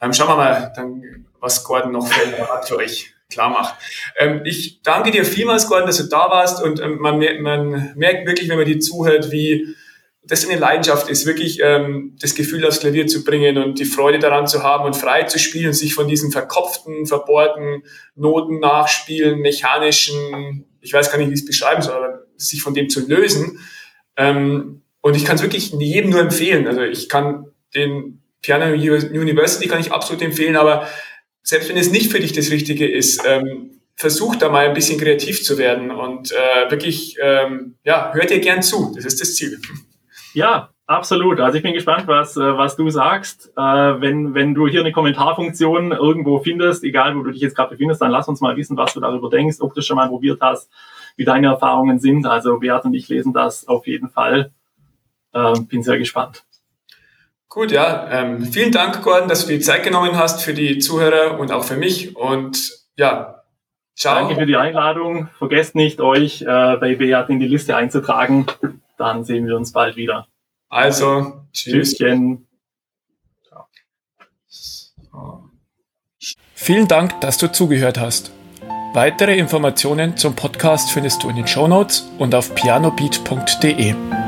ähm, 0.00 0.12
schauen 0.12 0.28
wir 0.28 0.36
mal, 0.36 0.72
dann, 0.74 1.26
was 1.40 1.64
Gordon 1.64 1.92
noch 1.92 2.06
für, 2.06 2.76
euch 2.76 3.14
klar 3.30 3.50
macht. 3.50 3.74
Ähm, 4.16 4.42
ich 4.44 4.80
danke 4.82 5.10
dir 5.10 5.24
vielmals, 5.24 5.68
Gordon, 5.68 5.86
dass 5.86 5.98
du 5.98 6.04
da 6.04 6.30
warst 6.30 6.62
und 6.62 6.80
ähm, 6.80 6.98
man, 6.98 7.18
man 7.42 7.92
merkt 7.96 8.26
wirklich, 8.26 8.48
wenn 8.48 8.56
man 8.56 8.66
dir 8.66 8.80
zuhört, 8.80 9.30
wie 9.30 9.74
das 10.22 10.46
eine 10.46 10.58
Leidenschaft 10.58 11.08
ist, 11.08 11.26
wirklich 11.26 11.60
ähm, 11.62 12.16
das 12.20 12.34
Gefühl 12.34 12.66
aufs 12.66 12.80
Klavier 12.80 13.06
zu 13.06 13.24
bringen 13.24 13.56
und 13.58 13.78
die 13.78 13.86
Freude 13.86 14.18
daran 14.18 14.46
zu 14.46 14.62
haben 14.62 14.84
und 14.84 14.94
frei 14.94 15.24
zu 15.24 15.38
spielen, 15.38 15.72
sich 15.72 15.94
von 15.94 16.06
diesen 16.06 16.30
verkopften, 16.30 17.06
verbohrten 17.06 17.82
Noten 18.14 18.60
nachspielen, 18.60 19.40
mechanischen, 19.40 20.66
ich 20.80 20.92
weiß 20.92 21.10
gar 21.10 21.18
nicht, 21.18 21.28
wie 21.28 21.34
ich 21.34 21.40
es 21.40 21.46
beschreiben 21.46 21.82
soll, 21.82 21.96
aber 21.96 22.26
sich 22.36 22.62
von 22.62 22.74
dem 22.74 22.90
zu 22.90 23.06
lösen. 23.06 23.58
Ähm, 24.16 24.82
und 25.00 25.16
ich 25.16 25.24
kann 25.24 25.36
es 25.36 25.42
wirklich 25.42 25.72
jedem 25.72 26.10
nur 26.10 26.20
empfehlen. 26.20 26.66
Also 26.66 26.82
ich 26.82 27.08
kann 27.08 27.46
den 27.74 28.22
Piano 28.42 28.66
University 28.66 29.68
kann 29.68 29.80
ich 29.80 29.92
absolut 29.92 30.22
empfehlen, 30.22 30.56
aber 30.56 30.86
selbst 31.42 31.68
wenn 31.68 31.76
es 31.76 31.90
nicht 31.90 32.12
für 32.12 32.20
dich 32.20 32.32
das 32.32 32.50
Richtige 32.50 32.86
ist, 32.86 33.22
ähm, 33.26 33.80
versuch 33.96 34.36
da 34.36 34.48
mal 34.48 34.68
ein 34.68 34.74
bisschen 34.74 35.00
kreativ 35.00 35.42
zu 35.42 35.58
werden 35.58 35.90
und 35.90 36.30
äh, 36.30 36.70
wirklich, 36.70 37.16
ähm, 37.20 37.74
ja, 37.84 38.12
hör 38.14 38.26
dir 38.26 38.38
gern 38.38 38.62
zu. 38.62 38.92
Das 38.94 39.04
ist 39.04 39.20
das 39.20 39.34
Ziel. 39.34 39.58
Ja, 40.34 40.70
absolut. 40.86 41.40
Also 41.40 41.56
ich 41.56 41.64
bin 41.64 41.74
gespannt, 41.74 42.06
was, 42.06 42.36
äh, 42.36 42.40
was 42.40 42.76
du 42.76 42.90
sagst. 42.90 43.52
Äh, 43.56 43.60
wenn, 43.60 44.34
wenn 44.34 44.54
du 44.54 44.68
hier 44.68 44.80
eine 44.80 44.92
Kommentarfunktion 44.92 45.90
irgendwo 45.90 46.38
findest, 46.38 46.84
egal 46.84 47.16
wo 47.16 47.22
du 47.22 47.32
dich 47.32 47.40
jetzt 47.40 47.56
gerade 47.56 47.70
befindest, 47.70 48.00
dann 48.00 48.12
lass 48.12 48.28
uns 48.28 48.40
mal 48.40 48.56
wissen, 48.56 48.76
was 48.76 48.94
du 48.94 49.00
darüber 49.00 49.30
denkst, 49.30 49.56
ob 49.60 49.74
du 49.74 49.80
schon 49.80 49.96
mal 49.96 50.08
probiert 50.08 50.40
hast, 50.40 50.70
wie 51.16 51.24
deine 51.24 51.48
Erfahrungen 51.48 51.98
sind. 51.98 52.24
Also 52.26 52.58
Beat 52.60 52.84
und 52.84 52.94
ich 52.94 53.08
lesen 53.08 53.32
das 53.32 53.66
auf 53.66 53.88
jeden 53.88 54.10
Fall. 54.10 54.52
Ähm, 55.34 55.66
bin 55.66 55.82
sehr 55.82 55.98
gespannt. 55.98 56.44
Gut, 57.48 57.72
ja. 57.72 58.08
Ähm, 58.10 58.44
vielen 58.44 58.72
Dank, 58.72 59.02
Gordon, 59.02 59.28
dass 59.28 59.46
du 59.46 59.52
die 59.52 59.60
Zeit 59.60 59.82
genommen 59.82 60.16
hast 60.16 60.42
für 60.42 60.54
die 60.54 60.78
Zuhörer 60.78 61.38
und 61.38 61.50
auch 61.50 61.64
für 61.64 61.76
mich. 61.76 62.16
Und 62.16 62.72
ja, 62.96 63.42
ciao. 63.96 64.14
Danke 64.14 64.34
für 64.36 64.46
die 64.46 64.56
Einladung. 64.56 65.28
Vergesst 65.38 65.74
nicht, 65.74 66.00
euch 66.00 66.42
äh, 66.42 66.76
bei 66.76 66.94
Beat 66.94 67.30
in 67.30 67.40
die 67.40 67.48
Liste 67.48 67.74
einzutragen. 67.74 68.46
Dann 68.98 69.24
sehen 69.24 69.46
wir 69.46 69.56
uns 69.56 69.72
bald 69.72 69.96
wieder. 69.96 70.26
Also, 70.68 71.42
tschüss. 71.52 71.96
Tschüsschen. 71.96 72.46
Vielen 76.54 76.88
Dank, 76.88 77.20
dass 77.22 77.38
du 77.38 77.50
zugehört 77.50 77.98
hast. 77.98 78.32
Weitere 78.92 79.38
Informationen 79.38 80.16
zum 80.16 80.34
Podcast 80.34 80.90
findest 80.90 81.22
du 81.22 81.30
in 81.30 81.36
den 81.36 81.46
Show 81.46 81.68
Notes 81.68 82.10
und 82.18 82.34
auf 82.34 82.54
pianobeat.de. 82.54 84.27